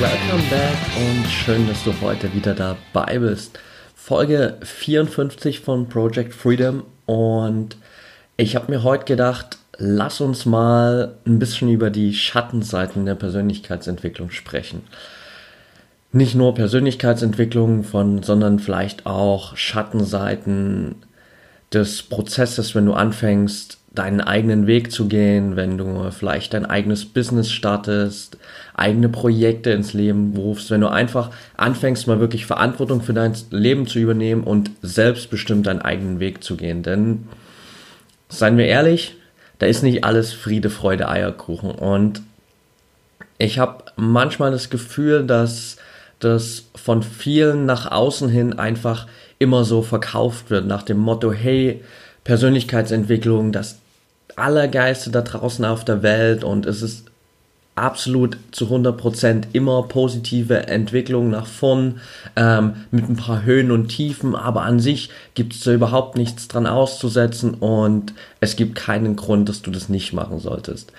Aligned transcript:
Welcome 0.00 0.44
back 0.48 0.76
und 0.96 1.26
schön, 1.26 1.66
dass 1.66 1.82
du 1.82 1.92
heute 2.00 2.32
wieder 2.32 2.54
dabei 2.54 3.18
bist. 3.18 3.58
Folge 3.96 4.56
54 4.62 5.58
von 5.58 5.88
Project 5.88 6.32
Freedom 6.32 6.84
und 7.04 7.76
ich 8.36 8.54
habe 8.54 8.70
mir 8.70 8.84
heute 8.84 9.06
gedacht, 9.06 9.58
lass 9.76 10.20
uns 10.20 10.46
mal 10.46 11.16
ein 11.26 11.40
bisschen 11.40 11.68
über 11.68 11.90
die 11.90 12.14
Schattenseiten 12.14 13.06
der 13.06 13.16
Persönlichkeitsentwicklung 13.16 14.30
sprechen. 14.30 14.82
Nicht 16.12 16.36
nur 16.36 16.54
Persönlichkeitsentwicklung 16.54 17.82
von, 17.82 18.22
sondern 18.22 18.60
vielleicht 18.60 19.04
auch 19.04 19.56
Schattenseiten 19.56 20.94
des 21.72 22.04
Prozesses, 22.04 22.76
wenn 22.76 22.86
du 22.86 22.92
anfängst, 22.92 23.77
deinen 23.98 24.20
eigenen 24.20 24.66
Weg 24.66 24.92
zu 24.92 25.08
gehen, 25.08 25.56
wenn 25.56 25.76
du 25.76 26.10
vielleicht 26.10 26.54
dein 26.54 26.64
eigenes 26.64 27.04
Business 27.04 27.50
startest, 27.50 28.38
eigene 28.74 29.08
Projekte 29.08 29.70
ins 29.70 29.92
Leben 29.92 30.34
rufst, 30.36 30.70
wenn 30.70 30.80
du 30.80 30.88
einfach 30.88 31.30
anfängst, 31.56 32.06
mal 32.06 32.20
wirklich 32.20 32.46
Verantwortung 32.46 33.02
für 33.02 33.12
dein 33.12 33.34
Leben 33.50 33.86
zu 33.86 33.98
übernehmen 33.98 34.44
und 34.44 34.70
selbstbestimmt 34.82 35.66
deinen 35.66 35.82
eigenen 35.82 36.20
Weg 36.20 36.44
zu 36.44 36.56
gehen. 36.56 36.82
Denn, 36.82 37.26
seien 38.28 38.56
wir 38.56 38.66
ehrlich, 38.66 39.16
da 39.58 39.66
ist 39.66 39.82
nicht 39.82 40.04
alles 40.04 40.32
Friede, 40.32 40.70
Freude, 40.70 41.08
Eierkuchen. 41.08 41.72
Und 41.72 42.22
ich 43.38 43.58
habe 43.58 43.84
manchmal 43.96 44.52
das 44.52 44.70
Gefühl, 44.70 45.24
dass 45.24 45.76
das 46.20 46.66
von 46.74 47.02
vielen 47.02 47.66
nach 47.66 47.90
außen 47.90 48.28
hin 48.28 48.58
einfach 48.58 49.06
immer 49.40 49.64
so 49.64 49.82
verkauft 49.82 50.50
wird, 50.50 50.66
nach 50.66 50.82
dem 50.82 50.98
Motto, 50.98 51.32
hey, 51.32 51.82
Persönlichkeitsentwicklung, 52.24 53.52
das 53.52 53.78
Allergeiste 54.36 55.10
da 55.10 55.22
draußen 55.22 55.64
auf 55.64 55.84
der 55.84 56.02
Welt 56.02 56.44
und 56.44 56.66
es 56.66 56.82
ist 56.82 57.04
absolut 57.78 58.38
zu 58.50 58.66
100% 58.66 59.44
immer 59.52 59.84
positive 59.84 60.66
Entwicklung 60.66 61.30
nach 61.30 61.46
vorn 61.46 62.00
ähm, 62.36 62.74
mit 62.90 63.08
ein 63.08 63.16
paar 63.16 63.44
Höhen 63.44 63.70
und 63.70 63.88
Tiefen, 63.88 64.34
aber 64.34 64.62
an 64.62 64.80
sich 64.80 65.10
gibt 65.34 65.54
es 65.54 65.60
da 65.60 65.72
überhaupt 65.72 66.16
nichts 66.16 66.48
dran 66.48 66.66
auszusetzen 66.66 67.54
und 67.54 68.12
es 68.40 68.56
gibt 68.56 68.74
keinen 68.74 69.16
Grund, 69.16 69.48
dass 69.48 69.62
du 69.62 69.70
das 69.70 69.88
nicht 69.88 70.12
machen 70.12 70.38
solltest. 70.40 70.92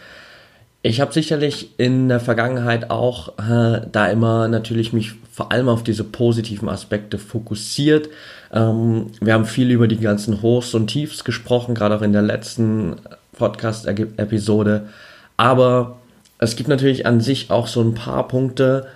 Ich 0.82 1.02
habe 1.02 1.12
sicherlich 1.12 1.78
in 1.78 2.08
der 2.08 2.22
Vergangenheit 2.22 2.90
auch 2.90 3.38
äh, 3.38 3.82
da 3.92 4.08
immer 4.08 4.48
natürlich 4.48 4.94
mich 4.94 5.14
vor 5.30 5.52
allem 5.52 5.68
auf 5.68 5.84
diese 5.84 6.06
positiven 6.06 6.70
Aspekte 6.70 7.18
fokussiert. 7.18 8.10
Ähm, 8.54 9.08
wir 9.20 9.34
haben 9.34 9.46
viel 9.46 9.72
über 9.72 9.90
die 9.90 10.00
ganzen 10.00 10.42
Hochs 10.42 10.74
und 10.74 10.88
Tiefs 10.88 11.26
gesprochen, 11.26 11.76
gerade 11.76 11.98
auch 11.98 12.02
in 12.02 12.14
der 12.14 12.22
letzten 12.22 12.96
Podcast-Episode. 13.40 14.90
Aber 15.38 15.98
es 16.38 16.56
gibt 16.56 16.70
natürlich 16.70 17.08
an 17.08 17.20
sich 17.22 17.50
auch 17.50 17.66
so 17.66 17.82
ein 17.82 17.96
paar 17.96 18.28
Punkte, 18.28 18.88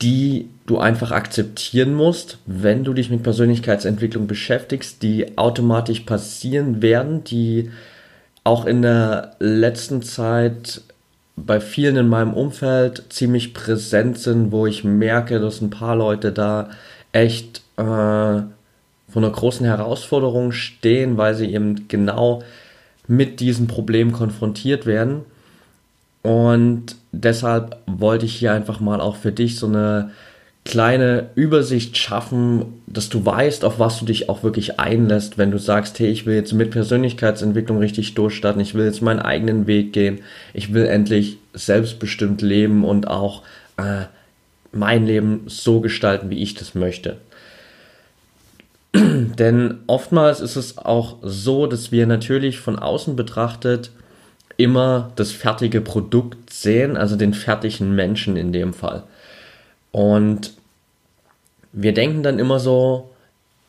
die 0.00 0.48
du 0.66 0.78
einfach 0.78 1.12
akzeptieren 1.12 1.94
musst, 1.94 2.38
wenn 2.46 2.84
du 2.84 2.94
dich 2.94 3.10
mit 3.10 3.22
Persönlichkeitsentwicklung 3.22 4.26
beschäftigst, 4.26 5.02
die 5.02 5.36
automatisch 5.36 6.00
passieren 6.00 6.80
werden, 6.80 7.22
die 7.24 7.70
auch 8.44 8.66
in 8.66 8.82
der 8.82 9.36
letzten 9.38 10.02
Zeit 10.02 10.82
bei 11.36 11.60
vielen 11.60 11.96
in 11.96 12.08
meinem 12.08 12.34
Umfeld 12.34 13.04
ziemlich 13.08 13.54
präsent 13.54 14.18
sind, 14.18 14.52
wo 14.52 14.66
ich 14.66 14.84
merke, 14.84 15.40
dass 15.40 15.60
ein 15.60 15.70
paar 15.70 15.96
Leute 15.96 16.32
da 16.32 16.70
echt 17.12 17.62
äh, 17.76 17.82
vor 17.82 19.22
einer 19.22 19.30
großen 19.30 19.66
Herausforderung 19.66 20.52
stehen, 20.52 21.16
weil 21.16 21.34
sie 21.34 21.52
eben 21.52 21.88
genau 21.88 22.42
mit 23.06 23.40
diesem 23.40 23.66
Problem 23.66 24.12
konfrontiert 24.12 24.86
werden. 24.86 25.22
Und 26.22 26.96
deshalb 27.12 27.76
wollte 27.86 28.26
ich 28.26 28.34
hier 28.34 28.52
einfach 28.52 28.80
mal 28.80 29.00
auch 29.00 29.16
für 29.16 29.32
dich 29.32 29.58
so 29.58 29.66
eine 29.66 30.10
kleine 30.64 31.28
Übersicht 31.34 31.98
schaffen, 31.98 32.80
dass 32.86 33.10
du 33.10 33.24
weißt, 33.24 33.64
auf 33.64 33.78
was 33.78 33.98
du 33.98 34.06
dich 34.06 34.30
auch 34.30 34.42
wirklich 34.42 34.80
einlässt, 34.80 35.36
wenn 35.36 35.50
du 35.50 35.58
sagst, 35.58 35.98
hey, 35.98 36.08
ich 36.08 36.24
will 36.24 36.34
jetzt 36.34 36.54
mit 36.54 36.70
Persönlichkeitsentwicklung 36.70 37.78
richtig 37.78 38.14
durchstarten, 38.14 38.62
ich 38.62 38.74
will 38.74 38.86
jetzt 38.86 39.02
meinen 39.02 39.20
eigenen 39.20 39.66
Weg 39.66 39.92
gehen, 39.92 40.20
ich 40.54 40.72
will 40.72 40.86
endlich 40.86 41.36
selbstbestimmt 41.52 42.40
leben 42.40 42.84
und 42.84 43.08
auch 43.08 43.42
äh, 43.76 44.04
mein 44.72 45.06
Leben 45.06 45.42
so 45.46 45.80
gestalten, 45.80 46.30
wie 46.30 46.42
ich 46.42 46.54
das 46.54 46.74
möchte. 46.74 47.18
Denn 49.38 49.80
oftmals 49.88 50.40
ist 50.40 50.56
es 50.56 50.78
auch 50.78 51.16
so, 51.22 51.66
dass 51.66 51.90
wir 51.90 52.06
natürlich 52.06 52.60
von 52.60 52.78
außen 52.78 53.16
betrachtet 53.16 53.90
immer 54.56 55.10
das 55.16 55.32
fertige 55.32 55.80
Produkt 55.80 56.52
sehen, 56.52 56.96
also 56.96 57.16
den 57.16 57.34
fertigen 57.34 57.94
Menschen 57.96 58.36
in 58.36 58.52
dem 58.52 58.72
Fall. 58.72 59.02
Und 59.90 60.52
wir 61.72 61.92
denken 61.92 62.22
dann 62.22 62.38
immer 62.38 62.60
so, 62.60 63.10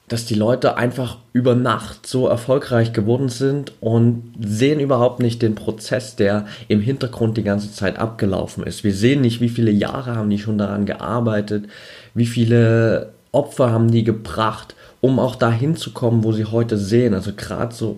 dass 0.07 0.25
die 0.25 0.35
Leute 0.35 0.77
einfach 0.77 1.17
über 1.33 1.55
Nacht 1.55 2.05
so 2.05 2.27
erfolgreich 2.27 2.93
geworden 2.93 3.29
sind 3.29 3.73
und 3.81 4.31
sehen 4.39 4.79
überhaupt 4.79 5.19
nicht 5.19 5.41
den 5.41 5.55
Prozess, 5.55 6.15
der 6.15 6.45
im 6.67 6.81
Hintergrund 6.81 7.37
die 7.37 7.43
ganze 7.43 7.71
Zeit 7.71 7.97
abgelaufen 7.97 8.63
ist. 8.63 8.83
Wir 8.83 8.93
sehen 8.93 9.21
nicht, 9.21 9.41
wie 9.41 9.49
viele 9.49 9.71
Jahre 9.71 10.15
haben 10.15 10.29
die 10.29 10.37
schon 10.37 10.59
daran 10.59 10.85
gearbeitet, 10.85 11.65
wie 12.13 12.27
viele 12.27 13.13
Opfer 13.31 13.71
haben 13.71 13.89
die 13.89 14.03
gebracht, 14.03 14.75
um 15.05 15.19
auch 15.19 15.35
dahin 15.35 15.75
zu 15.75 15.91
kommen, 15.91 16.23
wo 16.23 16.31
sie 16.31 16.45
heute 16.45 16.77
sehen. 16.77 17.13
Also 17.13 17.31
gerade 17.35 17.73
so 17.73 17.97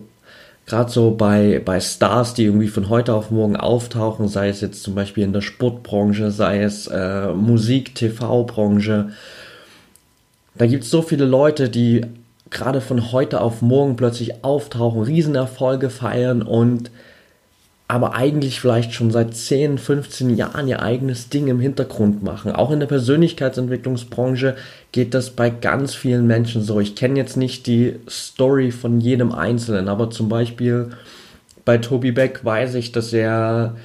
gerade 0.65 0.91
so 0.91 1.11
bei, 1.11 1.61
bei 1.63 1.79
Stars, 1.79 2.33
die 2.33 2.43
irgendwie 2.43 2.67
von 2.67 2.89
heute 2.89 3.13
auf 3.13 3.31
morgen 3.31 3.55
auftauchen, 3.55 4.27
sei 4.27 4.49
es 4.49 4.59
jetzt 4.59 4.83
zum 4.83 4.95
Beispiel 4.95 5.23
in 5.23 5.31
der 5.31 5.39
Sportbranche, 5.39 6.29
sei 6.29 6.61
es 6.61 6.87
äh, 6.87 7.29
Musik, 7.33 7.95
TV-Branche, 7.95 9.11
da 10.57 10.65
gibt 10.65 10.83
es 10.83 10.91
so 10.91 11.01
viele 11.01 11.23
Leute, 11.23 11.69
die 11.69 12.01
gerade 12.49 12.81
von 12.81 13.13
heute 13.13 13.39
auf 13.39 13.61
morgen 13.61 13.95
plötzlich 13.95 14.43
auftauchen, 14.43 15.03
Riesenerfolge 15.03 15.89
feiern 15.89 16.41
und 16.41 16.91
aber 17.87 18.15
eigentlich 18.15 18.59
vielleicht 18.59 18.93
schon 18.93 19.11
seit 19.11 19.35
10, 19.35 19.77
15 19.77 20.35
Jahren 20.35 20.67
ihr 20.67 20.81
eigenes 20.81 21.29
Ding 21.29 21.47
im 21.47 21.61
Hintergrund 21.61 22.21
machen. 22.21 22.51
Auch 22.51 22.71
in 22.71 22.81
der 22.81 22.87
Persönlichkeitsentwicklungsbranche 22.87 24.55
geht 24.91 25.13
das 25.13 25.29
bei 25.29 25.49
ganz 25.49 25.95
vielen 25.95 26.27
Menschen 26.27 26.63
so. 26.63 26.81
Ich 26.81 26.95
kenne 26.95 27.17
jetzt 27.17 27.37
nicht 27.37 27.65
die 27.65 27.95
Story 28.09 28.71
von 28.71 28.99
jedem 28.99 29.31
Einzelnen, 29.31 29.87
aber 29.87 30.09
zum 30.09 30.27
Beispiel 30.27 30.89
bei 31.63 31.77
Toby 31.77 32.11
Beck 32.11 32.43
weiß 32.43 32.75
ich, 32.75 32.91
dass 32.91 33.13
er 33.13 33.77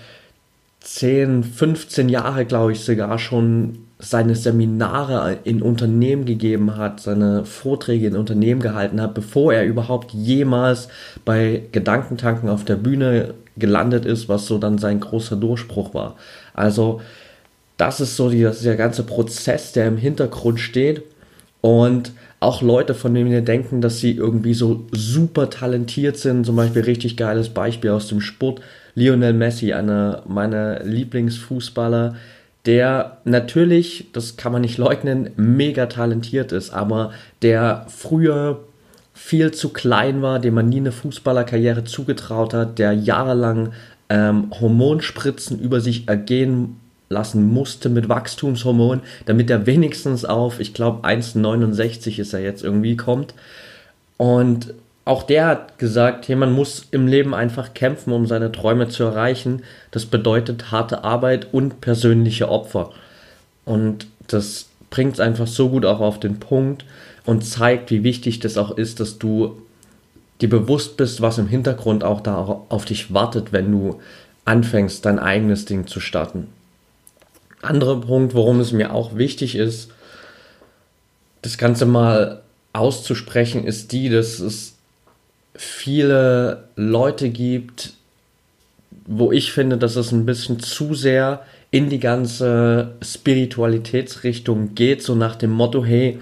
10, 0.80 1.44
15 1.44 2.08
Jahre, 2.08 2.44
glaube 2.44 2.72
ich, 2.72 2.80
sogar 2.80 3.20
schon 3.20 3.78
seine 4.00 4.34
Seminare 4.34 5.38
in 5.44 5.62
Unternehmen 5.62 6.24
gegeben 6.24 6.76
hat, 6.76 6.98
seine 6.98 7.44
Vorträge 7.44 8.08
in 8.08 8.16
Unternehmen 8.16 8.60
gehalten 8.60 9.00
hat, 9.00 9.14
bevor 9.14 9.54
er 9.54 9.64
überhaupt 9.64 10.12
jemals 10.12 10.88
bei 11.24 11.62
Gedankentanken 11.70 12.48
auf 12.48 12.64
der 12.64 12.74
Bühne 12.74 13.34
gelandet 13.56 14.04
ist, 14.04 14.28
was 14.28 14.46
so 14.46 14.58
dann 14.58 14.78
sein 14.78 15.00
großer 15.00 15.36
Durchbruch 15.36 15.94
war. 15.94 16.16
Also 16.54 17.00
das 17.76 18.00
ist 18.00 18.16
so 18.16 18.30
die, 18.30 18.48
der 18.62 18.76
ganze 18.76 19.02
Prozess, 19.02 19.72
der 19.72 19.88
im 19.88 19.96
Hintergrund 19.96 20.60
steht 20.60 21.02
und 21.60 22.12
auch 22.40 22.60
Leute, 22.60 22.94
von 22.94 23.14
denen 23.14 23.30
wir 23.30 23.40
denken, 23.40 23.80
dass 23.80 24.00
sie 24.00 24.12
irgendwie 24.12 24.54
so 24.54 24.86
super 24.90 25.48
talentiert 25.48 26.16
sind, 26.16 26.44
zum 26.44 26.56
Beispiel 26.56 26.82
richtig 26.82 27.16
geiles 27.16 27.50
Beispiel 27.50 27.90
aus 27.90 28.08
dem 28.08 28.20
Sport, 28.20 28.60
Lionel 28.94 29.32
Messi, 29.32 29.72
einer 29.72 30.22
meiner 30.26 30.82
Lieblingsfußballer, 30.82 32.16
der 32.66 33.18
natürlich, 33.24 34.08
das 34.12 34.36
kann 34.36 34.52
man 34.52 34.62
nicht 34.62 34.78
leugnen, 34.78 35.30
mega 35.36 35.86
talentiert 35.86 36.52
ist, 36.52 36.70
aber 36.70 37.12
der 37.42 37.86
früher 37.88 38.60
viel 39.14 39.52
zu 39.52 39.70
klein 39.70 40.22
war, 40.22 40.38
dem 40.38 40.54
man 40.54 40.68
nie 40.68 40.78
eine 40.78 40.92
Fußballerkarriere 40.92 41.84
zugetraut 41.84 42.54
hat, 42.54 42.78
der 42.78 42.92
jahrelang 42.92 43.72
ähm, 44.08 44.50
Hormonspritzen 44.58 45.58
über 45.58 45.80
sich 45.80 46.08
ergehen 46.08 46.76
lassen 47.08 47.52
musste 47.52 47.88
mit 47.88 48.08
Wachstumshormon, 48.08 49.02
damit 49.26 49.50
er 49.50 49.66
wenigstens 49.66 50.24
auf, 50.24 50.60
ich 50.60 50.74
glaube, 50.74 51.06
1,69 51.06 52.18
ist 52.18 52.32
er 52.32 52.40
jetzt 52.40 52.64
irgendwie 52.64 52.96
kommt. 52.96 53.34
Und 54.16 54.74
auch 55.04 55.24
der 55.24 55.46
hat 55.46 55.78
gesagt, 55.78 56.28
hey, 56.28 56.36
man 56.36 56.52
muss 56.52 56.86
im 56.90 57.06
Leben 57.06 57.34
einfach 57.34 57.74
kämpfen, 57.74 58.12
um 58.12 58.26
seine 58.26 58.52
Träume 58.52 58.88
zu 58.88 59.02
erreichen. 59.04 59.62
Das 59.90 60.06
bedeutet 60.06 60.70
harte 60.70 61.04
Arbeit 61.04 61.48
und 61.52 61.80
persönliche 61.80 62.48
Opfer. 62.48 62.92
Und 63.64 64.06
das 64.28 64.66
bringt 64.90 65.14
es 65.14 65.20
einfach 65.20 65.46
so 65.46 65.70
gut 65.70 65.84
auch 65.84 66.00
auf 66.00 66.20
den 66.20 66.38
Punkt 66.38 66.84
und 67.24 67.44
zeigt, 67.44 67.90
wie 67.90 68.02
wichtig 68.02 68.40
das 68.40 68.58
auch 68.58 68.76
ist, 68.76 69.00
dass 69.00 69.18
du 69.18 69.62
dir 70.40 70.48
bewusst 70.48 70.96
bist, 70.96 71.20
was 71.20 71.38
im 71.38 71.46
Hintergrund 71.46 72.04
auch 72.04 72.20
da 72.20 72.62
auf 72.68 72.84
dich 72.84 73.14
wartet, 73.14 73.52
wenn 73.52 73.70
du 73.70 74.00
anfängst, 74.44 75.04
dein 75.04 75.18
eigenes 75.18 75.64
Ding 75.64 75.86
zu 75.86 76.00
starten. 76.00 76.48
Anderer 77.60 78.00
Punkt, 78.00 78.34
worum 78.34 78.58
es 78.58 78.72
mir 78.72 78.92
auch 78.92 79.16
wichtig 79.16 79.54
ist, 79.54 79.90
das 81.42 81.58
Ganze 81.58 81.86
mal 81.86 82.42
auszusprechen, 82.72 83.64
ist 83.64 83.92
die, 83.92 84.08
dass 84.08 84.40
es 84.40 84.74
viele 85.54 86.64
Leute 86.74 87.30
gibt, 87.30 87.92
wo 89.06 89.30
ich 89.30 89.52
finde, 89.52 89.78
dass 89.78 89.96
es 89.96 90.10
ein 90.12 90.26
bisschen 90.26 90.58
zu 90.58 90.94
sehr 90.94 91.44
in 91.70 91.88
die 91.88 92.00
ganze 92.00 92.94
Spiritualitätsrichtung 93.02 94.74
geht, 94.74 95.02
so 95.02 95.14
nach 95.14 95.36
dem 95.36 95.50
Motto, 95.50 95.84
hey, 95.84 96.18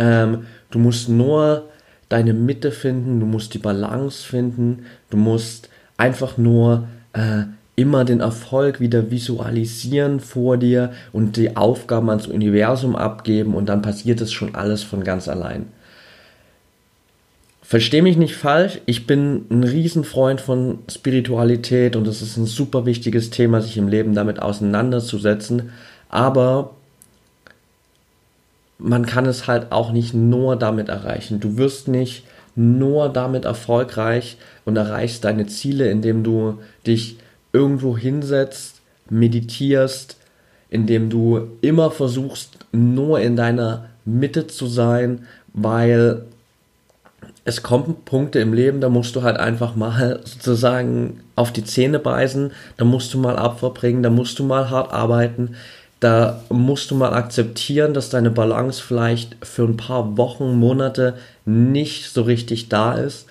ähm, 0.00 0.46
du 0.70 0.78
musst 0.78 1.08
nur 1.08 1.68
deine 2.08 2.32
Mitte 2.32 2.72
finden, 2.72 3.20
du 3.20 3.26
musst 3.26 3.54
die 3.54 3.58
Balance 3.58 4.26
finden, 4.26 4.86
du 5.10 5.16
musst 5.16 5.68
einfach 5.96 6.38
nur 6.38 6.88
äh, 7.12 7.42
immer 7.76 8.04
den 8.04 8.20
Erfolg 8.20 8.80
wieder 8.80 9.10
visualisieren 9.10 10.18
vor 10.18 10.56
dir 10.56 10.92
und 11.12 11.36
die 11.36 11.56
Aufgaben 11.56 12.08
ans 12.08 12.26
Universum 12.26 12.96
abgeben 12.96 13.54
und 13.54 13.68
dann 13.68 13.82
passiert 13.82 14.20
es 14.20 14.32
schon 14.32 14.54
alles 14.54 14.82
von 14.82 15.04
ganz 15.04 15.28
allein. 15.28 15.66
Versteh 17.62 18.02
mich 18.02 18.16
nicht 18.16 18.34
falsch, 18.34 18.80
ich 18.86 19.06
bin 19.06 19.44
ein 19.50 19.62
Riesenfreund 19.62 20.40
von 20.40 20.80
Spiritualität 20.90 21.94
und 21.94 22.08
es 22.08 22.22
ist 22.22 22.36
ein 22.36 22.46
super 22.46 22.84
wichtiges 22.84 23.30
Thema, 23.30 23.60
sich 23.60 23.76
im 23.76 23.86
Leben 23.86 24.14
damit 24.14 24.42
auseinanderzusetzen, 24.42 25.70
aber 26.08 26.74
man 28.80 29.06
kann 29.06 29.26
es 29.26 29.46
halt 29.46 29.72
auch 29.72 29.92
nicht 29.92 30.14
nur 30.14 30.56
damit 30.56 30.88
erreichen. 30.88 31.40
Du 31.40 31.56
wirst 31.56 31.88
nicht 31.88 32.24
nur 32.56 33.08
damit 33.08 33.44
erfolgreich 33.44 34.36
und 34.64 34.76
erreichst 34.76 35.24
deine 35.24 35.46
Ziele, 35.46 35.90
indem 35.90 36.24
du 36.24 36.58
dich 36.86 37.18
irgendwo 37.52 37.96
hinsetzt, 37.96 38.80
meditierst, 39.08 40.16
indem 40.68 41.10
du 41.10 41.48
immer 41.60 41.90
versuchst, 41.90 42.58
nur 42.72 43.20
in 43.20 43.36
deiner 43.36 43.86
Mitte 44.04 44.46
zu 44.46 44.66
sein, 44.66 45.26
weil 45.52 46.22
es 47.44 47.62
kommen 47.62 47.96
Punkte 48.04 48.38
im 48.38 48.52
Leben, 48.52 48.80
da 48.80 48.88
musst 48.88 49.16
du 49.16 49.22
halt 49.22 49.36
einfach 49.38 49.74
mal 49.74 50.20
sozusagen 50.24 51.20
auf 51.36 51.52
die 51.52 51.64
Zähne 51.64 51.98
beißen, 51.98 52.52
da 52.76 52.84
musst 52.84 53.12
du 53.14 53.18
mal 53.18 53.36
Opfer 53.36 53.70
bringen, 53.70 54.02
da 54.02 54.10
musst 54.10 54.38
du 54.38 54.44
mal 54.44 54.70
hart 54.70 54.92
arbeiten, 54.92 55.56
da 56.00 56.42
musst 56.48 56.90
du 56.90 56.94
mal 56.94 57.12
akzeptieren, 57.12 57.92
dass 57.92 58.08
deine 58.08 58.30
Balance 58.30 58.82
vielleicht 58.82 59.36
für 59.42 59.64
ein 59.64 59.76
paar 59.76 60.16
Wochen, 60.16 60.58
Monate 60.58 61.16
nicht 61.44 62.10
so 62.10 62.22
richtig 62.22 62.70
da 62.70 62.94
ist. 62.94 63.26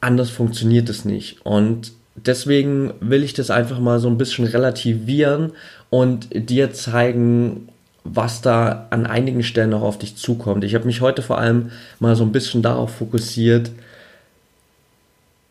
Anders 0.00 0.30
funktioniert 0.30 0.88
es 0.88 1.04
nicht. 1.04 1.46
Und 1.46 1.92
deswegen 2.16 2.92
will 3.00 3.22
ich 3.22 3.34
das 3.34 3.50
einfach 3.50 3.78
mal 3.78 4.00
so 4.00 4.08
ein 4.08 4.18
bisschen 4.18 4.46
relativieren 4.46 5.52
und 5.90 6.28
dir 6.32 6.72
zeigen, 6.72 7.68
was 8.02 8.42
da 8.42 8.88
an 8.90 9.06
einigen 9.06 9.44
Stellen 9.44 9.70
noch 9.70 9.82
auf 9.82 9.98
dich 9.98 10.16
zukommt. 10.16 10.64
Ich 10.64 10.74
habe 10.74 10.86
mich 10.86 11.00
heute 11.00 11.22
vor 11.22 11.38
allem 11.38 11.70
mal 12.00 12.16
so 12.16 12.24
ein 12.24 12.32
bisschen 12.32 12.62
darauf 12.62 12.96
fokussiert, 12.96 13.70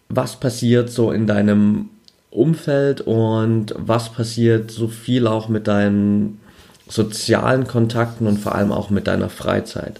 was 0.09 0.37
passiert 0.37 0.89
so 0.89 1.13
in 1.13 1.27
deinem 1.27 1.89
Umfeld 2.31 3.01
und 3.01 3.75
was 3.77 4.11
passiert 4.11 4.71
so 4.71 4.87
viel 4.87 5.27
auch 5.27 5.49
mit 5.49 5.67
deinen 5.67 6.39
sozialen 6.87 7.67
Kontakten 7.67 8.27
und 8.27 8.37
vor 8.37 8.55
allem 8.55 8.71
auch 8.71 8.89
mit 8.89 9.07
deiner 9.07 9.29
Freizeit. 9.29 9.99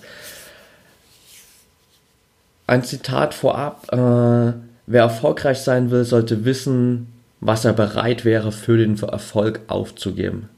Ein 2.67 2.83
Zitat 2.83 3.33
vorab, 3.33 3.87
äh, 3.91 4.53
wer 4.87 5.01
erfolgreich 5.01 5.59
sein 5.59 5.91
will, 5.91 6.05
sollte 6.05 6.45
wissen, 6.45 7.07
was 7.41 7.65
er 7.65 7.73
bereit 7.73 8.23
wäre 8.23 8.51
für 8.51 8.77
den 8.77 8.97
Erfolg 8.97 9.61
aufzugeben. 9.67 10.49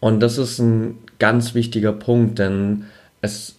Und 0.00 0.20
das 0.20 0.38
ist 0.38 0.58
ein 0.58 0.98
ganz 1.18 1.54
wichtiger 1.54 1.92
Punkt, 1.92 2.38
denn 2.38 2.84
es 3.20 3.56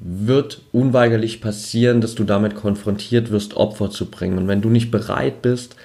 wird 0.00 0.62
unweigerlich 0.72 1.40
passieren, 1.40 2.00
dass 2.00 2.14
du 2.14 2.24
damit 2.24 2.56
konfrontiert 2.56 3.30
wirst, 3.30 3.54
Opfer 3.54 3.90
zu 3.90 4.06
bringen. 4.06 4.38
Und 4.38 4.48
wenn 4.48 4.60
du 4.60 4.70
nicht 4.70 4.90
bereit 4.90 5.40
bist, 5.40 5.76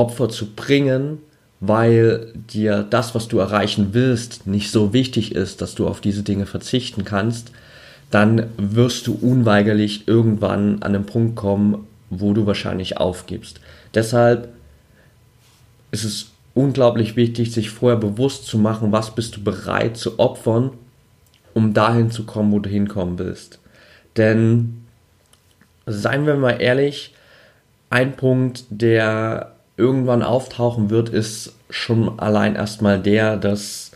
Opfer 0.00 0.30
zu 0.30 0.54
bringen, 0.54 1.18
weil 1.60 2.32
dir 2.34 2.82
das, 2.88 3.14
was 3.14 3.28
du 3.28 3.38
erreichen 3.38 3.88
willst, 3.92 4.46
nicht 4.46 4.70
so 4.70 4.94
wichtig 4.94 5.34
ist, 5.34 5.60
dass 5.60 5.74
du 5.74 5.86
auf 5.86 6.00
diese 6.00 6.22
Dinge 6.22 6.46
verzichten 6.46 7.04
kannst, 7.04 7.52
dann 8.10 8.46
wirst 8.56 9.06
du 9.06 9.12
unweigerlich 9.12 10.08
irgendwann 10.08 10.82
an 10.82 10.94
den 10.94 11.04
Punkt 11.04 11.36
kommen, 11.36 11.86
wo 12.08 12.32
du 12.32 12.46
wahrscheinlich 12.46 12.96
aufgibst. 12.96 13.60
Deshalb 13.94 14.48
ist 15.90 16.04
es 16.04 16.30
unglaublich 16.54 17.14
wichtig, 17.14 17.52
sich 17.52 17.68
vorher 17.68 17.98
bewusst 17.98 18.46
zu 18.46 18.58
machen, 18.58 18.90
was 18.90 19.14
bist 19.14 19.36
du 19.36 19.44
bereit 19.44 19.98
zu 19.98 20.18
opfern, 20.18 20.70
um 21.52 21.74
dahin 21.74 22.10
zu 22.10 22.24
kommen, 22.24 22.52
wo 22.52 22.58
du 22.58 22.70
hinkommen 22.70 23.18
willst. 23.18 23.58
Denn, 24.16 24.86
seien 25.84 26.26
wir 26.26 26.36
mal 26.36 26.60
ehrlich, 26.60 27.14
ein 27.90 28.16
Punkt, 28.16 28.64
der 28.70 29.56
irgendwann 29.80 30.22
auftauchen 30.22 30.90
wird, 30.90 31.08
ist 31.08 31.54
schon 31.70 32.18
allein 32.20 32.54
erstmal 32.54 33.00
der, 33.00 33.36
dass 33.36 33.90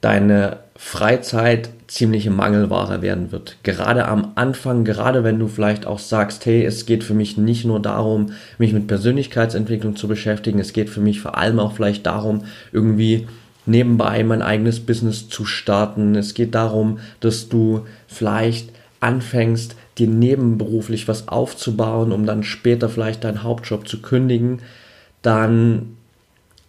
deine 0.00 0.58
Freizeit 0.76 1.70
ziemliche 1.86 2.30
Mangelware 2.30 3.00
werden 3.02 3.32
wird. 3.32 3.56
Gerade 3.62 4.06
am 4.06 4.32
Anfang, 4.34 4.84
gerade 4.84 5.24
wenn 5.24 5.38
du 5.38 5.46
vielleicht 5.46 5.86
auch 5.86 5.98
sagst, 5.98 6.44
hey, 6.46 6.64
es 6.64 6.86
geht 6.86 7.04
für 7.04 7.14
mich 7.14 7.36
nicht 7.36 7.64
nur 7.64 7.80
darum, 7.80 8.32
mich 8.58 8.72
mit 8.72 8.86
Persönlichkeitsentwicklung 8.86 9.96
zu 9.96 10.08
beschäftigen, 10.08 10.58
es 10.58 10.72
geht 10.72 10.90
für 10.90 11.00
mich 11.00 11.20
vor 11.20 11.38
allem 11.38 11.60
auch 11.60 11.72
vielleicht 11.72 12.06
darum, 12.06 12.44
irgendwie 12.72 13.26
nebenbei 13.66 14.22
mein 14.24 14.42
eigenes 14.42 14.80
Business 14.80 15.28
zu 15.28 15.44
starten. 15.44 16.14
Es 16.14 16.34
geht 16.34 16.54
darum, 16.54 16.98
dass 17.20 17.48
du 17.48 17.86
vielleicht 18.06 18.70
anfängst, 19.00 19.76
dir 19.98 20.08
nebenberuflich 20.08 21.08
was 21.08 21.28
aufzubauen, 21.28 22.12
um 22.12 22.26
dann 22.26 22.42
später 22.42 22.88
vielleicht 22.88 23.24
deinen 23.24 23.42
Hauptjob 23.42 23.88
zu 23.88 24.02
kündigen, 24.02 24.60
dann 25.22 25.96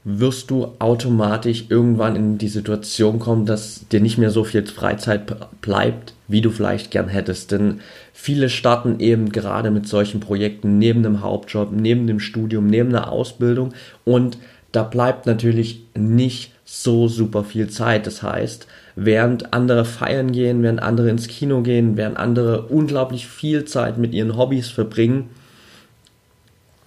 wirst 0.09 0.51
du 0.51 0.71
automatisch 0.79 1.65
irgendwann 1.67 2.15
in 2.15 2.37
die 2.37 2.47
Situation 2.47 3.19
kommen, 3.19 3.45
dass 3.45 3.87
dir 3.89 3.99
nicht 3.99 4.17
mehr 4.17 4.29
so 4.29 4.45
viel 4.45 4.65
Freizeit 4.65 5.61
bleibt, 5.61 6.13
wie 6.29 6.39
du 6.39 6.49
vielleicht 6.49 6.91
gern 6.91 7.09
hättest. 7.09 7.51
Denn 7.51 7.81
viele 8.13 8.49
starten 8.49 9.01
eben 9.01 9.33
gerade 9.33 9.69
mit 9.69 9.85
solchen 9.85 10.21
Projekten 10.21 10.77
neben 10.77 11.03
dem 11.03 11.21
Hauptjob, 11.21 11.73
neben 11.73 12.07
dem 12.07 12.21
Studium, 12.21 12.67
neben 12.67 12.91
der 12.91 13.11
Ausbildung 13.11 13.73
und 14.05 14.37
da 14.71 14.83
bleibt 14.83 15.25
natürlich 15.25 15.83
nicht 15.97 16.51
so 16.63 17.07
super 17.07 17.43
viel 17.43 17.69
Zeit. 17.69 18.05
Das 18.05 18.21
heißt, 18.21 18.67
während 18.99 19.53
andere 19.53 19.85
feiern 19.85 20.31
gehen, 20.31 20.63
während 20.63 20.81
andere 20.81 21.09
ins 21.11 21.27
Kino 21.27 21.61
gehen, 21.61 21.97
während 21.97 22.17
andere 22.17 22.63
unglaublich 22.63 23.27
viel 23.27 23.63
Zeit 23.65 23.99
mit 23.99 24.11
ihren 24.11 24.35
Hobbys 24.35 24.69
verbringen, 24.69 25.29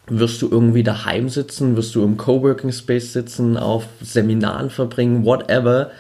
wirst 0.08 0.42
du 0.42 0.50
irgendwie 0.50 0.82
daheim 0.82 1.28
sitzen, 1.28 1.76
wirst 1.76 1.94
du 1.94 2.02
im 2.02 2.16
Coworking 2.16 2.72
Space 2.72 3.12
sitzen, 3.12 3.56
auf 3.56 3.86
Seminaren 4.02 4.70
verbringen, 4.70 5.24
whatever, 5.24 5.92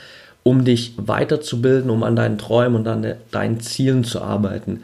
um 0.42 0.64
dich 0.64 0.94
weiterzubilden, 0.96 1.90
um 1.90 2.02
an 2.02 2.16
deinen 2.16 2.38
Träumen 2.38 2.80
und 2.80 2.88
an 2.88 3.14
deinen 3.30 3.60
Zielen 3.60 4.02
zu 4.02 4.20
arbeiten. 4.20 4.82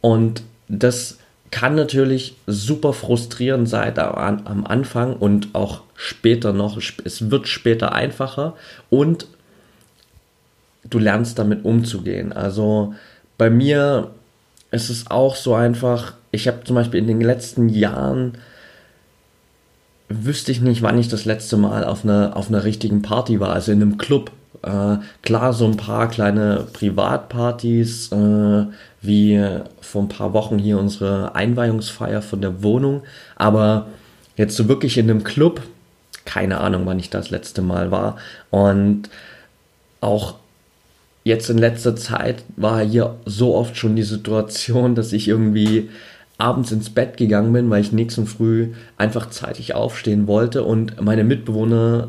Und 0.00 0.42
das 0.66 1.18
kann 1.52 1.76
natürlich 1.76 2.34
super 2.48 2.92
frustrierend 2.92 3.68
sein 3.68 3.96
am 3.96 4.66
Anfang 4.66 5.14
und 5.14 5.54
auch 5.54 5.82
später 5.94 6.52
noch. 6.52 6.78
Es 7.04 7.30
wird 7.30 7.46
später 7.46 7.92
einfacher 7.92 8.54
und 8.90 9.28
du 10.88 10.98
lernst 10.98 11.38
damit 11.38 11.64
umzugehen. 11.64 12.32
Also 12.32 12.94
bei 13.38 13.50
mir 13.50 14.10
ist 14.70 14.90
es 14.90 15.10
auch 15.10 15.36
so 15.36 15.54
einfach, 15.54 16.14
ich 16.30 16.46
habe 16.48 16.64
zum 16.64 16.76
Beispiel 16.76 17.00
in 17.00 17.06
den 17.06 17.20
letzten 17.20 17.68
Jahren 17.68 18.38
wüsste 20.08 20.52
ich 20.52 20.60
nicht, 20.60 20.82
wann 20.82 20.98
ich 20.98 21.08
das 21.08 21.24
letzte 21.24 21.56
Mal 21.56 21.84
auf 21.84 22.04
einer, 22.04 22.36
auf 22.36 22.48
einer 22.48 22.64
richtigen 22.64 23.02
Party 23.02 23.40
war, 23.40 23.52
also 23.52 23.72
in 23.72 23.82
einem 23.82 23.98
Club. 23.98 24.30
Äh, 24.62 24.96
klar, 25.22 25.52
so 25.52 25.66
ein 25.66 25.76
paar 25.76 26.08
kleine 26.08 26.66
Privatpartys, 26.72 28.12
äh, 28.12 28.66
wie 29.00 29.42
vor 29.80 30.02
ein 30.02 30.08
paar 30.08 30.32
Wochen 30.32 30.58
hier 30.58 30.78
unsere 30.78 31.34
Einweihungsfeier 31.34 32.22
von 32.22 32.40
der 32.40 32.62
Wohnung, 32.62 33.02
aber 33.36 33.88
jetzt 34.36 34.56
so 34.56 34.68
wirklich 34.68 34.98
in 34.98 35.10
einem 35.10 35.24
Club, 35.24 35.62
keine 36.24 36.60
Ahnung, 36.60 36.86
wann 36.86 36.98
ich 36.98 37.10
das 37.10 37.30
letzte 37.30 37.62
Mal 37.62 37.90
war. 37.90 38.16
Und 38.50 39.10
auch 40.00 40.36
jetzt 41.24 41.50
in 41.50 41.58
letzter 41.58 41.96
Zeit 41.96 42.44
war 42.56 42.84
hier 42.84 43.16
so 43.24 43.54
oft 43.54 43.76
schon 43.76 43.96
die 43.96 44.02
Situation, 44.02 44.94
dass 44.94 45.12
ich 45.12 45.26
irgendwie 45.26 45.90
abends 46.38 46.72
ins 46.72 46.90
Bett 46.90 47.16
gegangen 47.16 47.52
bin, 47.52 47.70
weil 47.70 47.80
ich 47.80 47.92
nächsten 47.92 48.26
Früh 48.26 48.72
einfach 48.96 49.30
zeitig 49.30 49.74
aufstehen 49.74 50.26
wollte 50.26 50.62
und 50.62 51.00
meine 51.00 51.24
Mitbewohner 51.24 52.08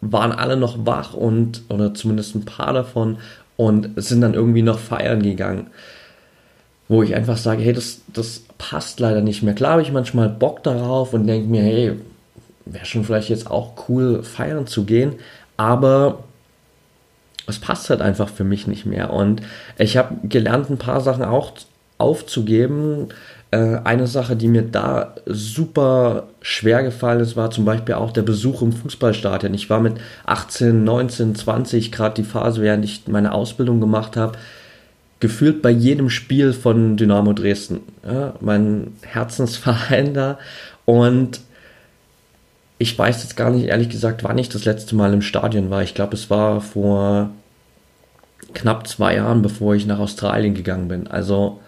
waren 0.00 0.32
alle 0.32 0.56
noch 0.56 0.84
wach 0.84 1.14
und, 1.14 1.62
oder 1.68 1.94
zumindest 1.94 2.34
ein 2.34 2.44
paar 2.44 2.72
davon, 2.72 3.18
und 3.56 3.90
sind 3.96 4.20
dann 4.20 4.34
irgendwie 4.34 4.62
noch 4.62 4.78
feiern 4.78 5.22
gegangen. 5.22 5.68
Wo 6.88 7.02
ich 7.02 7.14
einfach 7.14 7.36
sage, 7.36 7.62
hey, 7.62 7.72
das, 7.72 8.00
das 8.12 8.42
passt 8.58 9.00
leider 9.00 9.20
nicht 9.20 9.42
mehr. 9.42 9.54
Klar 9.54 9.72
habe 9.72 9.82
ich 9.82 9.92
manchmal 9.92 10.28
Bock 10.28 10.62
darauf 10.62 11.14
und 11.14 11.26
denke 11.26 11.48
mir, 11.48 11.62
hey, 11.62 11.92
wäre 12.64 12.84
schon 12.84 13.04
vielleicht 13.04 13.28
jetzt 13.28 13.50
auch 13.50 13.88
cool, 13.88 14.22
feiern 14.22 14.66
zu 14.66 14.84
gehen, 14.84 15.14
aber 15.56 16.24
es 17.52 17.60
passt 17.60 17.90
halt 17.90 18.00
einfach 18.02 18.28
für 18.28 18.44
mich 18.44 18.66
nicht 18.66 18.86
mehr. 18.86 19.12
Und 19.12 19.42
ich 19.78 19.96
habe 19.96 20.16
gelernt, 20.28 20.70
ein 20.70 20.78
paar 20.78 21.00
Sachen 21.00 21.24
auch 21.24 21.52
aufzugeben. 21.98 23.08
Äh, 23.50 23.78
eine 23.84 24.06
Sache, 24.06 24.34
die 24.34 24.48
mir 24.48 24.62
da 24.62 25.14
super 25.26 26.28
schwer 26.40 26.82
gefallen 26.82 27.20
ist, 27.20 27.36
war 27.36 27.50
zum 27.50 27.64
Beispiel 27.64 27.94
auch 27.94 28.10
der 28.10 28.22
Besuch 28.22 28.62
im 28.62 28.72
Fußballstadion. 28.72 29.54
Ich 29.54 29.70
war 29.70 29.80
mit 29.80 29.94
18, 30.24 30.82
19, 30.84 31.34
20, 31.34 31.92
gerade 31.92 32.14
die 32.14 32.28
Phase, 32.28 32.62
während 32.62 32.84
ich 32.84 33.06
meine 33.06 33.32
Ausbildung 33.32 33.80
gemacht 33.80 34.16
habe, 34.16 34.38
gefühlt 35.20 35.62
bei 35.62 35.70
jedem 35.70 36.10
Spiel 36.10 36.52
von 36.52 36.96
Dynamo 36.96 37.32
Dresden. 37.32 37.80
Ja, 38.04 38.34
mein 38.40 38.94
Herzensverein 39.02 40.14
da. 40.14 40.38
Und 40.84 41.40
ich 42.78 42.98
weiß 42.98 43.22
jetzt 43.22 43.36
gar 43.36 43.50
nicht, 43.50 43.66
ehrlich 43.66 43.88
gesagt, 43.88 44.24
wann 44.24 44.38
ich 44.38 44.48
das 44.48 44.64
letzte 44.64 44.96
Mal 44.96 45.14
im 45.14 45.22
Stadion 45.22 45.70
war. 45.70 45.82
Ich 45.82 45.94
glaube, 45.94 46.14
es 46.14 46.30
war 46.30 46.60
vor 46.60 47.30
knapp 48.54 48.86
zwei 48.86 49.16
Jahren, 49.16 49.42
bevor 49.42 49.74
ich 49.74 49.86
nach 49.86 49.98
Australien 49.98 50.54
gegangen 50.54 50.88
bin. 50.88 51.06
Also 51.06 51.60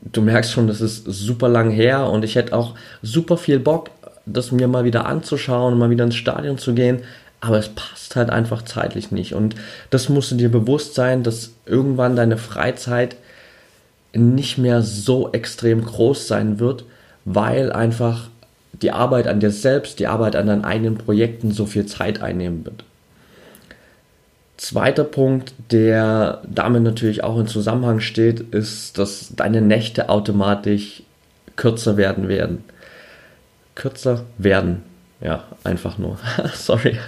du 0.00 0.20
merkst 0.22 0.52
schon, 0.52 0.66
das 0.66 0.80
ist 0.80 1.04
super 1.04 1.48
lang 1.48 1.70
her 1.70 2.08
und 2.10 2.24
ich 2.24 2.34
hätte 2.34 2.54
auch 2.54 2.74
super 3.02 3.36
viel 3.36 3.58
Bock, 3.58 3.90
das 4.26 4.52
mir 4.52 4.68
mal 4.68 4.84
wieder 4.84 5.06
anzuschauen, 5.06 5.78
mal 5.78 5.90
wieder 5.90 6.04
ins 6.04 6.16
Stadion 6.16 6.58
zu 6.58 6.74
gehen. 6.74 7.02
Aber 7.40 7.58
es 7.58 7.68
passt 7.68 8.16
halt 8.16 8.30
einfach 8.30 8.62
zeitlich 8.62 9.10
nicht. 9.10 9.34
Und 9.34 9.54
das 9.90 10.08
musst 10.08 10.30
du 10.30 10.36
dir 10.36 10.50
bewusst 10.50 10.94
sein, 10.94 11.22
dass 11.22 11.50
irgendwann 11.66 12.16
deine 12.16 12.38
Freizeit 12.38 13.16
nicht 14.14 14.56
mehr 14.56 14.80
so 14.82 15.30
extrem 15.32 15.84
groß 15.84 16.26
sein 16.26 16.58
wird, 16.58 16.84
weil 17.26 17.70
einfach 17.72 18.28
die 18.80 18.92
Arbeit 18.92 19.26
an 19.28 19.40
dir 19.40 19.50
selbst, 19.50 19.98
die 19.98 20.06
Arbeit 20.06 20.36
an 20.36 20.46
deinen 20.46 20.64
eigenen 20.64 20.96
Projekten 20.96 21.52
so 21.52 21.66
viel 21.66 21.86
Zeit 21.86 22.22
einnehmen 22.22 22.64
wird. 22.64 22.84
Zweiter 24.56 25.04
Punkt, 25.04 25.52
der 25.72 26.42
damit 26.46 26.82
natürlich 26.82 27.24
auch 27.24 27.38
in 27.38 27.48
Zusammenhang 27.48 28.00
steht, 28.00 28.40
ist, 28.40 28.98
dass 28.98 29.34
deine 29.34 29.60
Nächte 29.60 30.08
automatisch 30.08 31.02
kürzer 31.56 31.96
werden 31.96 32.28
werden. 32.28 32.64
Kürzer 33.74 34.24
werden. 34.38 34.82
Ja, 35.20 35.44
einfach 35.64 35.98
nur. 35.98 36.18
Sorry. 36.54 36.98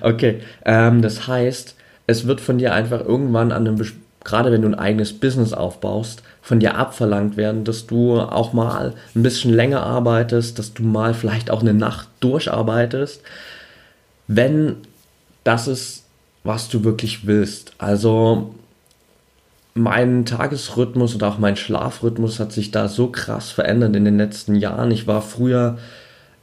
okay. 0.00 0.40
Ähm, 0.64 1.02
das 1.02 1.26
heißt, 1.26 1.74
es 2.06 2.26
wird 2.26 2.40
von 2.40 2.58
dir 2.58 2.72
einfach 2.72 3.00
irgendwann 3.00 3.50
an 3.50 3.66
einem, 3.66 3.84
gerade 4.22 4.52
wenn 4.52 4.62
du 4.62 4.68
ein 4.68 4.74
eigenes 4.74 5.12
Business 5.18 5.52
aufbaust, 5.52 6.22
von 6.40 6.60
dir 6.60 6.76
abverlangt 6.76 7.36
werden, 7.36 7.64
dass 7.64 7.88
du 7.88 8.20
auch 8.20 8.52
mal 8.52 8.94
ein 9.16 9.22
bisschen 9.24 9.52
länger 9.52 9.82
arbeitest, 9.82 10.60
dass 10.60 10.74
du 10.74 10.84
mal 10.84 11.14
vielleicht 11.14 11.50
auch 11.50 11.62
eine 11.62 11.74
Nacht 11.74 12.08
durcharbeitest, 12.20 13.22
wenn 14.28 14.76
das 15.42 15.66
ist 15.66 16.05
was 16.46 16.68
du 16.68 16.84
wirklich 16.84 17.26
willst. 17.26 17.72
Also 17.78 18.54
mein 19.74 20.24
Tagesrhythmus 20.24 21.14
und 21.14 21.22
auch 21.22 21.38
mein 21.38 21.56
Schlafrhythmus 21.56 22.40
hat 22.40 22.52
sich 22.52 22.70
da 22.70 22.88
so 22.88 23.08
krass 23.08 23.50
verändert 23.50 23.94
in 23.94 24.04
den 24.04 24.16
letzten 24.16 24.54
Jahren. 24.54 24.90
Ich 24.90 25.06
war 25.06 25.20
früher 25.20 25.78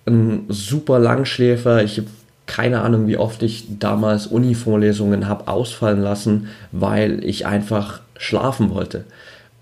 ein 0.05 0.45
super 0.50 1.00
Langschläfer. 1.00 1.83
Ich 1.83 1.98
habe 1.98 2.07
keine 2.45 2.81
Ahnung, 2.81 3.07
wie 3.07 3.17
oft 3.17 3.41
ich 3.41 3.79
damals 3.79 4.27
Uni-Vorlesungen 4.27 5.27
habe 5.27 5.48
ausfallen 5.48 6.01
lassen, 6.01 6.50
weil 6.72 7.24
ich 7.24 7.45
einfach 7.45 8.01
schlafen 8.17 8.69
wollte. 8.69 9.05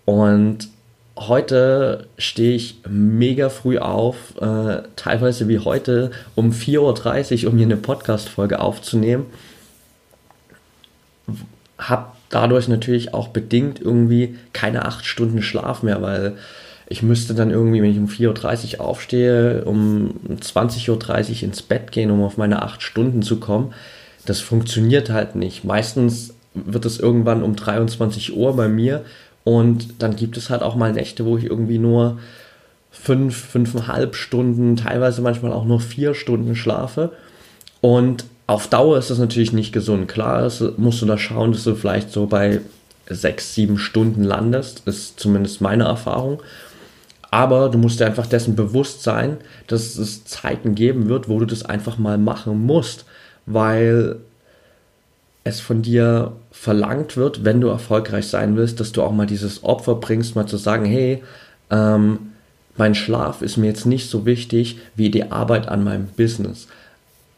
Und 0.03 0.67
heute 1.15 2.07
stehe 2.17 2.55
ich 2.55 2.81
mega 2.89 3.49
früh 3.49 3.77
auf, 3.77 4.15
äh, 4.41 4.81
teilweise 4.95 5.47
wie 5.47 5.59
heute 5.59 6.11
um 6.35 6.51
4.30 6.51 7.45
Uhr, 7.45 7.51
um 7.51 7.57
hier 7.57 7.67
eine 7.67 7.77
Podcast-Folge 7.77 8.59
aufzunehmen 8.59 9.27
habe 11.81 12.11
dadurch 12.29 12.67
natürlich 12.67 13.13
auch 13.13 13.27
bedingt 13.29 13.81
irgendwie 13.81 14.37
keine 14.53 14.85
acht 14.85 15.05
Stunden 15.05 15.41
Schlaf 15.41 15.83
mehr, 15.83 16.01
weil 16.01 16.37
ich 16.87 17.03
müsste 17.03 17.33
dann 17.33 17.51
irgendwie, 17.51 17.81
wenn 17.81 17.91
ich 17.91 17.97
um 17.97 18.07
4.30 18.07 18.77
Uhr 18.77 18.85
aufstehe, 18.85 19.63
um 19.63 20.13
20.30 20.29 20.89
Uhr 20.89 21.43
ins 21.43 21.61
Bett 21.61 21.91
gehen, 21.91 22.11
um 22.11 22.21
auf 22.23 22.37
meine 22.37 22.61
acht 22.61 22.81
Stunden 22.81 23.21
zu 23.21 23.39
kommen. 23.39 23.73
Das 24.25 24.39
funktioniert 24.39 25.09
halt 25.09 25.35
nicht. 25.35 25.63
Meistens 25.63 26.33
wird 26.53 26.85
es 26.85 26.99
irgendwann 26.99 27.43
um 27.43 27.55
23 27.55 28.35
Uhr 28.35 28.55
bei 28.55 28.67
mir 28.67 29.05
und 29.43 30.01
dann 30.01 30.15
gibt 30.15 30.37
es 30.37 30.49
halt 30.49 30.61
auch 30.61 30.75
mal 30.75 30.91
Nächte, 30.91 31.25
wo 31.25 31.37
ich 31.37 31.45
irgendwie 31.45 31.79
nur 31.79 32.19
fünf, 32.91 33.37
fünfeinhalb 33.37 34.15
Stunden, 34.15 34.75
teilweise 34.75 35.21
manchmal 35.21 35.53
auch 35.53 35.65
nur 35.65 35.79
vier 35.79 36.13
Stunden 36.13 36.55
schlafe. 36.55 37.13
Und 37.79 38.25
auf 38.51 38.67
Dauer 38.67 38.97
ist 38.97 39.09
das 39.09 39.17
natürlich 39.17 39.53
nicht 39.53 39.71
gesund. 39.71 40.09
Klar 40.09 40.45
ist, 40.45 40.77
musst 40.77 41.01
du 41.01 41.05
da 41.05 41.17
schauen, 41.17 41.53
dass 41.53 41.63
du 41.63 41.73
vielleicht 41.73 42.11
so 42.11 42.25
bei 42.25 42.59
sechs, 43.07 43.55
sieben 43.55 43.77
Stunden 43.77 44.25
landest, 44.25 44.83
ist 44.85 45.17
zumindest 45.21 45.61
meine 45.61 45.85
Erfahrung. 45.85 46.41
Aber 47.29 47.69
du 47.69 47.77
musst 47.77 48.01
dir 48.01 48.07
einfach 48.07 48.27
dessen 48.27 48.57
bewusst 48.57 49.03
sein, 49.03 49.37
dass 49.67 49.97
es 49.97 50.25
Zeiten 50.25 50.75
geben 50.75 51.07
wird, 51.07 51.29
wo 51.29 51.39
du 51.39 51.45
das 51.45 51.63
einfach 51.63 51.97
mal 51.97 52.17
machen 52.17 52.65
musst, 52.65 53.05
weil 53.45 54.17
es 55.45 55.61
von 55.61 55.81
dir 55.81 56.33
verlangt 56.51 57.15
wird, 57.15 57.45
wenn 57.45 57.61
du 57.61 57.69
erfolgreich 57.69 58.27
sein 58.27 58.57
willst, 58.57 58.81
dass 58.81 58.91
du 58.91 59.01
auch 59.01 59.13
mal 59.13 59.27
dieses 59.27 59.63
Opfer 59.63 59.95
bringst, 59.95 60.35
mal 60.35 60.45
zu 60.45 60.57
sagen, 60.57 60.83
hey, 60.83 61.23
ähm, 61.69 62.33
mein 62.75 62.95
Schlaf 62.95 63.41
ist 63.41 63.55
mir 63.55 63.67
jetzt 63.67 63.85
nicht 63.85 64.09
so 64.09 64.25
wichtig 64.25 64.77
wie 64.97 65.09
die 65.09 65.31
Arbeit 65.31 65.69
an 65.69 65.85
meinem 65.85 66.07
Business. 66.07 66.67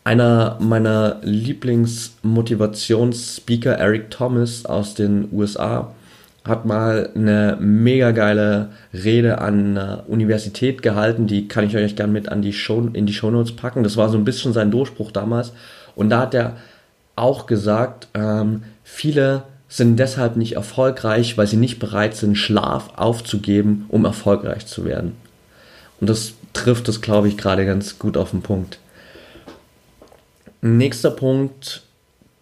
Einer 0.03 0.57
meiner 0.59 1.21
Lieblingsmotivationsspeaker, 1.21 3.73
Eric 3.73 4.11
Thomas 4.11 4.65
aus 4.65 4.95
den 4.95 5.29
USA, 5.31 5.93
hat 6.43 6.65
mal 6.65 7.09
eine 7.15 7.55
mega 7.59 8.11
geile 8.11 8.69
Rede 8.93 9.39
an 9.39 9.77
einer 9.77 10.03
Universität 10.07 10.81
gehalten. 10.81 11.27
Die 11.27 11.47
kann 11.47 11.65
ich 11.65 11.77
euch 11.77 11.95
gerne 11.95 12.11
mit 12.11 12.27
an 12.27 12.41
die 12.41 12.51
Show, 12.51 12.89
in 12.91 13.05
die 13.05 13.13
Shownotes 13.13 13.55
packen. 13.55 13.83
Das 13.83 13.95
war 13.95 14.09
so 14.09 14.17
ein 14.17 14.25
bisschen 14.25 14.51
sein 14.51 14.71
Durchbruch 14.71 15.11
damals. 15.11 15.53
Und 15.95 16.09
da 16.09 16.19
hat 16.19 16.33
er 16.33 16.57
auch 17.15 17.45
gesagt, 17.45 18.09
ähm, 18.13 18.63
viele 18.83 19.43
sind 19.69 19.97
deshalb 19.97 20.35
nicht 20.35 20.55
erfolgreich, 20.55 21.37
weil 21.37 21.47
sie 21.47 21.55
nicht 21.55 21.79
bereit 21.79 22.15
sind, 22.15 22.37
Schlaf 22.37 22.89
aufzugeben, 22.97 23.85
um 23.87 24.03
erfolgreich 24.03 24.65
zu 24.65 24.83
werden. 24.83 25.15
Und 26.01 26.09
das 26.09 26.33
trifft 26.51 26.89
es, 26.89 26.99
glaube 26.99 27.29
ich, 27.29 27.37
gerade 27.37 27.65
ganz 27.65 27.99
gut 27.99 28.17
auf 28.17 28.31
den 28.31 28.41
Punkt. 28.41 28.79
Nächster 30.65 31.11
Punkt, 31.11 31.81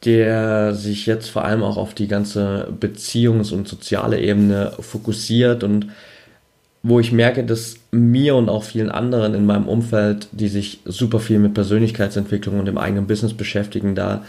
der 0.06 0.76
sich 0.76 1.08
jetzt 1.08 1.30
vor 1.30 1.44
allem 1.44 1.64
auch 1.64 1.78
auf 1.78 1.96
die 1.96 2.08
ganze 2.08 2.72
Beziehungs- 2.80 3.52
und 3.52 3.68
soziale 3.68 4.22
Ebene 4.22 4.74
fokussiert 4.80 5.64
und 5.64 5.88
wo 6.84 7.00
ich 7.00 7.12
merke, 7.12 7.44
dass 7.44 7.78
mir 7.90 8.36
und 8.36 8.48
auch 8.48 8.64
vielen 8.64 8.92
anderen 8.92 9.34
in 9.34 9.48
meinem 9.48 9.68
Umfeld, 9.68 10.28
die 10.34 10.50
sich 10.50 10.82
super 10.86 11.20
viel 11.20 11.40
mit 11.40 11.56
Persönlichkeitsentwicklung 11.56 12.60
und 12.60 12.66
dem 12.66 12.78
eigenen 12.78 13.08
Business 13.08 13.34
beschäftigen, 13.34 13.96
da 13.96 14.24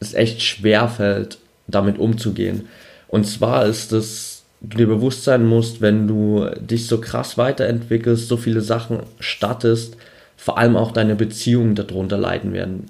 es 0.00 0.14
echt 0.14 0.40
schwer 0.40 0.88
fällt, 0.88 1.36
damit 1.66 1.98
umzugehen. 1.98 2.68
Und 3.06 3.26
zwar 3.26 3.66
ist 3.66 3.92
es, 3.92 4.44
du 4.62 4.78
dir 4.78 4.86
bewusst 4.86 5.24
sein 5.24 5.44
musst, 5.44 5.82
wenn 5.82 6.08
du 6.08 6.46
dich 6.58 6.86
so 6.86 6.98
krass 7.02 7.36
weiterentwickelst, 7.36 8.28
so 8.28 8.38
viele 8.38 8.62
Sachen 8.62 9.00
startest, 9.18 9.98
vor 10.38 10.56
allem 10.56 10.74
auch 10.74 10.92
deine 10.92 11.16
Beziehungen 11.16 11.74
darunter 11.74 12.16
leiden 12.16 12.54
werden. 12.54 12.86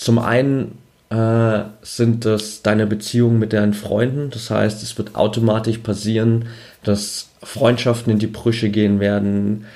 Zum 0.00 0.18
einen 0.18 0.78
äh, 1.10 1.60
sind 1.82 2.24
das 2.24 2.62
deine 2.62 2.86
Beziehungen 2.86 3.38
mit 3.38 3.52
deinen 3.52 3.74
Freunden. 3.74 4.30
Das 4.30 4.48
heißt, 4.48 4.82
es 4.82 4.96
wird 4.96 5.14
automatisch 5.14 5.76
passieren, 5.76 6.46
dass 6.82 7.28
Freundschaften 7.42 8.10
in 8.10 8.18
die 8.18 8.26
Brüche 8.26 8.70
gehen 8.70 8.98
werden. 8.98 9.66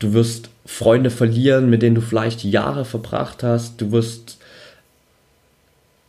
Du 0.00 0.12
wirst 0.12 0.50
Freunde 0.66 1.08
verlieren, 1.08 1.70
mit 1.70 1.80
denen 1.80 1.94
du 1.94 2.02
vielleicht 2.02 2.44
Jahre 2.44 2.84
verbracht 2.84 3.42
hast. 3.42 3.80
Du 3.80 3.90
wirst 3.90 4.36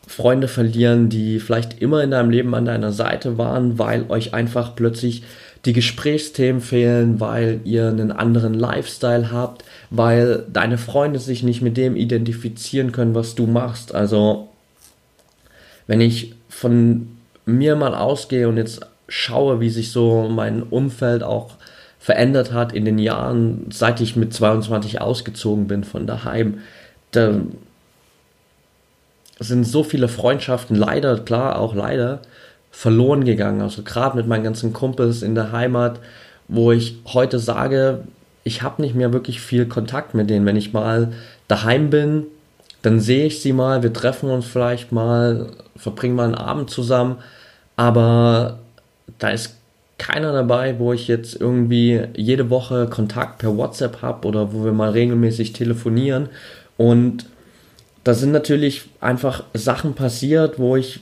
Freunde 0.06 0.50
verlieren, 0.50 1.08
die 1.08 1.40
vielleicht 1.40 1.82
immer 1.82 2.04
in 2.04 2.12
deinem 2.12 2.32
Leben 2.32 2.54
an 2.56 2.66
deiner 2.66 2.92
Seite 2.92 3.38
waren, 3.38 3.80
weil 3.80 4.04
euch 4.10 4.34
einfach 4.34 4.76
plötzlich 4.76 5.24
die 5.66 5.74
Gesprächsthemen 5.74 6.62
fehlen, 6.62 7.20
weil 7.20 7.60
ihr 7.66 7.88
einen 7.88 8.12
anderen 8.12 8.54
Lifestyle 8.54 9.32
habt, 9.32 9.66
weil 9.90 10.46
deine 10.52 10.78
Freunde 10.78 11.20
sich 11.20 11.44
nicht 11.44 11.62
mit 11.62 11.76
dem 11.76 11.96
identifizieren 11.96 12.92
können, 12.92 13.16
was 13.16 13.36
du 13.36 13.46
machst. 13.46 13.94
Also, 13.94 14.48
wenn 15.88 16.02
ich 16.02 16.36
von 16.48 17.18
mir 17.46 17.76
mal 17.76 17.94
ausgehe 17.94 18.48
und 18.48 18.58
jetzt 18.58 18.82
schaue, 19.08 19.60
wie 19.60 19.70
sich 19.70 19.92
so 19.92 20.30
mein 20.30 20.64
Umfeld 20.64 21.24
auch 21.24 21.52
verändert 22.00 22.54
hat 22.54 22.72
in 22.72 22.86
den 22.86 22.98
Jahren, 22.98 23.66
seit 23.72 24.00
ich 24.00 24.16
mit 24.16 24.34
22 24.34 25.02
ausgezogen 25.02 25.68
bin 25.68 25.84
von 25.84 26.08
daheim, 26.08 26.60
da 27.12 27.42
sind 29.40 29.66
so 29.66 29.84
viele 29.84 30.08
Freundschaften 30.08 30.76
leider, 30.76 31.20
klar, 31.20 31.60
auch 31.60 31.74
leider, 31.74 32.22
verloren 32.80 33.26
gegangen. 33.26 33.62
Also 33.62 33.84
gerade 33.84 34.16
mit 34.16 34.26
meinen 34.26 34.46
ganzen 34.46 34.72
Kumpels 34.72 35.22
in 35.22 35.36
der 35.36 35.52
Heimat, 35.52 36.00
wo 36.48 36.72
ich 36.72 36.96
heute 37.08 37.38
sage, 37.38 38.06
ich 38.46 38.62
habe 38.62 38.82
nicht 38.82 38.96
mehr 38.96 39.12
wirklich 39.12 39.42
viel 39.42 39.66
Kontakt 39.66 40.14
mit 40.14 40.30
denen. 40.30 40.46
Wenn 40.46 40.56
ich 40.56 40.72
mal 40.72 41.12
daheim 41.50 41.90
bin, 41.90 42.28
dann 42.82 43.02
sehe 43.02 43.26
ich 43.26 43.42
sie 43.42 43.52
mal, 43.52 43.84
wir 43.84 43.92
treffen 43.92 44.30
uns 44.30 44.46
vielleicht 44.46 44.94
mal, 44.94 45.48
verbringen 45.76 46.16
mal 46.16 46.24
einen 46.24 46.36
Abend 46.36 46.70
zusammen, 46.70 47.18
aber 47.76 48.60
da 49.18 49.28
ist 49.28 49.58
keiner 49.98 50.32
dabei, 50.32 50.80
wo 50.80 50.94
ich 50.94 51.10
jetzt 51.10 51.36
irgendwie 51.36 52.04
jede 52.16 52.50
Woche 52.50 52.88
Kontakt 52.88 53.40
per 53.40 53.58
WhatsApp 53.58 54.02
habe 54.02 54.26
oder 54.26 54.54
wo 54.54 54.64
wir 54.64 54.72
mal 54.72 54.92
regelmäßig 54.92 55.52
telefonieren. 55.52 56.30
Und 56.78 57.26
da 58.06 58.14
sind 58.14 58.32
natürlich 58.32 58.84
einfach 59.02 59.44
Sachen 59.54 59.96
passiert, 59.96 60.60
wo 60.60 60.78
ich 60.78 61.02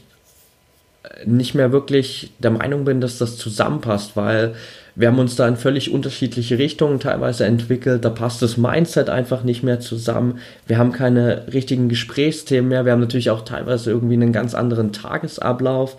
nicht 1.26 1.56
mehr 1.56 1.72
wirklich 1.72 2.32
der 2.40 2.52
Meinung 2.52 2.86
bin, 2.86 3.02
dass 3.02 3.18
das 3.18 3.38
zusammenpasst, 3.38 4.16
weil 4.16 4.56
wir 4.96 5.10
haben 5.10 5.20
uns 5.20 5.36
da 5.36 5.48
in 5.48 5.58
völlig 5.58 5.92
unterschiedliche 5.92 6.58
Richtungen 6.58 7.00
teilweise 7.00 7.46
entwickelt. 7.46 8.04
Da 8.04 8.10
passt 8.10 8.42
das 8.42 8.58
Mindset 8.58 9.10
einfach 9.10 9.44
nicht 9.44 9.62
mehr 9.62 9.80
zusammen. 9.80 10.40
Wir 10.66 10.80
haben 10.80 10.92
keine 10.92 11.54
richtigen 11.54 11.88
Gesprächsthemen 11.88 12.70
mehr. 12.70 12.84
Wir 12.84 12.94
haben 12.94 13.02
natürlich 13.02 13.30
auch 13.30 13.46
teilweise 13.46 13.92
irgendwie 13.92 14.16
einen 14.16 14.34
ganz 14.34 14.56
anderen 14.56 14.94
Tagesablauf, 14.94 15.98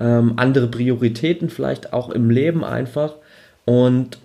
ähm, 0.00 0.32
andere 0.36 0.66
Prioritäten 0.66 1.48
vielleicht 1.48 1.92
auch 1.92 2.10
im 2.10 2.28
Leben 2.28 2.64
einfach. 2.64 3.14
Und 3.66 4.18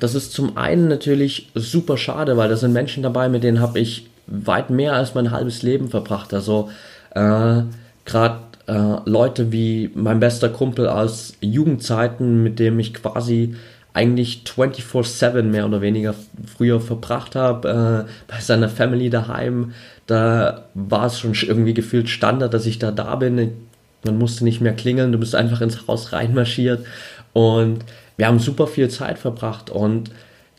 das 0.00 0.16
ist 0.16 0.32
zum 0.32 0.56
einen 0.56 0.88
natürlich 0.88 1.50
super 1.54 1.96
schade, 1.96 2.36
weil 2.36 2.48
da 2.48 2.56
sind 2.56 2.72
Menschen 2.72 3.04
dabei, 3.04 3.28
mit 3.28 3.44
denen 3.44 3.60
habe 3.60 3.78
ich 3.78 4.08
weit 4.26 4.70
mehr 4.70 4.94
als 4.94 5.14
mein 5.14 5.30
halbes 5.30 5.62
Leben 5.62 5.88
verbracht. 5.88 6.34
Also 6.34 6.68
äh, 7.14 7.62
gerade 8.04 8.38
äh, 8.70 9.00
Leute 9.04 9.50
wie 9.50 9.90
mein 9.94 10.20
bester 10.20 10.48
Kumpel 10.48 10.88
aus 10.88 11.34
Jugendzeiten, 11.40 12.42
mit 12.42 12.60
dem 12.60 12.78
ich 12.78 12.94
quasi 12.94 13.56
eigentlich 13.92 14.44
24-7 14.46 15.42
mehr 15.42 15.66
oder 15.66 15.80
weniger 15.80 16.14
früher 16.56 16.80
verbracht 16.80 17.34
habe, 17.34 18.06
äh, 18.06 18.10
bei 18.32 18.40
seiner 18.40 18.68
Family 18.68 19.10
daheim. 19.10 19.72
Da 20.06 20.66
war 20.74 21.06
es 21.06 21.18
schon 21.18 21.34
irgendwie 21.34 21.74
gefühlt 21.74 22.08
Standard, 22.08 22.54
dass 22.54 22.66
ich 22.66 22.78
da 22.78 22.92
da 22.92 23.16
bin. 23.16 23.52
Man 24.04 24.18
musste 24.18 24.44
nicht 24.44 24.60
mehr 24.60 24.74
klingeln, 24.74 25.10
du 25.10 25.18
bist 25.18 25.34
einfach 25.34 25.60
ins 25.60 25.88
Haus 25.88 26.12
reinmarschiert 26.12 26.86
und 27.32 27.84
wir 28.16 28.28
haben 28.28 28.38
super 28.38 28.68
viel 28.68 28.88
Zeit 28.88 29.18
verbracht 29.18 29.70
und 29.70 30.10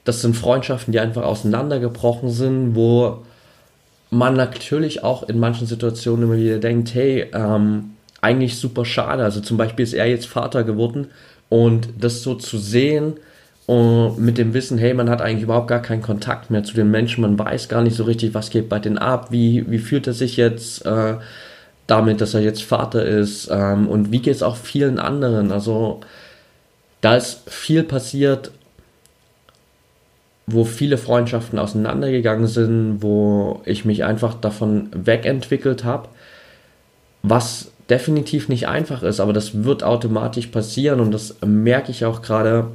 das 0.04 0.22
sind 0.22 0.36
Freundschaften, 0.36 0.92
die 0.92 1.00
einfach 1.00 1.24
auseinandergebrochen 1.24 2.30
sind, 2.30 2.76
wo 2.76 3.24
man 4.10 4.36
natürlich 4.36 5.04
auch 5.04 5.28
in 5.30 5.40
manchen 5.40 5.66
Situationen 5.66 6.24
immer 6.24 6.38
wieder 6.38 6.60
denkt, 6.60 6.94
hey, 6.94 7.28
ähm, 7.34 7.92
eigentlich 8.22 8.58
super 8.58 8.86
schade. 8.86 9.24
Also 9.24 9.42
zum 9.42 9.58
Beispiel 9.58 9.84
ist 9.84 9.94
er 9.94 10.06
jetzt 10.06 10.28
Vater 10.28 10.64
geworden 10.64 11.08
und 11.50 11.90
das 12.00 12.24
so 12.24 12.36
zu 12.36 12.58
sehen 12.58 13.16
und 13.66 14.20
mit 14.20 14.38
dem 14.38 14.54
Wissen, 14.54 14.78
hey, 14.78 14.94
man 14.94 15.10
hat 15.10 15.22
eigentlich 15.22 15.44
überhaupt 15.44 15.68
gar 15.68 15.82
keinen 15.82 16.02
Kontakt 16.02 16.50
mehr 16.50 16.64
zu 16.64 16.74
den 16.74 16.92
Menschen, 16.92 17.22
man 17.22 17.38
weiß 17.38 17.70
gar 17.70 17.82
nicht 17.82 17.96
so 17.96 18.04
richtig, 18.04 18.34
was 18.34 18.50
geht 18.50 18.70
bei 18.70 18.80
denen 18.80 18.98
ab, 18.98 19.32
wie, 19.32 19.70
wie 19.70 19.80
fühlt 19.80 20.08
er 20.08 20.14
sich 20.14 20.38
jetzt 20.38 20.86
äh, 20.86 21.16
damit, 21.88 22.22
dass 22.22 22.34
er 22.34 22.42
jetzt 22.42 22.64
Vater 22.64 23.06
ist 23.06 23.50
ähm, 23.52 23.88
und 23.88 24.12
wie 24.12 24.20
geht 24.20 24.36
es 24.36 24.44
auch 24.44 24.56
vielen 24.56 25.00
anderen. 25.00 25.52
Also 25.52 26.02
da 27.02 27.16
ist 27.16 27.50
viel 27.50 27.84
passiert, 27.84 28.52
wo 30.48 30.66
viele 30.66 30.98
Freundschaften 30.98 31.60
auseinandergegangen 31.60 32.48
sind, 32.48 33.02
wo 33.02 33.62
ich 33.66 33.86
mich 33.86 34.04
einfach 34.04 34.34
davon 34.34 34.90
wegentwickelt 34.94 35.84
habe, 35.84 36.10
was 37.24 37.72
definitiv 37.92 38.48
nicht 38.48 38.68
einfach 38.70 39.04
ist, 39.04 39.20
aber 39.20 39.34
das 39.34 39.66
wird 39.66 39.84
automatisch 39.84 40.48
passieren 40.48 41.02
und 41.02 41.12
das 41.12 41.36
merke 41.46 41.92
ich 41.92 42.06
auch 42.06 42.22
gerade, 42.22 42.68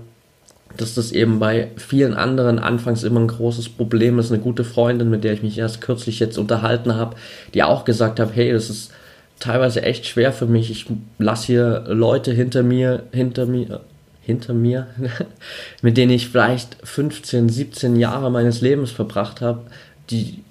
dass 0.77 0.95
das 0.95 1.11
eben 1.11 1.39
bei 1.39 1.69
vielen 1.77 2.13
anderen 2.13 2.59
anfangs 2.59 3.03
immer 3.03 3.21
ein 3.21 3.29
großes 3.29 3.71
Problem 3.71 4.19
ist. 4.19 4.31
Eine 4.31 4.43
gute 4.43 4.63
Freundin, 4.63 5.09
mit 5.09 5.25
der 5.25 5.33
ich 5.33 5.43
mich 5.43 5.57
erst 5.57 5.81
kürzlich 5.81 6.21
jetzt 6.21 6.37
unterhalten 6.37 6.95
habe, 6.95 7.17
die 7.55 7.63
auch 7.63 7.87
gesagt 7.87 8.21
hat, 8.21 8.35
hey, 8.35 8.53
das 8.53 8.69
ist 8.69 8.93
teilweise 9.41 9.83
echt 9.83 10.05
schwer 10.05 10.33
für 10.33 10.45
mich. 10.45 10.71
Ich 10.71 10.87
lasse 11.19 11.47
hier 11.47 11.85
Leute 11.89 12.33
hinter 12.33 12.63
mir, 12.63 13.05
hinter 13.11 13.47
mir, 13.47 13.81
hinter 14.21 14.53
mir, 14.53 14.87
mit 15.81 15.97
denen 15.97 16.13
ich 16.13 16.29
vielleicht 16.29 16.77
15, 16.85 17.49
17 17.49 17.97
Jahre 17.97 18.31
meines 18.31 18.61
Lebens 18.61 18.91
verbracht 18.91 19.41
habe, 19.41 19.63
die 20.11 20.43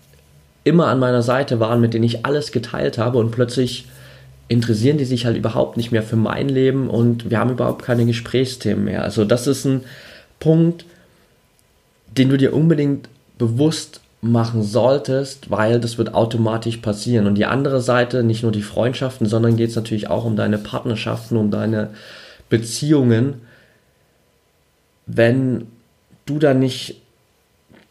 immer 0.64 0.88
an 0.88 0.98
meiner 0.98 1.22
Seite 1.22 1.60
waren, 1.60 1.82
mit 1.82 1.94
denen 1.94 2.04
ich 2.04 2.26
alles 2.26 2.52
geteilt 2.52 2.98
habe 2.98 3.20
und 3.20 3.30
plötzlich 3.30 3.86
interessieren 4.48 4.98
die 4.98 5.06
sich 5.06 5.26
halt 5.26 5.38
überhaupt 5.38 5.78
nicht 5.78 5.92
mehr 5.92 6.04
für 6.04 6.16
mein 6.16 6.50
Leben 6.50 6.90
und 6.90 7.30
wir 7.30 7.40
haben 7.40 7.52
überhaupt 7.52 7.84
keine 7.84 8.06
Gesprächsthemen 8.06 8.86
mehr. 8.86 9.04
Also 9.04 9.26
das 9.26 9.48
ist 9.48 9.66
ein 9.66 9.84
Punkt, 10.40 10.86
den 12.18 12.30
du 12.30 12.38
dir 12.38 12.54
unbedingt 12.54 13.10
bewusst 13.38 14.02
machen 14.22 14.64
solltest, 14.64 15.52
weil 15.52 15.80
das 15.80 15.98
wird 15.98 16.14
automatisch 16.14 16.78
passieren. 16.78 17.28
Und 17.28 17.36
die 17.36 17.46
andere 17.46 17.82
Seite, 17.82 18.24
nicht 18.24 18.44
nur 18.44 18.52
die 18.52 18.62
Freundschaften, 18.62 19.28
sondern 19.28 19.56
geht 19.56 19.70
es 19.70 19.76
natürlich 19.76 20.10
auch 20.10 20.26
um 20.26 20.36
deine 20.36 20.58
Partnerschaften, 20.58 21.38
um 21.38 21.52
deine 21.52 21.92
Beziehungen. 22.50 23.42
Wenn 25.06 25.68
du 26.26 26.40
da 26.40 26.54
nicht 26.54 27.02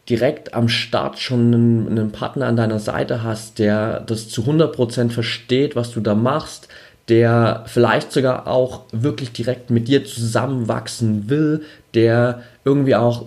direkt 0.09 0.53
am 0.53 0.69
Start 0.69 1.19
schon 1.19 1.53
einen, 1.53 1.87
einen, 1.87 2.11
Partner 2.11 2.47
an 2.47 2.55
deiner 2.55 2.79
Seite 2.79 3.23
hast, 3.23 3.59
der 3.59 4.01
das 4.01 4.29
zu 4.29 4.43
100% 4.43 5.09
versteht, 5.09 5.75
was 5.75 5.91
du 5.91 5.99
da 5.99 6.13
machst, 6.13 6.67
der 7.09 7.63
vielleicht 7.67 8.11
sogar 8.11 8.47
auch 8.47 8.83
wirklich 8.91 9.31
direkt 9.31 9.69
mit 9.69 9.87
dir 9.87 10.05
zusammenwachsen 10.05 11.29
will, 11.29 11.63
der 11.93 12.43
irgendwie 12.63 12.95
auch 12.95 13.25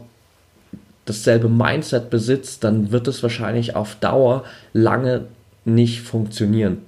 dasselbe 1.04 1.48
Mindset 1.48 2.10
besitzt, 2.10 2.64
dann 2.64 2.90
wird 2.92 3.08
es 3.08 3.22
wahrscheinlich 3.22 3.74
auf 3.74 3.96
Dauer 3.96 4.44
lange 4.72 5.24
nicht 5.64 6.02
funktionieren. 6.02 6.78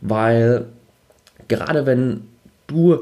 Weil 0.00 0.66
gerade 1.48 1.86
wenn 1.86 2.22
du 2.66 3.00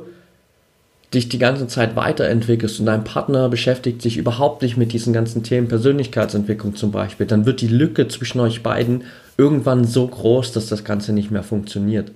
dich 1.12 1.28
die 1.28 1.38
ganze 1.38 1.66
Zeit 1.66 1.96
weiterentwickelst 1.96 2.78
und 2.78 2.86
dein 2.86 3.02
Partner 3.02 3.48
beschäftigt 3.48 4.00
sich 4.00 4.16
überhaupt 4.16 4.62
nicht 4.62 4.76
mit 4.76 4.92
diesen 4.92 5.12
ganzen 5.12 5.42
Themen, 5.42 5.66
Persönlichkeitsentwicklung 5.66 6.76
zum 6.76 6.92
Beispiel, 6.92 7.26
dann 7.26 7.46
wird 7.46 7.60
die 7.60 7.68
Lücke 7.68 8.06
zwischen 8.06 8.40
euch 8.40 8.62
beiden 8.62 9.02
irgendwann 9.36 9.84
so 9.84 10.06
groß, 10.06 10.52
dass 10.52 10.66
das 10.66 10.84
Ganze 10.84 11.12
nicht 11.12 11.30
mehr 11.30 11.42
funktioniert. 11.42 12.12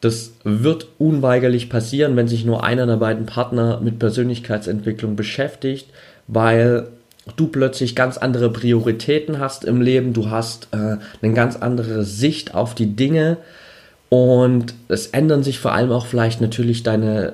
Das 0.00 0.32
wird 0.42 0.88
unweigerlich 0.98 1.70
passieren, 1.70 2.16
wenn 2.16 2.28
sich 2.28 2.44
nur 2.44 2.64
einer 2.64 2.86
der 2.86 2.96
beiden 2.96 3.26
Partner 3.26 3.80
mit 3.80 3.98
Persönlichkeitsentwicklung 3.98 5.16
beschäftigt, 5.16 5.88
weil 6.26 6.88
du 7.36 7.46
plötzlich 7.46 7.94
ganz 7.94 8.18
andere 8.18 8.50
Prioritäten 8.50 9.38
hast 9.38 9.64
im 9.64 9.80
Leben, 9.80 10.12
du 10.12 10.30
hast 10.30 10.68
äh, 10.72 10.96
eine 11.22 11.32
ganz 11.32 11.56
andere 11.56 12.04
Sicht 12.04 12.54
auf 12.54 12.74
die 12.74 12.96
Dinge 12.96 13.38
und 14.08 14.74
es 14.88 15.06
ändern 15.06 15.42
sich 15.42 15.58
vor 15.58 15.72
allem 15.72 15.90
auch 15.90 16.06
vielleicht 16.06 16.40
natürlich 16.40 16.82
deine 16.82 17.32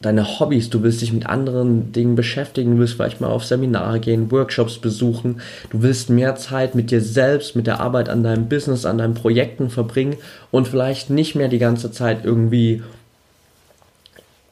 deine 0.00 0.38
Hobbys, 0.38 0.70
du 0.70 0.82
willst 0.82 1.00
dich 1.00 1.12
mit 1.12 1.26
anderen 1.26 1.92
Dingen 1.92 2.14
beschäftigen, 2.14 2.72
du 2.72 2.78
willst 2.78 2.94
vielleicht 2.94 3.20
mal 3.20 3.30
auf 3.30 3.44
Seminare 3.44 4.00
gehen, 4.00 4.30
Workshops 4.30 4.78
besuchen, 4.78 5.40
du 5.70 5.82
willst 5.82 6.10
mehr 6.10 6.36
Zeit 6.36 6.74
mit 6.74 6.90
dir 6.90 7.00
selbst, 7.00 7.56
mit 7.56 7.66
der 7.66 7.80
Arbeit 7.80 8.08
an 8.08 8.22
deinem 8.22 8.48
Business, 8.48 8.84
an 8.84 8.98
deinen 8.98 9.14
Projekten 9.14 9.70
verbringen 9.70 10.16
und 10.50 10.68
vielleicht 10.68 11.10
nicht 11.10 11.34
mehr 11.34 11.48
die 11.48 11.58
ganze 11.58 11.90
Zeit 11.90 12.24
irgendwie 12.24 12.82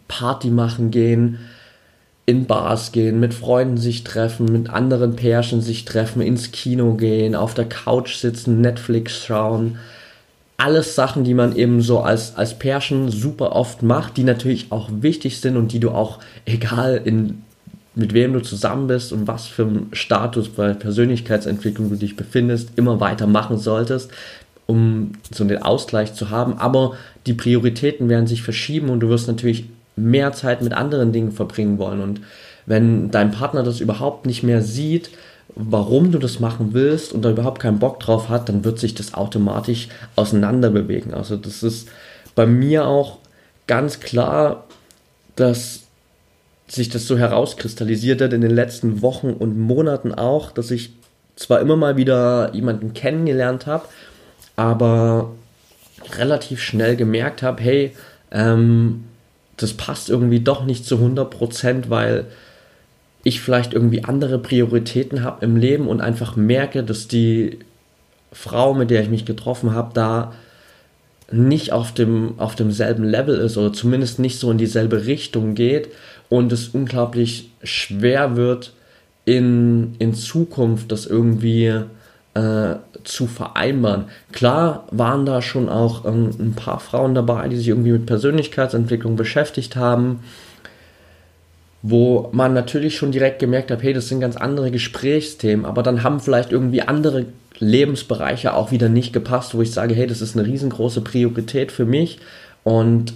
Party 0.08 0.48
machen 0.48 0.90
gehen, 0.90 1.38
in 2.24 2.46
Bars 2.46 2.92
gehen, 2.92 3.18
mit 3.18 3.34
Freunden 3.34 3.78
sich 3.78 4.04
treffen, 4.04 4.46
mit 4.46 4.70
anderen 4.70 5.16
Pärchen 5.16 5.60
sich 5.60 5.84
treffen, 5.84 6.22
ins 6.22 6.52
Kino 6.52 6.94
gehen, 6.94 7.34
auf 7.34 7.54
der 7.54 7.68
Couch 7.68 8.14
sitzen, 8.16 8.60
Netflix 8.60 9.24
schauen 9.24 9.78
alles 10.62 10.94
Sachen, 10.94 11.24
die 11.24 11.34
man 11.34 11.56
eben 11.56 11.82
so 11.82 12.00
als, 12.00 12.36
als 12.36 12.56
Pärchen 12.56 13.10
super 13.10 13.56
oft 13.56 13.82
macht, 13.82 14.16
die 14.16 14.22
natürlich 14.22 14.66
auch 14.70 14.88
wichtig 14.92 15.40
sind 15.40 15.56
und 15.56 15.72
die 15.72 15.80
du 15.80 15.90
auch, 15.90 16.20
egal 16.46 17.00
in, 17.04 17.42
mit 17.96 18.14
wem 18.14 18.32
du 18.32 18.40
zusammen 18.40 18.86
bist 18.86 19.12
und 19.12 19.26
was 19.26 19.48
für 19.48 19.62
einen 19.62 19.88
Status 19.92 20.48
bei 20.50 20.72
Persönlichkeitsentwicklung 20.72 21.90
du 21.90 21.96
dich 21.96 22.14
befindest, 22.14 22.70
immer 22.76 23.00
weiter 23.00 23.26
machen 23.26 23.58
solltest, 23.58 24.12
um 24.66 25.12
so 25.32 25.44
den 25.44 25.62
Ausgleich 25.62 26.14
zu 26.14 26.30
haben. 26.30 26.56
Aber 26.58 26.92
die 27.26 27.34
Prioritäten 27.34 28.08
werden 28.08 28.28
sich 28.28 28.42
verschieben 28.42 28.88
und 28.88 29.00
du 29.00 29.08
wirst 29.08 29.26
natürlich 29.26 29.64
mehr 29.96 30.32
Zeit 30.32 30.62
mit 30.62 30.74
anderen 30.74 31.12
Dingen 31.12 31.32
verbringen 31.32 31.78
wollen. 31.78 32.00
Und 32.00 32.20
wenn 32.66 33.10
dein 33.10 33.32
Partner 33.32 33.64
das 33.64 33.80
überhaupt 33.80 34.26
nicht 34.26 34.44
mehr 34.44 34.62
sieht, 34.62 35.10
warum 35.54 36.12
du 36.12 36.18
das 36.18 36.40
machen 36.40 36.70
willst 36.72 37.12
und 37.12 37.22
da 37.22 37.30
überhaupt 37.30 37.60
keinen 37.60 37.78
Bock 37.78 38.00
drauf 38.00 38.28
hat, 38.28 38.48
dann 38.48 38.64
wird 38.64 38.78
sich 38.78 38.94
das 38.94 39.14
automatisch 39.14 39.88
auseinander 40.16 40.70
bewegen. 40.70 41.12
Also 41.14 41.36
das 41.36 41.62
ist 41.62 41.88
bei 42.34 42.46
mir 42.46 42.86
auch 42.86 43.18
ganz 43.66 44.00
klar, 44.00 44.64
dass 45.36 45.82
sich 46.68 46.88
das 46.88 47.06
so 47.06 47.18
herauskristallisiert 47.18 48.22
hat 48.22 48.32
in 48.32 48.40
den 48.40 48.50
letzten 48.50 49.02
Wochen 49.02 49.28
und 49.30 49.58
Monaten 49.58 50.14
auch, 50.14 50.52
dass 50.52 50.70
ich 50.70 50.92
zwar 51.36 51.60
immer 51.60 51.76
mal 51.76 51.96
wieder 51.96 52.54
jemanden 52.54 52.94
kennengelernt 52.94 53.66
habe, 53.66 53.84
aber 54.56 55.32
relativ 56.18 56.60
schnell 56.62 56.96
gemerkt 56.96 57.42
habe, 57.42 57.62
hey, 57.62 57.96
ähm, 58.30 59.04
das 59.56 59.74
passt 59.74 60.08
irgendwie 60.08 60.40
doch 60.40 60.64
nicht 60.64 60.86
zu 60.86 60.96
100%, 60.96 61.84
weil 61.88 62.26
ich 63.24 63.40
vielleicht 63.40 63.72
irgendwie 63.72 64.04
andere 64.04 64.38
Prioritäten 64.38 65.22
habe 65.22 65.44
im 65.44 65.56
Leben 65.56 65.86
und 65.86 66.00
einfach 66.00 66.36
merke, 66.36 66.82
dass 66.82 67.08
die 67.08 67.58
Frau, 68.32 68.74
mit 68.74 68.90
der 68.90 69.02
ich 69.02 69.10
mich 69.10 69.24
getroffen 69.24 69.74
habe, 69.74 69.90
da 69.94 70.32
nicht 71.30 71.72
auf, 71.72 71.92
dem, 71.92 72.34
auf 72.38 72.54
demselben 72.54 73.04
Level 73.04 73.36
ist 73.36 73.56
oder 73.56 73.72
zumindest 73.72 74.18
nicht 74.18 74.38
so 74.38 74.50
in 74.50 74.58
dieselbe 74.58 75.06
Richtung 75.06 75.54
geht 75.54 75.88
und 76.28 76.52
es 76.52 76.68
unglaublich 76.68 77.50
schwer 77.62 78.36
wird, 78.36 78.72
in, 79.24 79.94
in 79.98 80.14
Zukunft 80.14 80.90
das 80.90 81.06
irgendwie 81.06 81.72
äh, 82.34 82.74
zu 83.04 83.26
vereinbaren. 83.26 84.06
Klar 84.32 84.86
waren 84.90 85.26
da 85.26 85.42
schon 85.42 85.68
auch 85.68 86.04
ähm, 86.04 86.30
ein 86.38 86.54
paar 86.54 86.80
Frauen 86.80 87.14
dabei, 87.14 87.48
die 87.48 87.56
sich 87.56 87.68
irgendwie 87.68 87.92
mit 87.92 88.06
Persönlichkeitsentwicklung 88.06 89.16
beschäftigt 89.16 89.76
haben, 89.76 90.20
wo 91.82 92.30
man 92.32 92.54
natürlich 92.54 92.96
schon 92.96 93.12
direkt 93.12 93.40
gemerkt 93.40 93.70
hat, 93.70 93.82
hey, 93.82 93.92
das 93.92 94.08
sind 94.08 94.20
ganz 94.20 94.36
andere 94.36 94.70
Gesprächsthemen, 94.70 95.66
aber 95.66 95.82
dann 95.82 96.02
haben 96.02 96.20
vielleicht 96.20 96.52
irgendwie 96.52 96.82
andere 96.82 97.26
Lebensbereiche 97.58 98.54
auch 98.54 98.70
wieder 98.70 98.88
nicht 98.88 99.12
gepasst, 99.12 99.54
wo 99.54 99.62
ich 99.62 99.72
sage, 99.72 99.94
hey, 99.94 100.06
das 100.06 100.20
ist 100.20 100.36
eine 100.36 100.46
riesengroße 100.46 101.00
Priorität 101.00 101.72
für 101.72 101.84
mich 101.84 102.18
und 102.64 103.14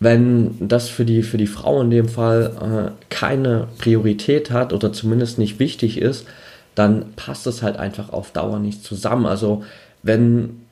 wenn 0.00 0.66
das 0.66 0.88
für 0.88 1.04
die, 1.04 1.22
für 1.22 1.36
die 1.36 1.46
Frau 1.46 1.82
in 1.82 1.90
dem 1.90 2.08
Fall 2.08 2.90
äh, 2.90 3.14
keine 3.14 3.68
Priorität 3.78 4.50
hat 4.50 4.72
oder 4.72 4.94
zumindest 4.94 5.38
nicht 5.38 5.58
wichtig 5.58 5.98
ist, 5.98 6.26
dann 6.74 7.12
passt 7.16 7.46
es 7.46 7.62
halt 7.62 7.76
einfach 7.76 8.10
auf 8.10 8.30
Dauer 8.32 8.58
nicht 8.58 8.82
zusammen. 8.82 9.26
Also 9.26 9.62
wenn 10.02 10.62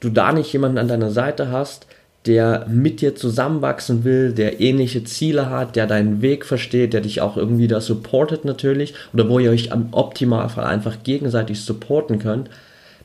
du 0.00 0.08
da 0.08 0.32
nicht 0.32 0.50
jemanden 0.54 0.78
an 0.78 0.88
deiner 0.88 1.10
Seite 1.10 1.50
hast, 1.50 1.86
der 2.26 2.66
mit 2.68 3.00
dir 3.00 3.14
zusammenwachsen 3.14 4.04
will, 4.04 4.32
der 4.32 4.60
ähnliche 4.60 5.04
Ziele 5.04 5.50
hat, 5.50 5.76
der 5.76 5.86
deinen 5.86 6.22
Weg 6.22 6.46
versteht, 6.46 6.94
der 6.94 7.02
dich 7.02 7.20
auch 7.20 7.36
irgendwie 7.36 7.68
da 7.68 7.80
supportet 7.80 8.44
natürlich 8.44 8.94
oder 9.12 9.28
wo 9.28 9.38
ihr 9.38 9.50
euch 9.50 9.72
am 9.72 9.88
Optimalfall 9.92 10.64
einfach 10.64 11.02
gegenseitig 11.02 11.60
supporten 11.60 12.18
könnt, 12.18 12.48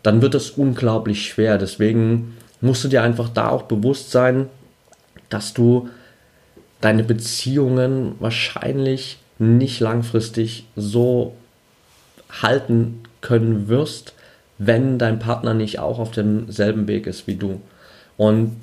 dann 0.03 0.21
wird 0.21 0.35
es 0.35 0.51
unglaublich 0.51 1.27
schwer. 1.27 1.57
Deswegen 1.57 2.37
musst 2.61 2.83
du 2.85 2.87
dir 2.87 3.03
einfach 3.03 3.27
da 3.29 3.49
auch 3.49 3.63
bewusst 3.63 4.11
sein, 4.11 4.47
dass 5.27 5.53
du 5.53 5.89
deine 6.79 7.03
Beziehungen 7.03 8.13
wahrscheinlich 8.19 9.17
nicht 9.37 9.81
langfristig 9.81 10.65
so 10.77 11.33
halten 12.29 13.01
können 13.19 13.67
wirst, 13.67 14.13
wenn 14.57 14.97
dein 14.97 15.19
Partner 15.19 15.53
nicht 15.53 15.79
auch 15.79 15.99
auf 15.99 16.11
demselben 16.11 16.87
Weg 16.87 17.05
ist 17.05 17.27
wie 17.27 17.35
du. 17.35 17.61
Und 18.17 18.55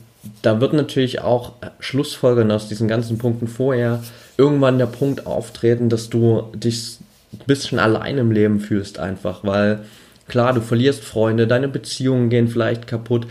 da 0.43 0.61
wird 0.61 0.73
natürlich 0.73 1.21
auch 1.21 1.53
Schlussfolgern 1.81 2.51
aus 2.51 2.69
diesen 2.69 2.89
ganzen 2.89 3.19
Punkten 3.19 3.49
vorher 3.49 4.03
irgendwann 4.37 4.79
der 4.79 4.87
Punkt 4.87 5.27
auftreten, 5.27 5.89
dass 5.89 6.11
du 6.11 6.45
dich 6.55 6.99
ein 7.33 7.47
bisschen 7.47 7.79
allein 7.79 8.19
im 8.19 8.31
Leben 8.31 8.61
fühlst 8.61 8.99
einfach, 8.99 9.41
weil 9.43 9.81
klar, 10.29 10.53
du 10.53 10.61
verlierst 10.61 11.05
Freunde, 11.05 11.47
deine 11.47 11.69
Beziehungen 11.69 12.29
gehen 12.31 12.49
vielleicht 12.49 12.87
kaputt, 12.87 13.27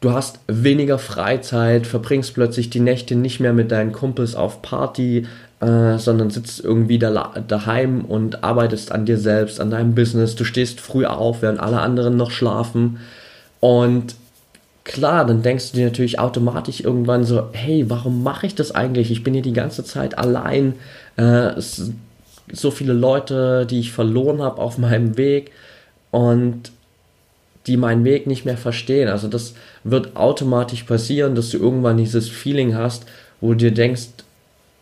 du 0.00 0.12
hast 0.12 0.40
weniger 0.48 0.98
Freizeit, 0.98 1.86
verbringst 1.86 2.34
plötzlich 2.34 2.70
die 2.70 2.80
Nächte 2.80 3.14
nicht 3.14 3.40
mehr 3.40 3.52
mit 3.52 3.70
deinen 3.70 3.92
Kumpels 3.92 4.34
auf 4.34 4.62
Party, 4.62 5.26
äh, 5.60 5.98
sondern 5.98 6.30
sitzt 6.30 6.62
irgendwie 6.62 6.98
da, 6.98 7.34
daheim 7.46 8.04
und 8.04 8.42
arbeitest 8.42 8.92
an 8.92 9.06
dir 9.06 9.16
selbst, 9.18 9.60
an 9.60 9.70
deinem 9.70 9.94
Business. 9.94 10.34
Du 10.34 10.44
stehst 10.44 10.80
früh 10.80 11.06
auf, 11.06 11.42
während 11.42 11.60
alle 11.60 11.80
anderen 11.80 12.16
noch 12.16 12.32
schlafen. 12.32 12.98
Und 13.60 14.16
klar, 14.84 15.26
dann 15.26 15.42
denkst 15.42 15.72
du 15.72 15.78
dir 15.78 15.86
natürlich 15.86 16.18
automatisch 16.18 16.80
irgendwann 16.80 17.24
so, 17.24 17.48
hey, 17.52 17.88
warum 17.88 18.22
mache 18.22 18.46
ich 18.46 18.54
das 18.54 18.72
eigentlich? 18.72 19.10
Ich 19.10 19.22
bin 19.22 19.34
hier 19.34 19.42
die 19.42 19.52
ganze 19.52 19.84
Zeit 19.84 20.18
allein. 20.18 20.74
Äh, 21.16 21.52
so 22.52 22.70
viele 22.70 22.92
Leute, 22.92 23.66
die 23.66 23.80
ich 23.80 23.92
verloren 23.92 24.42
habe 24.42 24.60
auf 24.60 24.78
meinem 24.78 25.16
Weg 25.16 25.52
und 26.10 26.72
die 27.66 27.76
meinen 27.76 28.04
Weg 28.04 28.26
nicht 28.26 28.44
mehr 28.44 28.56
verstehen. 28.56 29.08
Also 29.08 29.28
das 29.28 29.54
wird 29.84 30.16
automatisch 30.16 30.82
passieren, 30.82 31.34
dass 31.34 31.50
du 31.50 31.58
irgendwann 31.58 31.96
dieses 31.96 32.28
Feeling 32.28 32.74
hast, 32.74 33.06
wo 33.40 33.50
du 33.50 33.56
dir 33.56 33.70
denkst, 33.72 34.08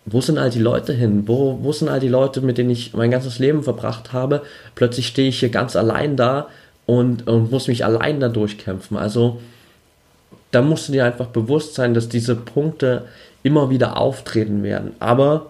wo 0.07 0.21
sind 0.21 0.39
all 0.39 0.51
die 0.51 0.61
Leute 0.61 0.95
hin? 0.95 1.25
Wo, 1.27 1.59
wo 1.63 1.73
sind 1.73 1.89
all 1.89 2.01
die 2.01 2.09
Leute, 2.09 2.41
mit 2.41 2.57
denen 2.57 2.71
ich 2.71 2.95
mein 2.95 3.11
ganzes 3.11 3.39
Leben 3.39 3.63
verbracht 3.63 4.13
habe? 4.15 4.43
Plötzlich 4.75 5.07
stehe 5.07 5.29
ich 5.29 5.41
hier 5.41 5.51
ganz 5.51 5.77
allein 5.77 6.17
da 6.17 6.49
und, 6.87 7.29
und 7.29 7.51
muss 7.51 7.69
mich 7.69 7.85
allein 7.85 8.19
da 8.19 8.29
durchkämpfen. 8.29 8.97
Also 8.97 9.41
da 10.51 10.63
musst 10.63 10.89
du 10.89 10.93
dir 10.93 11.05
einfach 11.05 11.27
bewusst 11.27 11.75
sein, 11.75 11.95
dass 11.95 12.09
diese 12.09 12.35
Punkte 12.37 13.07
immer 13.43 13.71
wieder 13.71 13.97
auftreten 13.97 14.63
werden. 14.63 14.93
Aber 14.99 15.47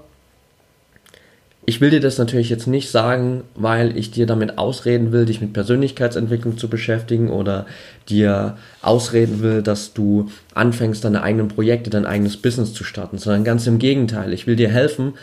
ich 1.67 1.81
will 1.81 1.91
dir 1.91 2.01
das 2.01 2.19
natürlich 2.19 2.51
jetzt 2.51 2.67
nicht 2.67 2.91
sagen, 2.91 3.45
weil 3.55 3.97
ich 3.97 4.11
dir 4.11 4.27
damit 4.27 4.59
ausreden 4.59 5.13
will, 5.13 5.27
dich 5.27 5.41
mit 5.41 5.53
Persönlichkeitsentwicklung 5.53 6.59
zu 6.59 6.69
beschäftigen 6.69 7.31
oder 7.31 7.67
dir 8.09 8.57
ausreden 8.83 9.41
will, 9.41 9.63
dass 9.63 9.93
du 9.93 10.31
anfängst, 10.55 11.05
deine 11.05 11.23
eigenen 11.23 11.49
Projekte, 11.49 11.91
dein 11.91 12.07
eigenes 12.07 12.37
Business 12.37 12.73
zu 12.73 12.83
starten, 12.83 13.19
sondern 13.19 13.45
ganz 13.45 13.67
im 13.67 13.79
Gegenteil. 13.79 14.33
Ich 14.33 14.47
will 14.47 14.57
dir 14.57 14.71
helfen, 14.71 15.15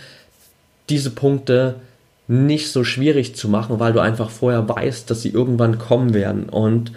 diese 0.90 1.10
Punkte 1.10 1.76
nicht 2.28 2.72
so 2.72 2.84
schwierig 2.84 3.36
zu 3.36 3.50
machen, 3.50 3.80
weil 3.80 3.94
du 3.94 4.00
einfach 4.00 4.30
vorher 4.30 4.68
weißt, 4.68 5.10
dass 5.10 5.22
sie 5.22 5.30
irgendwann 5.30 5.80
kommen 5.80 6.14
werden. 6.14 6.50
Und 6.50 6.92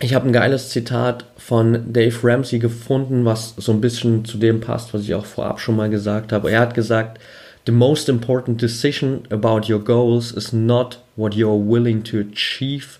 ich 0.00 0.14
habe 0.14 0.26
ein 0.26 0.32
geiles 0.32 0.70
Zitat 0.70 1.24
von 1.36 1.92
Dave 1.92 2.16
Ramsey 2.22 2.58
gefunden, 2.58 3.24
was 3.24 3.54
so 3.56 3.72
ein 3.72 3.80
bisschen 3.80 4.24
zu 4.24 4.38
dem 4.38 4.60
passt, 4.60 4.92
was 4.92 5.02
ich 5.02 5.14
auch 5.14 5.26
vorab 5.26 5.60
schon 5.60 5.76
mal 5.76 5.88
gesagt 5.88 6.32
habe. 6.32 6.50
Er 6.50 6.60
hat 6.60 6.74
gesagt, 6.74 7.20
The 7.66 7.72
most 7.72 8.10
important 8.10 8.60
decision 8.60 9.22
about 9.30 9.72
your 9.72 9.82
goals 9.82 10.32
is 10.32 10.52
not 10.52 10.98
what 11.16 11.34
you're 11.34 11.56
willing 11.56 12.02
to 12.04 12.18
achieve, 12.18 12.98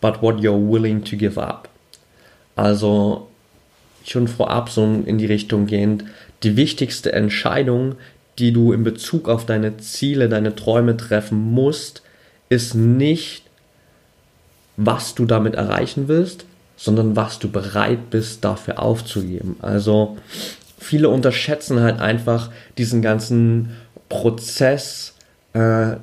but 0.00 0.20
what 0.22 0.40
you're 0.40 0.58
willing 0.58 1.04
to 1.04 1.16
give 1.16 1.40
up. 1.40 1.68
Also 2.56 3.28
schon 4.04 4.26
vorab 4.26 4.70
so 4.70 4.82
in 4.82 5.18
die 5.18 5.26
Richtung 5.26 5.66
gehend, 5.66 6.04
die 6.42 6.56
wichtigste 6.56 7.12
Entscheidung, 7.12 7.94
die 8.40 8.52
du 8.52 8.72
in 8.72 8.82
Bezug 8.82 9.28
auf 9.28 9.46
deine 9.46 9.76
Ziele, 9.76 10.28
deine 10.28 10.56
Träume 10.56 10.96
treffen 10.96 11.38
musst, 11.38 12.02
ist 12.48 12.74
nicht, 12.74 13.44
was 14.76 15.14
du 15.14 15.24
damit 15.24 15.54
erreichen 15.54 16.08
willst, 16.08 16.44
sondern 16.76 17.16
was 17.16 17.38
du 17.38 17.50
bereit 17.50 18.10
bist 18.10 18.44
dafür 18.44 18.80
aufzugeben. 18.82 19.56
Also 19.62 20.18
viele 20.78 21.08
unterschätzen 21.08 21.80
halt 21.80 22.00
einfach 22.00 22.50
diesen 22.76 23.02
ganzen 23.02 23.70
Prozess 24.08 25.14
äh, 25.54 25.96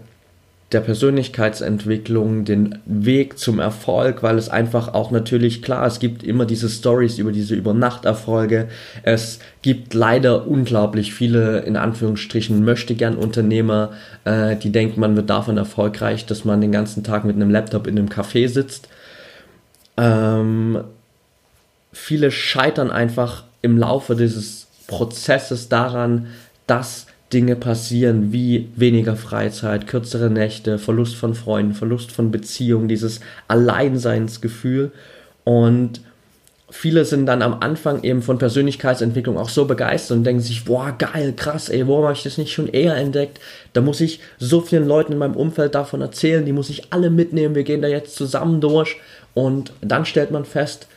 der 0.74 0.82
Persönlichkeitsentwicklung, 0.82 2.46
den 2.46 2.80
Weg 2.86 3.38
zum 3.38 3.60
Erfolg, 3.60 4.24
weil 4.24 4.38
es 4.38 4.50
einfach 4.50 4.94
auch 4.94 5.12
natürlich 5.12 5.62
klar, 5.62 5.86
es 5.86 6.00
gibt 6.00 6.24
immer 6.24 6.46
diese 6.46 6.70
Stories 6.70 7.18
über 7.18 7.32
diese 7.32 7.56
Übernachterfolge. 7.56 8.68
Es 9.04 9.40
gibt 9.62 9.94
leider 9.94 10.48
unglaublich 10.48 11.14
viele 11.14 11.60
in 11.60 11.78
Anführungsstrichen 11.78 12.64
möchte 12.64 12.96
gern 12.96 13.16
Unternehmer, 13.16 13.92
äh, 14.26 14.56
die 14.56 14.72
denken, 14.72 15.00
man 15.00 15.16
wird 15.16 15.30
davon 15.30 15.58
erfolgreich, 15.58 16.26
dass 16.26 16.46
man 16.46 16.62
den 16.62 16.72
ganzen 16.72 17.04
Tag 17.04 17.26
mit 17.26 17.36
einem 17.36 17.50
Laptop 17.50 17.88
in 17.88 17.98
einem 17.98 18.10
Café 18.10 18.48
sitzt. 18.48 18.90
Ähm, 19.98 20.84
viele 21.92 22.32
scheitern 22.32 22.92
einfach 22.92 23.44
im 23.62 23.78
Laufe 23.78 24.16
dieses 24.16 24.68
Prozesses 24.88 25.70
daran, 25.70 26.28
dass 26.68 27.08
Dinge 27.34 27.56
passieren 27.56 28.32
wie 28.32 28.70
weniger 28.76 29.16
Freizeit, 29.16 29.88
kürzere 29.88 30.30
Nächte, 30.30 30.78
Verlust 30.78 31.16
von 31.16 31.34
Freunden, 31.34 31.74
Verlust 31.74 32.12
von 32.12 32.32
Beziehungen, 32.32 32.88
dieses 32.88 33.20
Alleinseinsgefühl. 33.48 34.92
Und 35.44 36.02
viele 36.70 37.06
sind 37.06 37.26
dann 37.26 37.42
am 37.42 37.58
Anfang 37.60 38.04
eben 38.04 38.22
von 38.22 38.38
Persönlichkeitsentwicklung 38.38 39.38
auch 39.38 39.50
so 39.50 39.66
begeistert 39.66 40.18
und 40.18 40.24
denken 40.24 40.42
sich, 40.42 40.66
boah, 40.66 40.96
geil, 40.98 41.34
krass, 41.36 41.70
ey, 41.70 41.88
warum 41.88 42.04
habe 42.04 42.14
ich 42.14 42.24
das 42.24 42.38
nicht 42.38 42.54
schon 42.54 42.68
eher 42.68 42.96
entdeckt? 42.96 43.40
Da 43.74 43.82
muss 43.82 44.02
ich 44.02 44.20
so 44.40 44.62
vielen 44.62 44.88
Leuten 44.88 45.14
in 45.14 45.18
meinem 45.18 45.36
Umfeld 45.36 45.76
davon 45.76 46.02
erzählen, 46.02 46.46
die 46.46 46.54
muss 46.54 46.70
ich 46.70 46.94
alle 46.94 47.10
mitnehmen, 47.10 47.56
wir 47.56 47.64
gehen 47.64 47.82
da 47.82 47.88
jetzt 47.88 48.16
zusammen 48.16 48.62
durch. 48.62 48.98
Und 49.34 49.74
dann 49.82 50.06
stellt 50.06 50.32
man 50.32 50.46
fest, 50.46 50.88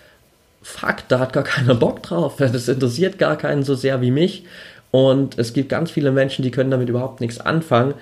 fuck, 0.63 0.97
da 1.09 1.21
hat 1.21 1.33
gar 1.33 1.45
keiner 1.45 1.75
Bock 1.75 2.03
drauf. 2.03 2.37
Das 2.39 2.69
interessiert 2.69 3.19
gar 3.19 3.37
keinen 3.37 3.63
so 3.63 3.75
sehr 3.75 4.01
wie 4.01 4.11
mich. 4.11 4.45
Und 4.91 5.39
es 5.39 5.53
gibt 5.53 5.69
ganz 5.69 5.91
viele 5.91 6.13
Menschen, 6.13 6.43
die 6.43 6.51
können 6.51 6.71
damit 6.71 6.89
überhaupt 6.89 7.21
nichts 7.21 7.41
anfangen. 7.41 7.95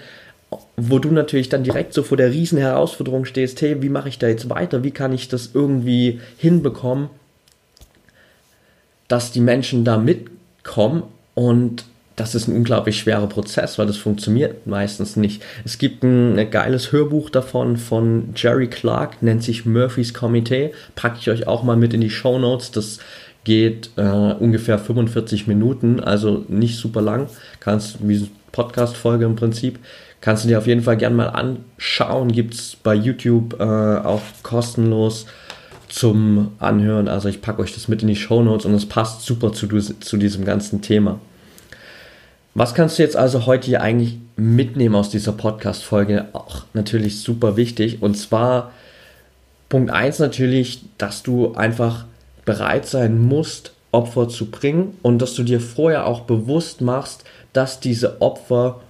Wo 0.77 0.99
du 0.99 1.11
natürlich 1.11 1.49
dann 1.49 1.65
direkt 1.65 1.95
so 1.95 2.03
vor 2.03 2.17
der 2.17 2.31
riesen 2.31 2.59
Herausforderung 2.59 3.25
stehst, 3.25 3.61
hey, 3.61 3.83
wie 3.83 3.89
mache 3.89 4.09
ich 4.09 4.19
da 4.19 4.29
jetzt 4.29 4.51
weiter? 4.51 4.85
Wie 4.85 4.93
kann 4.93 5.13
ich 5.13 5.29
das 5.29 5.51
irgendwie 5.53 6.21
hinbekommen, 6.37 7.09
dass 9.09 9.33
die 9.33 9.41
Menschen 9.41 9.85
da 9.85 9.97
mitkommen? 9.99 11.03
Und 11.35 11.85
das 12.17 12.37
ist 12.37 12.47
ein 12.47 12.55
unglaublich 12.55 12.99
schwerer 12.99 13.27
Prozess, 13.27 13.79
weil 13.79 13.87
das 13.87 13.97
funktioniert 13.97 14.67
meistens 14.67 15.17
nicht. 15.17 15.43
Es 15.65 15.79
gibt 15.79 16.05
ein, 16.05 16.49
geiles 16.51 16.93
Hörbuch 16.93 17.29
davon 17.29 17.77
von 17.77 18.29
Jerry 18.37 18.69
Clark, 18.69 19.21
nennt 19.23 19.43
sich 19.43 19.67
Murphys 19.67 20.15
Komitee. 20.15 20.73
Packe 20.95 21.19
ich 21.21 21.29
euch 21.29 21.49
auch 21.49 21.65
mal 21.65 21.77
mit 21.77 21.93
in 21.93 22.01
die 22.01 22.11
Show 22.11 22.39
Notes. 22.39 22.71
Das 22.71 23.01
geht 23.45 23.91
äh, 23.97 24.03
ungefähr 24.03 24.79
45 24.79 25.47
Minuten, 25.47 26.01
also 26.01 26.45
nicht 26.49 26.79
super 26.79 27.03
lang. 27.03 27.29
Kannst 27.61 28.07
wie 28.07 28.29
Podcast-Folge 28.53 29.25
im 29.25 29.37
Prinzip. 29.37 29.79
Kannst 30.21 30.45
du 30.45 30.49
dir 30.49 30.59
auf 30.59 30.67
jeden 30.67 30.83
Fall 30.83 30.97
gerne 30.97 31.15
mal 31.15 31.29
anschauen. 31.29 32.33
Gibt 32.33 32.55
es 32.55 32.77
bei 32.77 32.95
YouTube 32.95 33.61
äh, 33.61 33.63
auch 33.63 34.23
kostenlos 34.43 35.27
zum 35.89 36.53
Anhören. 36.59 37.09
Also 37.09 37.29
ich 37.29 37.43
packe 37.43 37.63
euch 37.63 37.75
das 37.75 37.89
mit 37.89 38.03
in 38.03 38.09
die 38.09 38.17
Show 38.17 38.43
Notes 38.43 38.65
und 38.67 38.75
es 38.75 38.87
passt 38.87 39.23
super 39.23 39.53
zu, 39.53 39.69
zu 39.69 40.17
diesem 40.17 40.45
ganzen 40.45 40.81
Thema. 40.81 41.21
Was 42.55 42.75
kannst 42.75 42.99
du 42.99 43.03
jetzt 43.03 43.17
also 43.17 43.47
heute 43.47 43.67
hier 43.67 43.83
eigentlich 43.83 44.19
mitnehmen 44.37 44.95
aus 44.95 45.11
dieser 45.11 45.33
Podcast-Folge? 45.33 46.27
Auch 46.33 46.65
natürlich 46.73 47.21
super 47.21 47.57
wichtig. 47.57 48.01
Und 48.01 48.17
zwar 48.17 48.73
Punkt 49.69 49.91
1 49.91 50.21
natürlich, 50.21 50.83
dass 50.99 51.23
du 51.23 51.55
einfach 51.55 52.05
bereit 52.45 52.87
sein 52.87 53.21
musst, 53.21 53.73
Opfer 53.93 54.29
zu 54.29 54.51
bringen 54.51 54.97
und 55.03 55.21
dass 55.23 55.35
du 55.35 55.45
dir 55.45 55.61
vorher 55.61 56.07
auch 56.07 56.23
bewusst 56.23 56.81
machst, 56.81 57.25
dass 57.53 57.81
diese 57.81 58.21
Opfer 58.21 58.81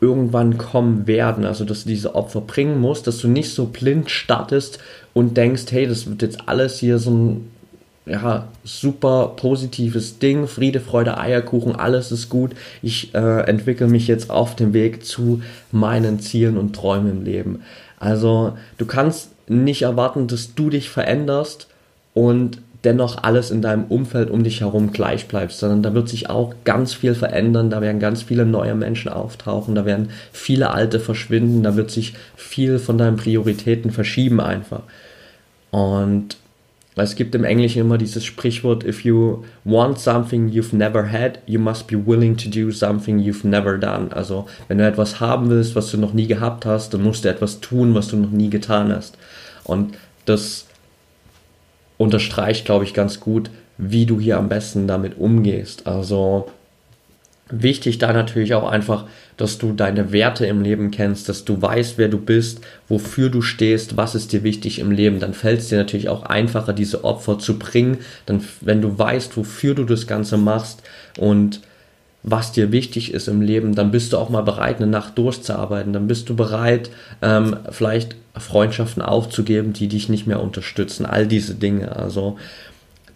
irgendwann 0.00 0.58
kommen 0.58 1.06
werden, 1.06 1.44
also 1.44 1.64
dass 1.64 1.84
du 1.84 1.88
diese 1.88 2.14
Opfer 2.14 2.40
bringen 2.40 2.80
musst, 2.80 3.06
dass 3.06 3.18
du 3.18 3.28
nicht 3.28 3.52
so 3.52 3.66
blind 3.66 4.10
startest 4.10 4.78
und 5.14 5.36
denkst, 5.36 5.64
hey, 5.70 5.86
das 5.86 6.08
wird 6.08 6.22
jetzt 6.22 6.48
alles 6.48 6.78
hier 6.78 6.98
so 6.98 7.10
ein 7.10 7.50
ja, 8.06 8.48
super 8.64 9.34
positives 9.36 10.18
Ding, 10.18 10.46
Friede, 10.46 10.80
Freude, 10.80 11.18
Eierkuchen, 11.18 11.76
alles 11.76 12.10
ist 12.10 12.28
gut. 12.28 12.52
Ich 12.80 13.14
äh, 13.14 13.40
entwickle 13.42 13.86
mich 13.86 14.06
jetzt 14.08 14.30
auf 14.30 14.56
dem 14.56 14.72
Weg 14.72 15.04
zu 15.04 15.42
meinen 15.72 16.18
Zielen 16.20 16.56
und 16.56 16.74
Träumen 16.74 17.10
im 17.10 17.24
Leben. 17.24 17.62
Also 17.98 18.56
du 18.78 18.86
kannst 18.86 19.30
nicht 19.48 19.82
erwarten, 19.82 20.26
dass 20.26 20.54
du 20.54 20.70
dich 20.70 20.88
veränderst 20.88 21.68
und 22.14 22.60
dennoch 22.84 23.22
alles 23.22 23.50
in 23.50 23.60
deinem 23.60 23.84
Umfeld 23.84 24.30
um 24.30 24.44
dich 24.44 24.60
herum 24.60 24.92
gleich 24.92 25.26
bleibst, 25.26 25.58
sondern 25.58 25.82
da 25.82 25.94
wird 25.94 26.08
sich 26.08 26.30
auch 26.30 26.54
ganz 26.64 26.94
viel 26.94 27.14
verändern, 27.14 27.70
da 27.70 27.80
werden 27.80 27.98
ganz 27.98 28.22
viele 28.22 28.46
neue 28.46 28.74
Menschen 28.74 29.10
auftauchen, 29.10 29.74
da 29.74 29.84
werden 29.84 30.10
viele 30.32 30.70
alte 30.70 31.00
verschwinden, 31.00 31.62
da 31.62 31.76
wird 31.76 31.90
sich 31.90 32.14
viel 32.36 32.78
von 32.78 32.96
deinen 32.96 33.16
Prioritäten 33.16 33.90
verschieben 33.90 34.40
einfach. 34.40 34.82
Und 35.70 36.36
es 36.94 37.14
gibt 37.14 37.34
im 37.34 37.44
Englischen 37.44 37.80
immer 37.80 37.98
dieses 37.98 38.24
Sprichwort, 38.24 38.84
if 38.84 39.04
you 39.04 39.44
want 39.64 39.98
something 39.98 40.48
you've 40.48 40.74
never 40.74 41.10
had, 41.10 41.40
you 41.46 41.60
must 41.60 41.86
be 41.86 42.06
willing 42.06 42.36
to 42.36 42.48
do 42.48 42.70
something 42.70 43.18
you've 43.18 43.46
never 43.46 43.78
done. 43.78 44.08
Also, 44.10 44.46
wenn 44.68 44.78
du 44.78 44.86
etwas 44.86 45.20
haben 45.20 45.50
willst, 45.50 45.76
was 45.76 45.90
du 45.90 45.96
noch 45.96 46.12
nie 46.12 46.26
gehabt 46.26 46.64
hast, 46.66 46.94
dann 46.94 47.02
musst 47.02 47.24
du 47.24 47.28
etwas 47.28 47.60
tun, 47.60 47.94
was 47.94 48.08
du 48.08 48.16
noch 48.16 48.30
nie 48.30 48.50
getan 48.50 48.92
hast. 48.92 49.16
Und 49.64 49.94
das 50.24 50.67
unterstreicht, 51.98 52.64
glaube 52.64 52.84
ich, 52.84 52.94
ganz 52.94 53.20
gut, 53.20 53.50
wie 53.76 54.06
du 54.06 54.18
hier 54.18 54.38
am 54.38 54.48
besten 54.48 54.86
damit 54.86 55.18
umgehst. 55.18 55.86
Also, 55.86 56.48
wichtig 57.50 57.98
da 57.98 58.12
natürlich 58.12 58.54
auch 58.54 58.68
einfach, 58.68 59.04
dass 59.36 59.58
du 59.58 59.72
deine 59.72 60.12
Werte 60.12 60.46
im 60.46 60.62
Leben 60.62 60.90
kennst, 60.90 61.28
dass 61.28 61.44
du 61.44 61.60
weißt, 61.60 61.98
wer 61.98 62.08
du 62.08 62.18
bist, 62.18 62.60
wofür 62.88 63.30
du 63.30 63.42
stehst, 63.42 63.96
was 63.96 64.14
ist 64.14 64.32
dir 64.32 64.42
wichtig 64.42 64.78
im 64.78 64.90
Leben. 64.90 65.20
Dann 65.20 65.34
fällt 65.34 65.60
es 65.60 65.68
dir 65.68 65.78
natürlich 65.78 66.08
auch 66.08 66.24
einfacher, 66.24 66.72
diese 66.72 67.04
Opfer 67.04 67.38
zu 67.38 67.58
bringen. 67.58 67.98
Dann, 68.26 68.42
wenn 68.60 68.82
du 68.82 68.98
weißt, 68.98 69.36
wofür 69.36 69.74
du 69.74 69.84
das 69.84 70.06
Ganze 70.06 70.36
machst 70.38 70.82
und 71.18 71.60
was 72.22 72.52
dir 72.52 72.72
wichtig 72.72 73.14
ist 73.14 73.28
im 73.28 73.40
Leben, 73.40 73.74
dann 73.74 73.90
bist 73.90 74.12
du 74.12 74.18
auch 74.18 74.28
mal 74.28 74.42
bereit, 74.42 74.76
eine 74.76 74.86
Nacht 74.86 75.16
durchzuarbeiten. 75.18 75.92
Dann 75.92 76.08
bist 76.08 76.28
du 76.28 76.36
bereit, 76.36 76.90
ähm, 77.22 77.56
vielleicht 77.70 78.16
Freundschaften 78.36 79.02
aufzugeben, 79.02 79.72
die 79.72 79.88
dich 79.88 80.08
nicht 80.08 80.26
mehr 80.26 80.42
unterstützen. 80.42 81.06
All 81.06 81.26
diese 81.26 81.54
Dinge. 81.54 81.94
Also 81.94 82.36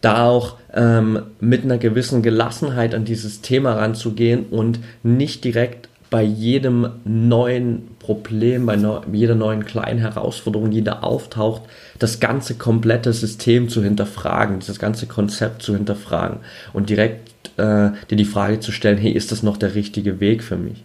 da 0.01 0.27
auch 0.27 0.57
ähm, 0.73 1.23
mit 1.41 1.65
einer 1.65 1.79
gewissen 1.79 2.23
Gelassenheit 2.23 2.95
an 2.95 3.05
dieses 3.05 3.41
Thema 3.41 3.75
ranzugehen 3.75 4.47
und 4.47 4.81
nicht 5.03 5.45
direkt 5.45 5.89
bei 6.11 6.23
jedem 6.23 6.91
neuen 7.05 7.89
Problem, 7.99 8.67
bei 8.67 8.77
neu, 8.77 9.01
jeder 9.11 9.35
neuen 9.35 9.65
kleinen 9.65 9.99
Herausforderung, 9.99 10.71
die 10.71 10.85
da 10.85 10.99
auftaucht, 11.01 11.63
das 11.99 12.21
ganze 12.21 12.55
komplette 12.55 13.15
System 13.15 13.71
zu 13.71 13.83
hinterfragen, 13.83 14.59
dieses 14.59 14.79
ganze 14.79 15.07
Konzept 15.07 15.63
zu 15.63 15.75
hinterfragen 15.75 16.41
und 16.75 16.91
direkt 16.91 17.32
äh, 17.57 17.91
dir 18.11 18.17
die 18.17 18.25
Frage 18.25 18.61
zu 18.61 18.73
stellen, 18.73 18.99
hey, 18.99 19.13
ist 19.13 19.33
das 19.33 19.43
noch 19.43 19.57
der 19.57 19.75
richtige 19.75 20.21
Weg 20.21 20.43
für 20.43 20.57
mich? 20.57 20.83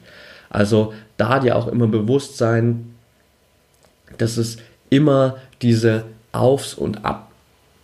Also 0.50 0.94
da 1.18 1.40
dir 1.40 1.56
auch 1.56 1.68
immer 1.68 1.88
bewusst 1.88 2.38
sein, 2.38 2.94
dass 4.18 4.38
es 4.38 4.58
immer 4.90 5.38
diese 5.62 6.04
Aufs 6.32 6.74
und 6.74 7.06
Ab 7.06 7.28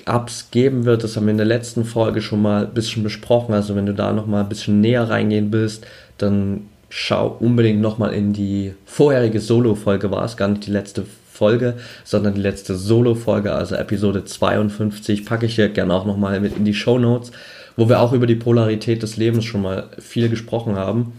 Ups 0.06 0.50
geben 0.52 0.84
wird. 0.84 1.04
Das 1.04 1.15
haben 1.15 1.28
wir 1.28 1.32
in 1.32 1.38
der 1.38 1.46
letzten 1.46 1.86
Folge 1.86 2.22
schon 2.22 2.41
mal 2.41 2.65
ein 2.65 2.74
bisschen 2.74 3.04
besprochen. 3.04 3.54
Also 3.54 3.76
wenn 3.76 3.86
du 3.86 3.93
da 3.93 4.12
noch 4.12 4.26
mal 4.26 4.41
ein 4.41 4.50
bisschen 4.50 4.82
näher 4.82 5.10
reingehen 5.10 5.52
willst, 5.52 5.86
dann 6.17 6.67
schau 6.89 7.38
unbedingt 7.39 7.82
noch 7.82 7.98
mal 7.98 8.13
in 8.13 8.34
die 8.34 8.74
vorherige 8.86 9.39
Solo-Folge. 9.39 10.12
War 10.12 10.26
es 10.26 10.38
gar 10.38 10.50
nicht 10.50 10.65
die 10.67 10.72
letzte 10.72 11.06
Folge, 11.32 11.76
sondern 12.04 12.36
die 12.36 12.41
letzte 12.41 12.76
Solo-Folge, 12.76 13.54
also 13.54 13.76
Episode 13.76 14.24
52, 14.24 15.26
packe 15.26 15.48
ich 15.48 15.56
hier 15.56 15.69
gerne 15.69 15.93
auch 15.93 16.06
noch 16.06 16.17
mal 16.17 16.39
mit 16.39 16.56
in 16.56 16.65
die 16.65 16.76
Show 16.76 17.00
Notes, 17.00 17.32
wo 17.76 17.90
wir 17.90 18.00
auch 18.00 18.14
über 18.14 18.28
die 18.28 18.36
Polarität 18.36 19.04
des 19.04 19.18
Lebens 19.18 19.46
schon 19.46 19.62
mal 19.62 19.90
viel 20.00 20.30
gesprochen 20.30 20.76
haben. 20.76 21.14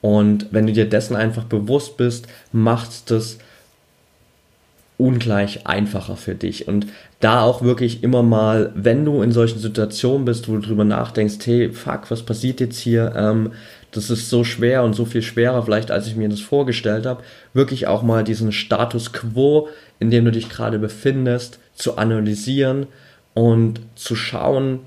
Und 0.00 0.46
wenn 0.50 0.66
du 0.66 0.72
dir 0.72 0.88
dessen 0.88 1.16
einfach 1.16 1.44
bewusst 1.44 1.96
bist, 1.96 2.26
macht 2.52 3.10
das 3.10 3.38
ungleich 4.98 5.66
einfacher 5.66 6.16
für 6.16 6.34
dich. 6.34 6.68
Und 6.68 6.86
da 7.20 7.42
auch 7.42 7.62
wirklich 7.62 8.02
immer 8.02 8.22
mal, 8.22 8.72
wenn 8.74 9.04
du 9.04 9.22
in 9.22 9.32
solchen 9.32 9.58
Situationen 9.58 10.24
bist, 10.24 10.48
wo 10.48 10.54
du 10.54 10.60
drüber 10.60 10.84
nachdenkst, 10.84 11.38
hey, 11.44 11.72
fuck, 11.72 12.10
was 12.10 12.22
passiert 12.22 12.60
jetzt 12.60 12.78
hier? 12.78 13.12
Ähm, 13.16 13.52
das 13.90 14.10
ist 14.10 14.30
so 14.30 14.42
schwer 14.44 14.84
und 14.84 14.94
so 14.94 15.04
viel 15.04 15.22
schwerer 15.22 15.62
vielleicht, 15.62 15.90
als 15.90 16.06
ich 16.06 16.16
mir 16.16 16.28
das 16.28 16.40
vorgestellt 16.40 17.04
habe, 17.04 17.22
wirklich 17.52 17.86
auch 17.86 18.02
mal 18.02 18.24
diesen 18.24 18.52
Status 18.52 19.12
quo, 19.12 19.68
in 19.98 20.10
dem 20.10 20.24
du 20.24 20.32
dich 20.32 20.48
gerade 20.48 20.78
befindest, 20.78 21.58
zu 21.74 21.96
analysieren 21.96 22.86
und 23.34 23.80
zu 23.94 24.14
schauen, 24.14 24.80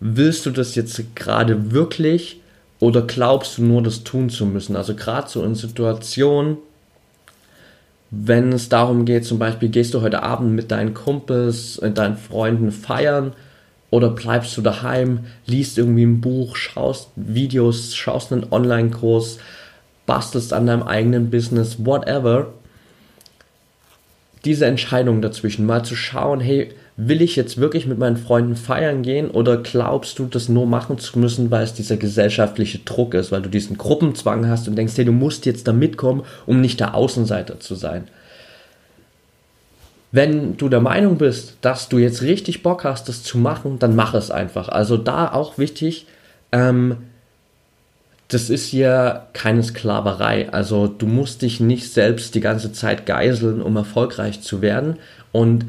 willst 0.00 0.46
du 0.46 0.50
das 0.50 0.74
jetzt 0.74 1.16
gerade 1.16 1.72
wirklich 1.72 2.40
oder 2.78 3.02
glaubst 3.02 3.58
du 3.58 3.64
nur, 3.64 3.82
das 3.82 4.04
tun 4.04 4.28
zu 4.28 4.46
müssen? 4.46 4.76
Also 4.76 4.94
gerade 4.94 5.28
so 5.28 5.42
in 5.42 5.54
Situationen, 5.54 6.58
wenn 8.10 8.52
es 8.52 8.68
darum 8.68 9.04
geht, 9.04 9.24
zum 9.24 9.38
Beispiel, 9.38 9.68
gehst 9.68 9.94
du 9.94 10.02
heute 10.02 10.22
Abend 10.22 10.54
mit 10.54 10.70
deinen 10.70 10.94
Kumpels, 10.94 11.80
mit 11.80 11.98
deinen 11.98 12.16
Freunden 12.16 12.70
feiern 12.70 13.32
oder 13.90 14.10
bleibst 14.10 14.56
du 14.56 14.62
daheim, 14.62 15.20
liest 15.46 15.78
irgendwie 15.78 16.04
ein 16.04 16.20
Buch, 16.20 16.56
schaust 16.56 17.10
Videos, 17.16 17.94
schaust 17.94 18.32
einen 18.32 18.46
Online-Kurs, 18.50 19.38
bastelst 20.04 20.52
an 20.52 20.66
deinem 20.66 20.82
eigenen 20.82 21.30
Business, 21.30 21.84
whatever. 21.84 22.52
Diese 24.44 24.66
Entscheidung 24.66 25.22
dazwischen, 25.22 25.66
mal 25.66 25.84
zu 25.84 25.96
schauen, 25.96 26.40
hey, 26.40 26.72
will 26.96 27.20
ich 27.20 27.36
jetzt 27.36 27.58
wirklich 27.58 27.86
mit 27.86 27.98
meinen 27.98 28.16
Freunden 28.16 28.56
feiern 28.56 29.02
gehen 29.02 29.30
oder 29.30 29.58
glaubst 29.58 30.18
du, 30.18 30.24
das 30.24 30.48
nur 30.48 30.66
machen 30.66 30.98
zu 30.98 31.18
müssen, 31.18 31.50
weil 31.50 31.64
es 31.64 31.74
dieser 31.74 31.98
gesellschaftliche 31.98 32.78
Druck 32.78 33.12
ist, 33.12 33.32
weil 33.32 33.42
du 33.42 33.50
diesen 33.50 33.76
Gruppenzwang 33.76 34.48
hast 34.48 34.66
und 34.66 34.76
denkst, 34.76 34.94
hey, 34.96 35.04
du 35.04 35.12
musst 35.12 35.44
jetzt 35.44 35.68
da 35.68 35.74
mitkommen, 35.74 36.22
um 36.46 36.60
nicht 36.62 36.80
der 36.80 36.94
Außenseiter 36.94 37.60
zu 37.60 37.74
sein. 37.74 38.08
Wenn 40.10 40.56
du 40.56 40.70
der 40.70 40.80
Meinung 40.80 41.18
bist, 41.18 41.58
dass 41.60 41.90
du 41.90 41.98
jetzt 41.98 42.22
richtig 42.22 42.62
Bock 42.62 42.84
hast, 42.84 43.10
das 43.10 43.22
zu 43.22 43.36
machen, 43.36 43.78
dann 43.78 43.94
mach 43.94 44.14
es 44.14 44.30
einfach. 44.30 44.70
Also 44.70 44.96
da 44.96 45.30
auch 45.30 45.58
wichtig, 45.58 46.06
ähm, 46.52 46.96
das 48.28 48.48
ist 48.48 48.72
ja 48.72 49.26
keine 49.34 49.62
Sklaverei. 49.62 50.50
Also 50.50 50.86
du 50.86 51.06
musst 51.06 51.42
dich 51.42 51.60
nicht 51.60 51.92
selbst 51.92 52.34
die 52.34 52.40
ganze 52.40 52.72
Zeit 52.72 53.04
geiseln, 53.04 53.60
um 53.60 53.76
erfolgreich 53.76 54.40
zu 54.40 54.62
werden. 54.62 54.96
Und 55.32 55.66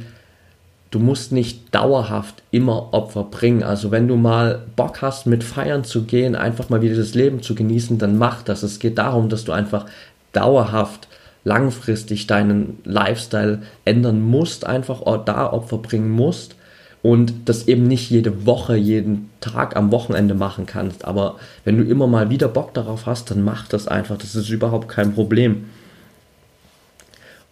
du 0.91 0.99
musst 0.99 1.31
nicht 1.31 1.73
dauerhaft 1.73 2.43
immer 2.51 2.93
Opfer 2.93 3.23
bringen. 3.23 3.63
Also 3.63 3.91
wenn 3.91 4.07
du 4.07 4.15
mal 4.15 4.63
Bock 4.75 5.01
hast, 5.01 5.25
mit 5.25 5.43
Feiern 5.43 5.83
zu 5.83 6.03
gehen, 6.03 6.35
einfach 6.35 6.69
mal 6.69 6.81
wieder 6.81 6.95
das 6.95 7.13
Leben 7.13 7.41
zu 7.41 7.55
genießen, 7.55 7.97
dann 7.97 8.17
mach 8.17 8.43
das. 8.43 8.63
Es 8.63 8.79
geht 8.79 8.97
darum, 8.97 9.29
dass 9.29 9.43
du 9.43 9.51
einfach 9.51 9.85
dauerhaft, 10.33 11.07
langfristig 11.43 12.27
deinen 12.27 12.79
Lifestyle 12.83 13.61
ändern 13.85 14.21
musst, 14.21 14.65
einfach 14.65 15.01
da 15.25 15.51
Opfer 15.51 15.77
bringen 15.77 16.09
musst 16.09 16.55
und 17.01 17.33
das 17.45 17.67
eben 17.67 17.83
nicht 17.83 18.09
jede 18.09 18.45
Woche, 18.45 18.75
jeden 18.75 19.29
Tag 19.39 19.75
am 19.75 19.91
Wochenende 19.91 20.35
machen 20.35 20.65
kannst. 20.65 21.05
Aber 21.05 21.35
wenn 21.63 21.77
du 21.77 21.83
immer 21.83 22.07
mal 22.07 22.29
wieder 22.29 22.47
Bock 22.47 22.73
darauf 22.73 23.05
hast, 23.05 23.31
dann 23.31 23.43
mach 23.43 23.67
das 23.67 23.87
einfach. 23.87 24.17
Das 24.17 24.35
ist 24.35 24.49
überhaupt 24.49 24.89
kein 24.89 25.13
Problem. 25.13 25.69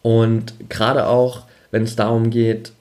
Und 0.02 0.54
gerade 0.70 1.08
auch, 1.08 1.44
wenn 1.72 1.84
es 1.84 1.96
darum 1.96 2.30
geht, 2.32 2.74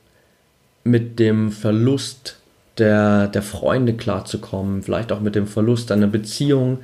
mit 0.85 1.19
dem 1.19 1.51
Verlust 1.51 2.37
der, 2.79 3.29
der 3.29 3.43
Freunde 3.43 3.95
klarzukommen, 3.95 4.83
vielleicht 4.83 5.13
auch 5.13 5.21
mit 5.21 5.35
dem 5.35 5.47
Verlust 5.47 5.91
einer 5.91 6.07
Beziehung, 6.07 6.79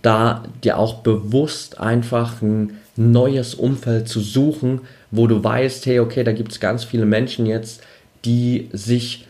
da 0.00 0.42
dir 0.64 0.78
auch 0.78 1.02
bewusst 1.02 1.78
einfach 1.78 2.42
ein 2.42 2.78
neues 2.96 3.54
Umfeld 3.54 4.08
zu 4.08 4.20
suchen, 4.20 4.80
wo 5.10 5.26
du 5.26 5.42
weißt, 5.42 5.86
hey, 5.86 6.00
okay, 6.00 6.24
da 6.24 6.32
gibt 6.32 6.52
es 6.52 6.60
ganz 6.60 6.84
viele 6.84 7.06
Menschen 7.06 7.46
jetzt, 7.46 7.82
die 8.24 8.68
sich 8.72 9.26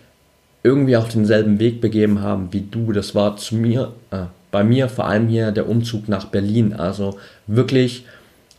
irgendwie 0.63 0.97
auf 0.97 1.09
denselben 1.09 1.59
Weg 1.59 1.81
begeben 1.81 2.21
haben 2.21 2.53
wie 2.53 2.61
du. 2.61 2.93
Das 2.93 3.15
war 3.15 3.37
zu 3.37 3.57
mir, 3.57 3.93
äh, 4.11 4.25
bei 4.51 4.63
mir 4.63 4.89
vor 4.89 5.07
allem 5.07 5.29
hier 5.29 5.51
der 5.51 5.69
Umzug 5.69 6.09
nach 6.09 6.27
Berlin. 6.27 6.73
Also 6.73 7.19
wirklich 7.47 8.05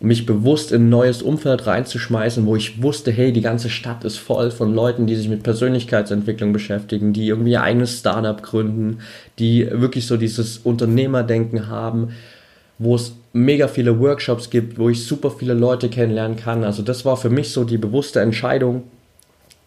mich 0.04 0.26
bewusst 0.26 0.74
in 0.74 0.88
ein 0.88 0.89
neues 0.89 1.22
Umfeld 1.22 1.66
reinzuschmeißen, 1.66 2.46
wo 2.46 2.58
ich 2.58 2.84
wusste, 2.84 3.10
hey, 3.10 3.32
die 3.32 3.39
ganze 3.39 3.70
Stadt 3.70 4.04
ist 4.04 4.18
voll 4.18 4.52
von 4.52 4.76
Leuten, 4.76 5.08
die 5.08 5.16
sich 5.16 5.30
mit 5.30 5.44
Persönlichkeitsentwicklung 5.44 6.52
beschäftigen, 6.52 7.13
die 7.13 7.30
irgendwie 7.30 7.52
ihr 7.52 7.62
eigenes 7.62 8.00
Startup 8.00 8.44
gründen, 8.44 9.00
die 9.39 9.66
wirklich 9.72 10.06
so 10.06 10.18
dieses 10.18 10.58
Unternehmerdenken 10.58 11.70
haben, 11.70 12.10
wo 12.80 12.96
es 12.96 13.16
mega 13.32 13.70
viele 13.70 13.98
Workshops 13.98 14.50
gibt, 14.50 14.78
wo 14.78 14.89
ich 14.89 15.06
super 15.06 15.32
viele 15.32 15.54
Leute 15.54 15.88
kennenlernen 15.88 16.36
kann. 16.36 16.66
Also 16.66 16.84
das 16.84 17.06
war 17.06 17.16
für 17.16 17.30
mich 17.30 17.52
so 17.52 17.63
die 17.63 17.78
bewusste 17.78 18.20
Entscheidung, 18.20 18.84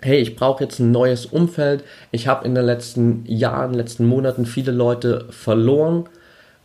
hey, 0.03 0.19
ich 0.21 0.37
brauche 0.37 0.65
jetzt 0.65 0.81
ein 0.81 0.91
neues 0.91 1.25
Umfeld. 1.25 1.83
Ich 2.11 2.29
habe 2.29 2.45
in 2.45 2.55
den 2.55 2.67
letzten 2.67 3.25
Jahren, 3.27 3.73
letzten 3.73 4.05
Monaten 4.05 4.45
viele 4.45 4.73
Leute 4.73 5.25
verloren 5.31 6.11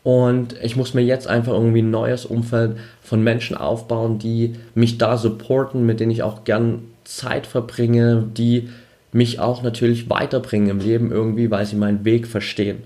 und 0.03 0.55
ich 0.61 0.75
muss 0.75 0.93
mir 0.93 1.01
jetzt 1.01 1.27
einfach 1.27 1.53
irgendwie 1.53 1.81
ein 1.81 1.91
neues 1.91 2.25
Umfeld 2.25 2.77
von 3.03 3.23
Menschen 3.23 3.55
aufbauen, 3.55 4.17
die 4.17 4.55
mich 4.73 4.97
da 4.97 5.17
supporten, 5.17 5.85
mit 5.85 5.99
denen 5.99 6.11
ich 6.11 6.23
auch 6.23 6.43
gern 6.43 6.83
Zeit 7.03 7.45
verbringe, 7.45 8.27
die 8.35 8.69
mich 9.11 9.39
auch 9.39 9.61
natürlich 9.61 10.09
weiterbringen 10.09 10.69
im 10.69 10.79
Leben 10.79 11.11
irgendwie, 11.11 11.51
weil 11.51 11.65
sie 11.65 11.75
meinen 11.75 12.05
Weg 12.05 12.27
verstehen. 12.27 12.83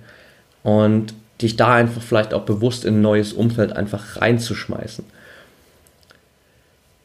Und 0.63 1.13
dich 1.41 1.55
da 1.55 1.75
einfach 1.75 2.01
vielleicht 2.01 2.33
auch 2.33 2.43
bewusst 2.43 2.85
in 2.85 2.95
ein 2.95 3.01
neues 3.01 3.33
Umfeld 3.33 3.73
einfach 3.73 4.21
reinzuschmeißen. 4.21 5.05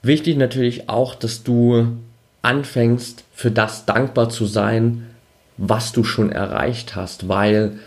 Wichtig 0.02 0.36
natürlich 0.36 0.88
auch, 0.88 1.14
dass 1.14 1.42
du 1.42 1.88
anfängst, 2.42 3.24
für 3.34 3.50
das 3.50 3.84
dankbar 3.86 4.30
zu 4.30 4.46
sein, 4.46 5.06
was 5.56 5.92
du 5.92 6.04
schon 6.04 6.32
erreicht 6.32 6.96
hast, 6.96 7.28
weil 7.28 7.78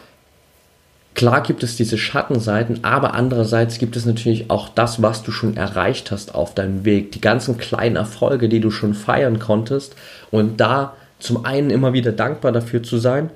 Klar 1.15 1.43
gibt 1.43 1.61
es 1.61 1.75
diese 1.75 1.97
Schattenseiten, 1.97 2.83
aber 2.83 3.13
andererseits 3.13 3.77
gibt 3.77 3.95
es 3.95 4.05
natürlich 4.05 4.49
auch 4.49 4.69
das, 4.69 5.01
was 5.01 5.21
du 5.21 5.31
schon 5.31 5.55
erreicht 5.55 6.11
hast 6.11 6.33
auf 6.33 6.55
deinem 6.55 6.85
Weg. 6.85 7.11
Die 7.11 7.21
ganzen 7.21 7.57
kleinen 7.57 7.95
Erfolge, 7.95 8.49
die 8.49 8.59
du 8.59 8.71
schon 8.71 8.95
feiern 8.95 9.37
konntest. 9.37 9.95
Und 10.31 10.59
da 10.59 10.95
zum 11.19 11.45
einen 11.45 11.69
immer 11.69 11.93
wieder 11.93 12.11
dankbar 12.11 12.51
dafür 12.51 12.81
zu 12.81 12.97
sein, 12.97 13.29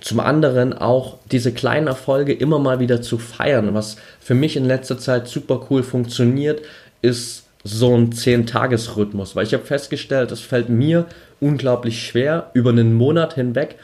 zum 0.00 0.20
anderen 0.20 0.72
auch 0.72 1.16
diese 1.30 1.52
kleinen 1.52 1.86
Erfolge 1.86 2.32
immer 2.32 2.58
mal 2.58 2.78
wieder 2.78 3.02
zu 3.02 3.18
feiern. 3.18 3.74
Was 3.74 3.96
für 4.20 4.34
mich 4.34 4.56
in 4.56 4.64
letzter 4.64 4.98
Zeit 4.98 5.28
super 5.28 5.66
cool 5.70 5.82
funktioniert, 5.82 6.62
ist 7.02 7.46
so 7.64 7.96
ein 7.96 8.12
10-Tages-Rhythmus. 8.12 9.34
Weil 9.34 9.46
ich 9.46 9.54
habe 9.54 9.64
festgestellt, 9.64 10.30
es 10.30 10.40
fällt 10.40 10.68
mir 10.68 11.06
unglaublich 11.40 12.06
schwer, 12.06 12.50
über 12.52 12.70
einen 12.70 12.94
Monat 12.94 13.34
hinweg 13.34 13.76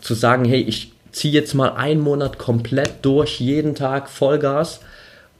zu 0.00 0.14
sagen, 0.14 0.44
hey, 0.44 0.60
ich 0.60 0.92
ziehe 1.16 1.32
jetzt 1.32 1.54
mal 1.54 1.70
einen 1.70 2.02
Monat 2.02 2.38
komplett 2.38 2.96
durch, 3.00 3.40
jeden 3.40 3.74
Tag 3.74 4.10
Vollgas 4.10 4.80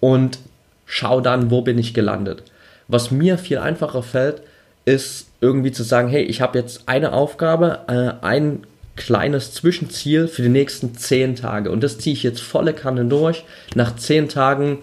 und 0.00 0.38
schau 0.86 1.20
dann, 1.20 1.50
wo 1.50 1.60
bin 1.60 1.78
ich 1.78 1.92
gelandet. 1.92 2.42
Was 2.88 3.10
mir 3.10 3.36
viel 3.36 3.58
einfacher 3.58 4.02
fällt, 4.02 4.40
ist 4.86 5.26
irgendwie 5.42 5.72
zu 5.72 5.82
sagen, 5.82 6.08
hey, 6.08 6.22
ich 6.22 6.40
habe 6.40 6.58
jetzt 6.58 6.84
eine 6.86 7.12
Aufgabe, 7.12 7.80
äh, 7.88 8.24
ein 8.24 8.62
kleines 8.96 9.52
Zwischenziel 9.52 10.28
für 10.28 10.40
die 10.40 10.48
nächsten 10.48 10.94
zehn 10.94 11.36
Tage 11.36 11.70
und 11.70 11.82
das 11.82 11.98
ziehe 11.98 12.14
ich 12.14 12.22
jetzt 12.22 12.40
volle 12.40 12.72
Kanne 12.72 13.04
durch. 13.04 13.44
Nach 13.74 13.94
zehn 13.96 14.30
Tagen 14.30 14.78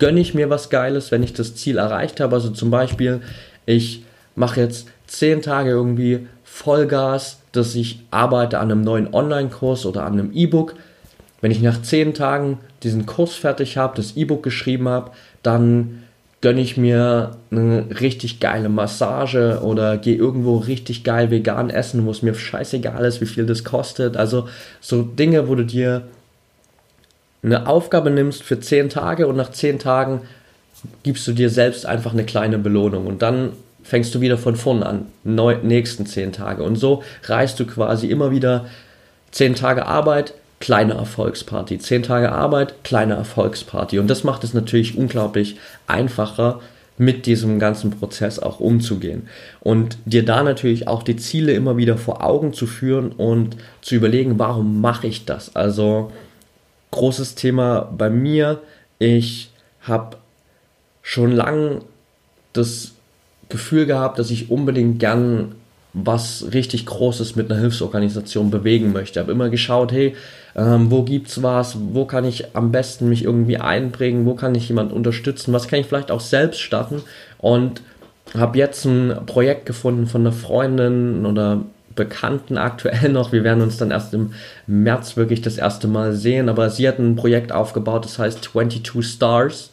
gönne 0.00 0.18
ich 0.18 0.34
mir 0.34 0.50
was 0.50 0.70
Geiles, 0.70 1.12
wenn 1.12 1.22
ich 1.22 1.34
das 1.34 1.54
Ziel 1.54 1.78
erreicht 1.78 2.18
habe. 2.18 2.34
Also 2.34 2.50
zum 2.50 2.72
Beispiel, 2.72 3.20
ich 3.64 4.02
mache 4.34 4.60
jetzt 4.60 4.88
zehn 5.06 5.40
Tage 5.40 5.70
irgendwie 5.70 6.26
Vollgas, 6.42 7.41
dass 7.52 7.74
ich 7.74 8.00
arbeite 8.10 8.58
an 8.58 8.70
einem 8.70 8.82
neuen 8.82 9.12
Online-Kurs 9.12 9.86
oder 9.86 10.04
an 10.04 10.14
einem 10.14 10.32
E-Book. 10.32 10.74
Wenn 11.40 11.50
ich 11.50 11.60
nach 11.60 11.82
zehn 11.82 12.14
Tagen 12.14 12.58
diesen 12.82 13.06
Kurs 13.06 13.34
fertig 13.34 13.76
habe, 13.76 13.96
das 13.96 14.16
E-Book 14.16 14.42
geschrieben 14.42 14.88
habe, 14.88 15.10
dann 15.42 16.02
gönne 16.40 16.60
ich 16.60 16.76
mir 16.76 17.36
eine 17.50 17.86
richtig 18.00 18.40
geile 18.40 18.68
Massage 18.68 19.60
oder 19.62 19.96
gehe 19.96 20.16
irgendwo 20.16 20.56
richtig 20.56 21.04
geil 21.04 21.30
vegan 21.30 21.70
essen, 21.70 22.04
wo 22.04 22.10
es 22.10 22.22
mir 22.22 22.34
scheißegal 22.34 23.04
ist, 23.04 23.20
wie 23.20 23.26
viel 23.26 23.46
das 23.46 23.62
kostet. 23.62 24.16
Also 24.16 24.48
so 24.80 25.02
Dinge, 25.02 25.48
wo 25.48 25.54
du 25.54 25.64
dir 25.64 26.02
eine 27.44 27.68
Aufgabe 27.68 28.10
nimmst 28.10 28.42
für 28.42 28.58
zehn 28.58 28.88
Tage 28.88 29.26
und 29.28 29.36
nach 29.36 29.52
zehn 29.52 29.78
Tagen 29.78 30.22
gibst 31.04 31.26
du 31.28 31.32
dir 31.32 31.48
selbst 31.48 31.86
einfach 31.86 32.12
eine 32.12 32.24
kleine 32.24 32.58
Belohnung 32.58 33.06
und 33.06 33.22
dann 33.22 33.52
fängst 33.82 34.14
du 34.14 34.20
wieder 34.20 34.38
von 34.38 34.56
vorn 34.56 34.82
an, 34.82 35.06
neu, 35.24 35.56
nächsten 35.62 36.06
zehn 36.06 36.32
Tage. 36.32 36.62
Und 36.62 36.76
so 36.76 37.02
reist 37.24 37.58
du 37.60 37.66
quasi 37.66 38.08
immer 38.08 38.30
wieder 38.30 38.66
zehn 39.30 39.54
Tage 39.54 39.86
Arbeit, 39.86 40.34
kleine 40.60 40.94
Erfolgsparty, 40.94 41.78
zehn 41.78 42.02
Tage 42.02 42.32
Arbeit, 42.32 42.84
kleine 42.84 43.14
Erfolgsparty. 43.14 43.98
Und 43.98 44.08
das 44.08 44.24
macht 44.24 44.44
es 44.44 44.54
natürlich 44.54 44.96
unglaublich 44.96 45.56
einfacher, 45.86 46.60
mit 46.98 47.26
diesem 47.26 47.58
ganzen 47.58 47.90
Prozess 47.90 48.38
auch 48.38 48.60
umzugehen. 48.60 49.28
Und 49.60 49.96
dir 50.04 50.24
da 50.24 50.42
natürlich 50.42 50.88
auch 50.88 51.02
die 51.02 51.16
Ziele 51.16 51.52
immer 51.52 51.76
wieder 51.76 51.96
vor 51.98 52.22
Augen 52.22 52.52
zu 52.52 52.66
führen 52.66 53.12
und 53.12 53.56
zu 53.80 53.94
überlegen, 53.94 54.38
warum 54.38 54.80
mache 54.80 55.06
ich 55.06 55.24
das? 55.24 55.56
Also 55.56 56.12
großes 56.90 57.34
Thema 57.34 57.90
bei 57.96 58.10
mir. 58.10 58.60
Ich 58.98 59.50
habe 59.80 60.18
schon 61.02 61.32
lange 61.32 61.80
das 62.52 62.92
Gefühl 63.52 63.86
gehabt, 63.86 64.18
dass 64.18 64.30
ich 64.30 64.50
unbedingt 64.50 64.98
gern 64.98 65.54
was 65.94 66.46
richtig 66.52 66.86
Großes 66.86 67.36
mit 67.36 67.50
einer 67.50 67.60
Hilfsorganisation 67.60 68.50
bewegen 68.50 68.92
möchte. 68.92 69.20
Habe 69.20 69.32
immer 69.32 69.50
geschaut, 69.50 69.92
hey, 69.92 70.16
ähm, 70.56 70.90
wo 70.90 71.02
gibt's 71.02 71.42
was, 71.42 71.76
wo 71.92 72.06
kann 72.06 72.24
ich 72.24 72.56
am 72.56 72.72
besten 72.72 73.08
mich 73.08 73.24
irgendwie 73.24 73.58
einbringen, 73.58 74.26
wo 74.26 74.34
kann 74.34 74.54
ich 74.54 74.68
jemand 74.68 74.92
unterstützen, 74.92 75.52
was 75.52 75.68
kann 75.68 75.80
ich 75.80 75.86
vielleicht 75.86 76.10
auch 76.10 76.20
selbst 76.20 76.60
starten? 76.60 77.02
Und 77.38 77.82
habe 78.34 78.58
jetzt 78.58 78.84
ein 78.86 79.14
Projekt 79.26 79.66
gefunden 79.66 80.06
von 80.06 80.22
einer 80.22 80.32
Freundin 80.32 81.26
oder 81.26 81.62
Bekannten 81.94 82.56
aktuell 82.56 83.10
noch. 83.10 83.32
Wir 83.32 83.44
werden 83.44 83.62
uns 83.62 83.76
dann 83.76 83.90
erst 83.90 84.14
im 84.14 84.32
März 84.66 85.16
wirklich 85.18 85.42
das 85.42 85.58
erste 85.58 85.88
Mal 85.88 86.14
sehen, 86.14 86.48
aber 86.48 86.70
sie 86.70 86.88
hat 86.88 86.98
ein 86.98 87.16
Projekt 87.16 87.52
aufgebaut, 87.52 88.06
das 88.06 88.18
heißt 88.18 88.42
22 88.44 89.04
Stars 89.06 89.72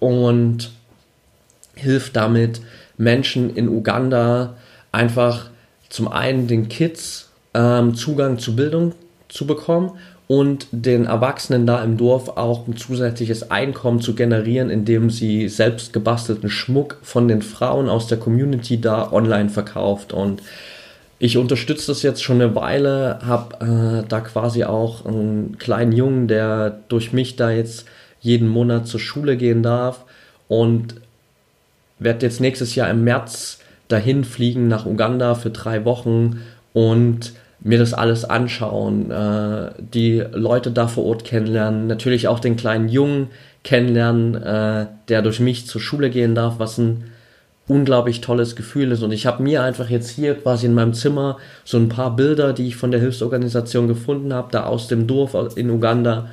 und 0.00 0.70
hilft 1.74 2.16
damit 2.16 2.60
Menschen 2.96 3.54
in 3.54 3.68
Uganda 3.68 4.54
einfach 4.92 5.50
zum 5.88 6.08
einen 6.08 6.46
den 6.46 6.68
Kids 6.68 7.30
ähm, 7.54 7.94
Zugang 7.94 8.38
zu 8.38 8.56
Bildung 8.56 8.92
zu 9.28 9.46
bekommen 9.46 9.92
und 10.28 10.66
den 10.72 11.06
Erwachsenen 11.06 11.66
da 11.66 11.82
im 11.84 11.96
Dorf 11.96 12.30
auch 12.36 12.66
ein 12.66 12.76
zusätzliches 12.76 13.50
Einkommen 13.50 14.00
zu 14.00 14.14
generieren, 14.14 14.70
indem 14.70 15.10
sie 15.10 15.48
selbst 15.48 15.92
gebastelten 15.92 16.50
Schmuck 16.50 16.98
von 17.02 17.28
den 17.28 17.42
Frauen 17.42 17.88
aus 17.88 18.08
der 18.08 18.18
Community 18.18 18.80
da 18.80 19.12
online 19.12 19.50
verkauft. 19.50 20.12
Und 20.12 20.42
ich 21.18 21.38
unterstütze 21.38 21.86
das 21.88 22.02
jetzt 22.02 22.24
schon 22.24 22.42
eine 22.42 22.54
Weile, 22.56 23.20
habe 23.24 24.02
äh, 24.04 24.08
da 24.08 24.20
quasi 24.20 24.64
auch 24.64 25.06
einen 25.06 25.58
kleinen 25.58 25.92
Jungen, 25.92 26.26
der 26.26 26.80
durch 26.88 27.12
mich 27.12 27.36
da 27.36 27.50
jetzt 27.50 27.86
jeden 28.20 28.48
Monat 28.48 28.88
zur 28.88 29.00
Schule 29.00 29.36
gehen 29.36 29.62
darf 29.62 30.04
und 30.48 30.96
werde 31.98 32.26
jetzt 32.26 32.40
nächstes 32.40 32.74
Jahr 32.74 32.90
im 32.90 33.04
März 33.04 33.60
dahin 33.88 34.24
fliegen 34.24 34.68
nach 34.68 34.86
Uganda 34.86 35.34
für 35.34 35.50
drei 35.50 35.84
Wochen 35.84 36.40
und 36.72 37.32
mir 37.60 37.78
das 37.78 37.94
alles 37.94 38.24
anschauen, 38.24 39.10
äh, 39.10 39.70
die 39.78 40.22
Leute 40.32 40.70
da 40.70 40.88
vor 40.88 41.04
Ort 41.06 41.24
kennenlernen, 41.24 41.86
natürlich 41.86 42.28
auch 42.28 42.38
den 42.38 42.56
kleinen 42.56 42.88
Jungen 42.88 43.28
kennenlernen, 43.64 44.34
äh, 44.34 44.86
der 45.08 45.22
durch 45.22 45.40
mich 45.40 45.66
zur 45.66 45.80
Schule 45.80 46.10
gehen 46.10 46.34
darf, 46.34 46.58
was 46.58 46.78
ein 46.78 47.04
unglaublich 47.68 48.20
tolles 48.20 48.54
Gefühl 48.54 48.92
ist. 48.92 49.02
Und 49.02 49.10
ich 49.10 49.26
habe 49.26 49.42
mir 49.42 49.62
einfach 49.62 49.90
jetzt 49.90 50.10
hier 50.10 50.34
quasi 50.34 50.66
in 50.66 50.74
meinem 50.74 50.94
Zimmer 50.94 51.38
so 51.64 51.78
ein 51.78 51.88
paar 51.88 52.14
Bilder, 52.14 52.52
die 52.52 52.68
ich 52.68 52.76
von 52.76 52.92
der 52.92 53.00
Hilfsorganisation 53.00 53.88
gefunden 53.88 54.32
habe, 54.32 54.48
da 54.52 54.64
aus 54.64 54.86
dem 54.86 55.06
Dorf 55.06 55.34
in 55.56 55.70
Uganda, 55.70 56.28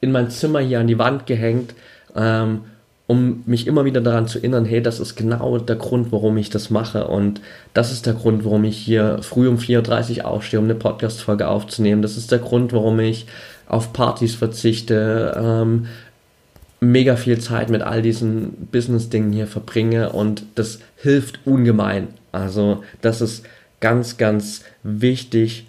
in 0.00 0.12
mein 0.12 0.30
Zimmer 0.30 0.60
hier 0.60 0.80
an 0.80 0.88
die 0.88 0.98
Wand 0.98 1.26
gehängt. 1.26 1.74
Ähm, 2.14 2.62
um 3.06 3.42
mich 3.46 3.66
immer 3.66 3.84
wieder 3.84 4.00
daran 4.00 4.26
zu 4.26 4.38
erinnern, 4.38 4.64
hey, 4.64 4.82
das 4.82 5.00
ist 5.00 5.16
genau 5.16 5.58
der 5.58 5.76
Grund, 5.76 6.12
warum 6.12 6.36
ich 6.36 6.50
das 6.50 6.70
mache. 6.70 7.08
Und 7.08 7.40
das 7.74 7.92
ist 7.92 8.06
der 8.06 8.14
Grund, 8.14 8.44
warum 8.44 8.64
ich 8.64 8.78
hier 8.78 9.18
früh 9.22 9.48
um 9.48 9.58
4.30 9.58 10.18
Uhr 10.18 10.28
aufstehe, 10.28 10.60
um 10.60 10.66
eine 10.66 10.74
Podcast-Folge 10.74 11.48
aufzunehmen. 11.48 12.02
Das 12.02 12.16
ist 12.16 12.30
der 12.30 12.38
Grund, 12.38 12.72
warum 12.72 13.00
ich 13.00 13.26
auf 13.66 13.92
Partys 13.92 14.34
verzichte, 14.34 15.34
ähm, 15.36 15.86
mega 16.80 17.16
viel 17.16 17.38
Zeit 17.38 17.70
mit 17.70 17.82
all 17.82 18.02
diesen 18.02 18.68
Business-Dingen 18.72 19.32
hier 19.32 19.46
verbringe 19.46 20.10
und 20.10 20.42
das 20.56 20.80
hilft 20.96 21.40
ungemein. 21.44 22.08
Also 22.32 22.82
das 23.00 23.20
ist 23.20 23.44
ganz, 23.80 24.16
ganz 24.16 24.64
wichtig, 24.82 25.66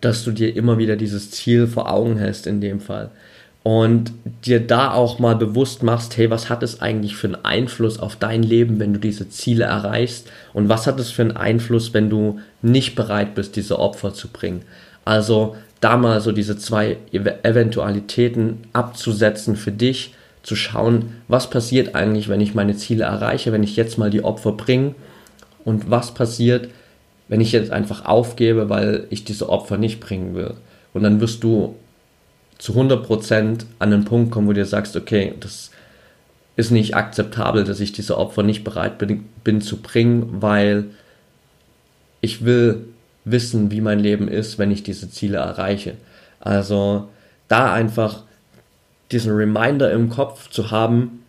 dass 0.00 0.24
du 0.24 0.30
dir 0.30 0.54
immer 0.54 0.78
wieder 0.78 0.96
dieses 0.96 1.30
Ziel 1.30 1.66
vor 1.66 1.90
Augen 1.90 2.16
hältst 2.16 2.46
in 2.46 2.60
dem 2.60 2.80
Fall. 2.80 3.10
Und 3.62 4.12
dir 4.44 4.60
da 4.60 4.92
auch 4.92 5.18
mal 5.18 5.36
bewusst 5.36 5.82
machst, 5.82 6.16
hey, 6.16 6.30
was 6.30 6.50
hat 6.50 6.62
es 6.62 6.80
eigentlich 6.80 7.16
für 7.16 7.28
einen 7.28 7.44
Einfluss 7.44 7.98
auf 7.98 8.16
dein 8.16 8.42
Leben, 8.42 8.80
wenn 8.80 8.92
du 8.92 8.98
diese 8.98 9.28
Ziele 9.28 9.64
erreichst 9.64 10.30
und 10.52 10.68
was 10.68 10.86
hat 10.86 10.98
es 10.98 11.10
für 11.10 11.22
einen 11.22 11.36
Einfluss, 11.36 11.94
wenn 11.94 12.10
du 12.10 12.40
nicht 12.60 12.96
bereit 12.96 13.34
bist, 13.34 13.54
diese 13.54 13.78
Opfer 13.78 14.14
zu 14.14 14.28
bringen. 14.28 14.62
Also 15.04 15.56
da 15.80 15.96
mal 15.96 16.20
so 16.20 16.32
diese 16.32 16.56
zwei 16.56 16.96
Eventualitäten 17.12 18.58
abzusetzen 18.72 19.56
für 19.56 19.72
dich, 19.72 20.14
zu 20.42 20.56
schauen, 20.56 21.12
was 21.28 21.50
passiert 21.50 21.94
eigentlich, 21.94 22.28
wenn 22.28 22.40
ich 22.40 22.54
meine 22.54 22.76
Ziele 22.76 23.04
erreiche, 23.04 23.52
wenn 23.52 23.62
ich 23.62 23.76
jetzt 23.76 23.96
mal 23.96 24.10
die 24.10 24.24
Opfer 24.24 24.52
bringe 24.52 24.94
und 25.64 25.88
was 25.90 26.14
passiert, 26.14 26.68
wenn 27.28 27.40
ich 27.40 27.52
jetzt 27.52 27.70
einfach 27.70 28.04
aufgebe, 28.04 28.68
weil 28.68 29.06
ich 29.10 29.24
diese 29.24 29.48
Opfer 29.48 29.78
nicht 29.78 30.00
bringen 30.00 30.34
will. 30.34 30.54
Und 30.92 31.04
dann 31.04 31.20
wirst 31.20 31.44
du 31.44 31.76
zu 32.62 32.74
100% 32.74 33.64
an 33.80 33.90
den 33.90 34.04
Punkt 34.04 34.30
kommen, 34.30 34.46
wo 34.46 34.52
du 34.52 34.60
dir 34.60 34.66
sagst, 34.66 34.94
okay, 34.94 35.34
das 35.40 35.72
ist 36.54 36.70
nicht 36.70 36.94
akzeptabel, 36.94 37.64
dass 37.64 37.80
ich 37.80 37.90
diese 37.90 38.16
Opfer 38.16 38.44
nicht 38.44 38.62
bereit 38.62 38.98
bin, 38.98 39.24
bin 39.42 39.60
zu 39.60 39.78
bringen, 39.78 40.40
weil 40.40 40.84
ich 42.20 42.44
will 42.44 42.84
wissen, 43.24 43.72
wie 43.72 43.80
mein 43.80 43.98
Leben 43.98 44.28
ist, 44.28 44.60
wenn 44.60 44.70
ich 44.70 44.84
diese 44.84 45.10
Ziele 45.10 45.38
erreiche. 45.38 45.94
Also 46.38 47.08
da 47.48 47.72
einfach 47.72 48.22
diesen 49.10 49.32
Reminder 49.32 49.90
im 49.90 50.08
Kopf 50.08 50.48
zu 50.48 50.70
haben, 50.70 51.24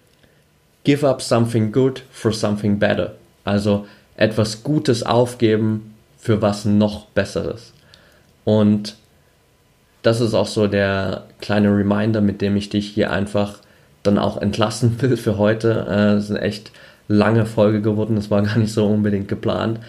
give 0.83 1.09
up 1.09 1.23
something 1.23 1.71
good 1.71 2.03
for 2.11 2.31
something 2.31 2.77
better. 2.77 3.15
Also 3.43 3.87
etwas 4.17 4.61
Gutes 4.61 5.01
aufgeben 5.01 5.95
für 6.15 6.43
was 6.43 6.65
noch 6.65 7.07
Besseres. 7.07 7.73
Und 8.45 8.97
das 10.03 10.21
ist 10.21 10.33
auch 10.33 10.47
so 10.47 10.67
der 10.67 11.23
kleine 11.39 11.69
Reminder, 11.69 12.21
mit 12.21 12.41
dem 12.41 12.55
ich 12.55 12.69
dich 12.69 12.89
hier 12.89 13.11
einfach 13.11 13.55
dann 14.03 14.19
auch 14.19 14.39
entlassen 14.39 14.95
will 15.01 15.17
für 15.17 15.37
heute. 15.37 15.87
Äh, 15.89 16.17
es 16.17 16.25
ist 16.25 16.31
eine 16.31 16.41
echt 16.41 16.71
lange 17.07 17.45
Folge 17.45 17.81
geworden, 17.81 18.15
das 18.15 18.29
war 18.29 18.41
gar 18.43 18.57
nicht 18.57 18.71
so 18.71 18.85
unbedingt 18.85 19.27
geplant. 19.27 19.79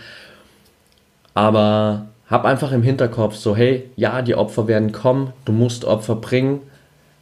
Aber 1.34 2.06
hab 2.28 2.44
einfach 2.44 2.72
im 2.72 2.82
Hinterkopf 2.82 3.34
so, 3.36 3.54
hey, 3.54 3.90
ja, 3.96 4.22
die 4.22 4.34
Opfer 4.34 4.66
werden 4.66 4.92
kommen, 4.92 5.32
du 5.44 5.52
musst 5.52 5.84
Opfer 5.84 6.16
bringen. 6.16 6.60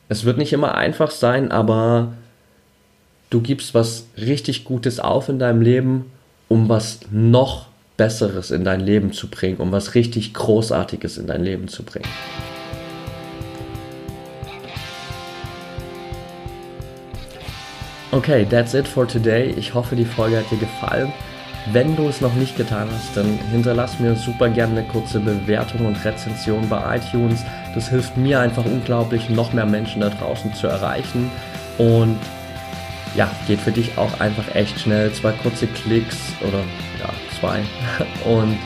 Es 0.09 0.25
wird 0.25 0.39
nicht 0.39 0.53
immer 0.53 0.75
einfach 0.75 1.11
sein, 1.11 1.51
aber 1.51 2.13
du 3.31 3.41
gibst 3.41 3.75
was 3.75 4.07
richtig 4.19 4.65
Gutes 4.65 5.01
auf 5.01 5.29
in 5.29 5.39
deinem 5.39 5.63
Leben, 5.63 6.11
um 6.49 6.69
was 6.69 7.01
noch 7.11 7.67
Besseres 7.97 8.51
in 8.51 8.65
dein 8.65 8.81
Leben 8.81 9.13
zu 9.13 9.29
bringen, 9.29 9.59
um 9.59 9.73
was 9.73 9.95
richtig 9.95 10.35
Großartiges 10.35 11.19
in 11.19 11.27
dein 11.27 11.43
Leben 11.43 11.69
zu 11.69 11.83
bringen. 11.83 12.09
Okay, 18.13 18.45
that's 18.45 18.75
it 18.75 18.87
for 18.87 19.09
today. 19.09 19.55
Ich 19.57 19.73
hoffe, 19.73 19.97
die 19.97 20.05
Folge 20.05 20.37
hat 20.37 20.51
dir 20.51 20.59
gefallen. 20.59 21.11
Wenn 21.73 21.97
du 21.97 22.09
es 22.09 22.21
noch 22.21 22.35
nicht 22.35 22.59
getan 22.59 22.91
hast, 22.93 23.17
dann 23.17 23.39
hinterlass 23.51 23.99
mir 24.01 24.15
super 24.17 24.51
gerne 24.51 24.81
eine 24.81 24.87
kurze 24.87 25.19
Bewertung 25.19 25.87
und 25.87 26.05
Rezension 26.05 26.69
bei 26.69 26.99
iTunes. 26.99 27.43
Das 27.75 27.89
hilft 27.89 28.19
mir 28.19 28.41
einfach 28.41 28.67
unglaublich, 28.67 29.31
noch 29.31 29.55
mehr 29.55 29.65
Menschen 29.65 30.03
da 30.03 30.11
draußen 30.11 30.53
zu 30.53 30.67
erreichen. 30.67 31.31
Und 31.79 32.19
ja, 33.15 33.31
geht 33.47 33.61
für 33.61 33.73
dich 33.73 33.97
auch 33.97 34.21
einfach 34.21 34.55
echt 34.55 34.79
schnell. 34.79 35.11
Zwei 35.15 35.33
kurze 35.33 35.67
Klicks 35.69 36.19
oder 36.47 36.59
ja, 37.01 37.09
zwei. 37.41 37.63
Und 38.31 38.59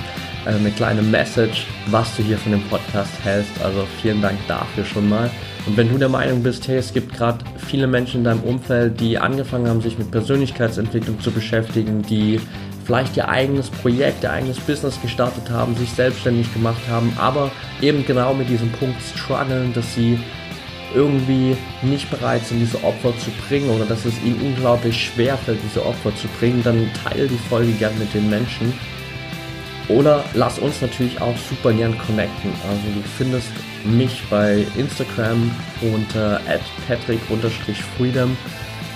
äh, 0.45 0.57
eine 0.57 0.73
kleine 0.73 1.03
Message, 1.03 1.69
was 1.87 2.17
du 2.17 2.25
hier 2.25 2.39
von 2.39 2.51
dem 2.51 2.63
Podcast 2.63 3.13
hältst. 3.23 3.63
Also 3.63 3.87
vielen 4.03 4.21
Dank 4.21 4.39
dafür 4.49 4.85
schon 4.85 5.09
mal. 5.09 5.31
Und 5.67 5.77
wenn 5.77 5.91
du 5.91 5.99
der 5.99 6.09
Meinung 6.09 6.43
bist, 6.43 6.69
hey, 6.69 6.77
es 6.77 6.93
gibt 6.93 7.13
gerade 7.13 7.45
viele 7.59 7.89
Menschen 7.89 8.19
in 8.19 8.25
deinem 8.25 8.43
Umfeld, 8.43 9.01
die 9.01 9.19
angefangen 9.19 9.69
haben, 9.69 9.81
sich 9.81 9.99
mit 9.99 10.13
Persönlichkeitsentwicklung 10.13 11.21
zu 11.21 11.33
beschäftigen, 11.33 12.03
die 12.03 12.41
vielleicht 12.85 13.17
ihr 13.17 13.29
eigenes 13.29 13.69
Projekt, 13.69 14.23
ihr 14.23 14.31
eigenes 14.31 14.61
Business 14.61 15.01
gestartet 15.03 15.51
haben, 15.51 15.75
sich 15.75 15.91
selbstständig 15.91 16.53
gemacht 16.55 16.81
haben, 16.89 17.13
aber 17.19 17.51
eben 17.83 18.07
genau 18.07 18.33
mit 18.33 18.49
diesem 18.49 18.71
Punkt 18.73 18.97
strugglen, 19.03 19.73
dass 19.75 19.93
sie 19.95 20.21
irgendwie 20.95 21.57
nicht 21.83 22.09
bereit 22.11 22.47
sind, 22.47 22.61
diese 22.61 22.83
Opfer 22.85 23.13
zu 23.19 23.31
bringen 23.49 23.69
oder 23.71 23.85
dass 23.87 24.05
es 24.05 24.15
ihnen 24.25 24.41
unglaublich 24.41 24.97
schwer 24.97 25.37
fällt, 25.37 25.59
diese 25.65 25.85
Opfer 25.85 26.15
zu 26.15 26.29
bringen, 26.39 26.63
dann 26.63 26.89
teile 27.05 27.27
die 27.27 27.39
Folge 27.49 27.73
gern 27.73 27.99
mit 27.99 28.15
den 28.15 28.31
Menschen. 28.31 28.73
Oder 29.89 30.25
lass 30.35 30.59
uns 30.59 30.81
natürlich 30.81 31.21
auch 31.21 31.37
super 31.49 31.73
gern 31.73 31.97
connecten. 31.99 32.51
Also 32.69 32.83
du 32.95 33.03
findest 33.17 33.51
mich 33.85 34.23
bei 34.29 34.67
Instagram 34.77 35.51
unter 35.81 36.41
patrick-freedom. 36.89 38.37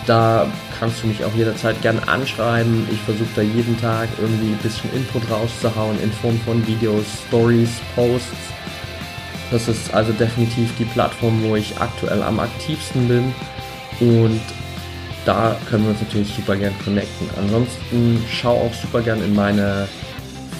Da 0.06 0.46
kannst 0.78 1.02
du 1.02 1.06
mich 1.06 1.24
auch 1.24 1.34
jederzeit 1.34 1.80
gerne 1.82 2.06
anschreiben. 2.08 2.88
Ich 2.90 2.98
versuche 3.02 3.28
da 3.36 3.42
jeden 3.42 3.80
Tag 3.80 4.08
irgendwie 4.20 4.52
ein 4.52 4.58
bisschen 4.58 4.92
Input 4.94 5.30
rauszuhauen 5.30 6.00
in 6.02 6.10
Form 6.10 6.40
von 6.40 6.66
Videos, 6.66 7.04
Stories, 7.28 7.70
Posts. 7.94 8.50
Das 9.52 9.68
ist 9.68 9.92
also 9.94 10.12
definitiv 10.12 10.70
die 10.78 10.84
Plattform, 10.84 11.42
wo 11.44 11.54
ich 11.54 11.76
aktuell 11.78 12.22
am 12.22 12.40
aktivsten 12.40 13.06
bin. 13.06 13.34
Und 14.00 14.40
da 15.24 15.56
können 15.68 15.84
wir 15.84 15.90
uns 15.90 16.00
natürlich 16.00 16.34
super 16.34 16.56
gern 16.56 16.72
connecten. 16.84 17.28
Ansonsten 17.36 18.24
schau 18.30 18.56
auch 18.56 18.74
super 18.74 19.02
gern 19.02 19.22
in 19.22 19.34
meine 19.34 19.86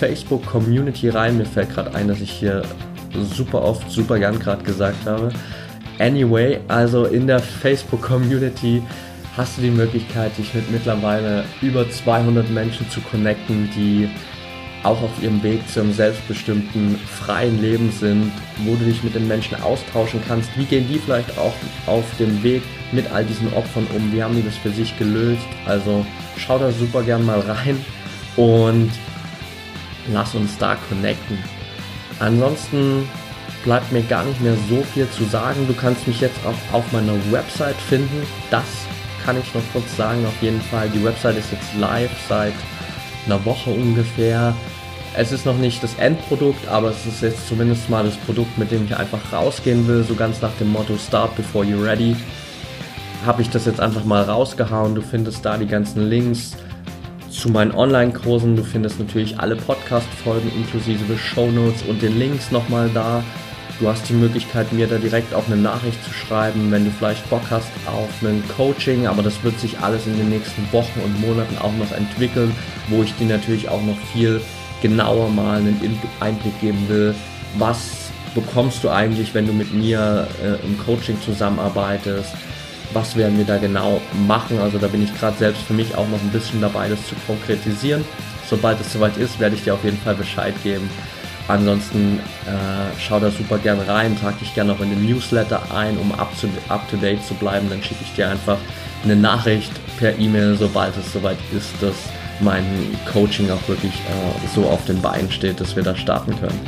Facebook-Community 0.00 1.10
rein. 1.10 1.36
Mir 1.36 1.44
fällt 1.44 1.74
gerade 1.74 1.94
ein, 1.94 2.08
dass 2.08 2.20
ich 2.20 2.30
hier 2.30 2.62
super 3.34 3.62
oft 3.62 3.90
super 3.90 4.18
gern 4.18 4.38
gerade 4.38 4.64
gesagt 4.64 5.04
habe. 5.04 5.30
Anyway, 5.98 6.58
also 6.68 7.04
in 7.04 7.26
der 7.26 7.40
Facebook-Community 7.40 8.82
hast 9.36 9.58
du 9.58 9.62
die 9.62 9.70
Möglichkeit, 9.70 10.36
dich 10.38 10.54
mit 10.54 10.70
mittlerweile 10.70 11.44
über 11.60 11.88
200 11.88 12.48
Menschen 12.50 12.88
zu 12.88 13.02
connecten, 13.02 13.68
die 13.76 14.08
auch 14.82 15.02
auf 15.02 15.22
ihrem 15.22 15.42
Weg 15.42 15.60
zum 15.68 15.92
selbstbestimmten, 15.92 16.96
freien 16.96 17.60
Leben 17.60 17.92
sind, 17.92 18.32
wo 18.64 18.74
du 18.76 18.86
dich 18.86 19.04
mit 19.04 19.14
den 19.14 19.28
Menschen 19.28 19.60
austauschen 19.62 20.22
kannst. 20.26 20.48
Wie 20.56 20.64
gehen 20.64 20.88
die 20.88 20.98
vielleicht 20.98 21.36
auch 21.36 21.52
auf 21.86 22.04
dem 22.18 22.42
Weg 22.42 22.62
mit 22.92 23.10
all 23.12 23.26
diesen 23.26 23.52
Opfern 23.52 23.86
um? 23.94 24.10
Wie 24.10 24.22
haben 24.22 24.34
die 24.34 24.42
das 24.42 24.56
für 24.56 24.70
sich 24.70 24.98
gelöst? 24.98 25.46
Also 25.66 26.06
schau 26.38 26.58
da 26.58 26.72
super 26.72 27.02
gern 27.02 27.26
mal 27.26 27.40
rein 27.40 27.76
und 28.36 28.90
lass 30.12 30.34
uns 30.34 30.56
da 30.58 30.76
connecten. 30.88 31.38
Ansonsten 32.18 33.08
bleibt 33.64 33.92
mir 33.92 34.02
gar 34.02 34.24
nicht 34.24 34.40
mehr 34.40 34.56
so 34.68 34.82
viel 34.82 35.08
zu 35.10 35.24
sagen. 35.24 35.66
Du 35.66 35.74
kannst 35.74 36.06
mich 36.06 36.20
jetzt 36.20 36.38
auch 36.44 36.74
auf 36.74 36.92
meiner 36.92 37.14
Website 37.30 37.76
finden. 37.76 38.26
Das 38.50 38.64
kann 39.24 39.38
ich 39.38 39.54
noch 39.54 39.62
kurz 39.72 39.96
sagen. 39.96 40.24
Auf 40.26 40.42
jeden 40.42 40.60
Fall, 40.60 40.88
die 40.88 41.04
Website 41.04 41.38
ist 41.38 41.52
jetzt 41.52 41.74
live 41.78 42.10
seit 42.28 42.54
einer 43.26 43.44
Woche 43.44 43.70
ungefähr. 43.70 44.54
Es 45.16 45.32
ist 45.32 45.44
noch 45.44 45.56
nicht 45.56 45.82
das 45.82 45.94
Endprodukt, 45.96 46.68
aber 46.68 46.90
es 46.90 47.04
ist 47.04 47.22
jetzt 47.22 47.48
zumindest 47.48 47.90
mal 47.90 48.04
das 48.04 48.16
Produkt, 48.16 48.56
mit 48.58 48.70
dem 48.70 48.84
ich 48.84 48.96
einfach 48.96 49.32
rausgehen 49.32 49.86
will. 49.88 50.04
So 50.04 50.14
ganz 50.14 50.40
nach 50.40 50.52
dem 50.60 50.70
Motto 50.72 50.96
Start 50.96 51.34
before 51.36 51.64
you're 51.64 51.84
ready. 51.84 52.16
Habe 53.26 53.42
ich 53.42 53.50
das 53.50 53.66
jetzt 53.66 53.80
einfach 53.80 54.04
mal 54.04 54.22
rausgehauen. 54.22 54.94
Du 54.94 55.02
findest 55.02 55.44
da 55.44 55.58
die 55.58 55.66
ganzen 55.66 56.08
Links 56.08 56.56
zu 57.30 57.48
meinen 57.50 57.72
Online-Kursen. 57.72 58.56
Du 58.56 58.64
findest 58.64 58.98
natürlich 58.98 59.38
alle 59.38 59.56
Podcast-Folgen 59.56 60.50
inklusive 60.54 61.16
Shownotes 61.16 61.82
und 61.82 62.02
den 62.02 62.18
Links 62.18 62.50
nochmal 62.50 62.90
da. 62.92 63.22
Du 63.78 63.88
hast 63.88 64.08
die 64.10 64.14
Möglichkeit, 64.14 64.72
mir 64.72 64.86
da 64.86 64.98
direkt 64.98 65.32
auch 65.32 65.46
eine 65.46 65.56
Nachricht 65.56 66.04
zu 66.04 66.12
schreiben, 66.12 66.70
wenn 66.70 66.84
du 66.84 66.90
vielleicht 66.90 67.28
Bock 67.30 67.44
hast 67.50 67.70
auf 67.86 68.10
ein 68.22 68.42
Coaching, 68.54 69.06
aber 69.06 69.22
das 69.22 69.42
wird 69.42 69.58
sich 69.58 69.78
alles 69.78 70.06
in 70.06 70.18
den 70.18 70.28
nächsten 70.28 70.70
Wochen 70.70 71.00
und 71.00 71.18
Monaten 71.20 71.56
auch 71.58 71.72
noch 71.72 71.90
entwickeln, 71.96 72.54
wo 72.88 73.02
ich 73.02 73.14
dir 73.14 73.26
natürlich 73.26 73.70
auch 73.70 73.82
noch 73.82 73.96
viel 74.12 74.40
genauer 74.82 75.30
mal 75.30 75.58
einen 75.58 75.98
Einblick 76.20 76.60
geben 76.60 76.84
will, 76.88 77.14
was 77.56 78.10
bekommst 78.34 78.84
du 78.84 78.90
eigentlich, 78.90 79.34
wenn 79.34 79.46
du 79.46 79.52
mit 79.52 79.72
mir 79.72 80.28
äh, 80.42 80.64
im 80.66 80.78
Coaching 80.78 81.20
zusammenarbeitest, 81.22 82.34
was 82.92 83.16
werden 83.16 83.38
wir 83.38 83.44
da 83.44 83.58
genau 83.58 84.00
machen. 84.26 84.58
Also 84.58 84.78
da 84.78 84.88
bin 84.88 85.02
ich 85.02 85.18
gerade 85.18 85.36
selbst 85.36 85.62
für 85.62 85.74
mich 85.74 85.94
auch 85.94 86.08
noch 86.08 86.20
ein 86.20 86.30
bisschen 86.30 86.60
dabei, 86.60 86.88
das 86.88 87.06
zu 87.06 87.14
konkretisieren. 87.26 88.04
Sobald 88.48 88.80
es 88.80 88.92
soweit 88.92 89.16
ist, 89.16 89.38
werde 89.38 89.54
ich 89.54 89.62
dir 89.62 89.74
auf 89.74 89.84
jeden 89.84 89.98
Fall 89.98 90.14
Bescheid 90.14 90.54
geben. 90.62 90.90
Ansonsten 91.48 92.20
äh, 92.46 92.98
schau 92.98 93.18
da 93.18 93.30
super 93.30 93.58
gern 93.58 93.80
rein, 93.80 94.16
trag 94.20 94.38
dich 94.38 94.54
gerne 94.54 94.72
noch 94.72 94.80
in 94.80 94.90
den 94.90 95.04
Newsletter 95.04 95.60
ein, 95.74 95.98
um 95.98 96.12
up 96.12 96.30
to, 96.40 96.46
up 96.68 96.88
to 96.90 96.96
date 96.96 97.24
zu 97.24 97.34
bleiben. 97.34 97.68
Dann 97.70 97.82
schicke 97.82 98.04
ich 98.04 98.12
dir 98.14 98.28
einfach 98.28 98.58
eine 99.02 99.16
Nachricht 99.16 99.72
per 99.98 100.16
E-Mail, 100.18 100.56
sobald 100.56 100.96
es 100.96 101.12
soweit 101.12 101.38
ist, 101.56 101.70
dass 101.80 101.94
mein 102.40 102.64
Coaching 103.12 103.50
auch 103.50 103.68
wirklich 103.68 103.92
äh, 103.92 104.48
so 104.54 104.64
auf 104.64 104.84
den 104.84 105.00
Beinen 105.00 105.30
steht, 105.30 105.60
dass 105.60 105.76
wir 105.76 105.82
da 105.82 105.96
starten 105.96 106.38
können. 106.38 106.60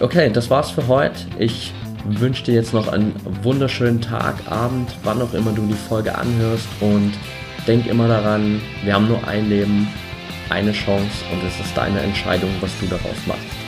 Okay, 0.00 0.30
das 0.32 0.48
war's 0.48 0.70
für 0.70 0.86
heute. 0.86 1.20
Ich 1.38 1.72
wünsche 2.04 2.44
dir 2.44 2.54
jetzt 2.54 2.74
noch 2.74 2.88
einen 2.88 3.14
wunderschönen 3.42 4.00
Tag, 4.00 4.36
Abend, 4.48 4.90
wann 5.04 5.20
auch 5.22 5.34
immer 5.34 5.52
du 5.52 5.66
die 5.66 5.74
Folge 5.74 6.16
anhörst 6.16 6.68
und 6.80 7.12
denk 7.66 7.86
immer 7.86 8.08
daran, 8.08 8.60
wir 8.84 8.94
haben 8.94 9.08
nur 9.08 9.26
ein 9.26 9.48
Leben, 9.48 9.88
eine 10.48 10.72
Chance 10.72 11.24
und 11.32 11.46
es 11.46 11.60
ist 11.64 11.76
deine 11.76 12.00
Entscheidung, 12.00 12.50
was 12.60 12.72
du 12.80 12.86
daraus 12.86 13.26
machst. 13.26 13.59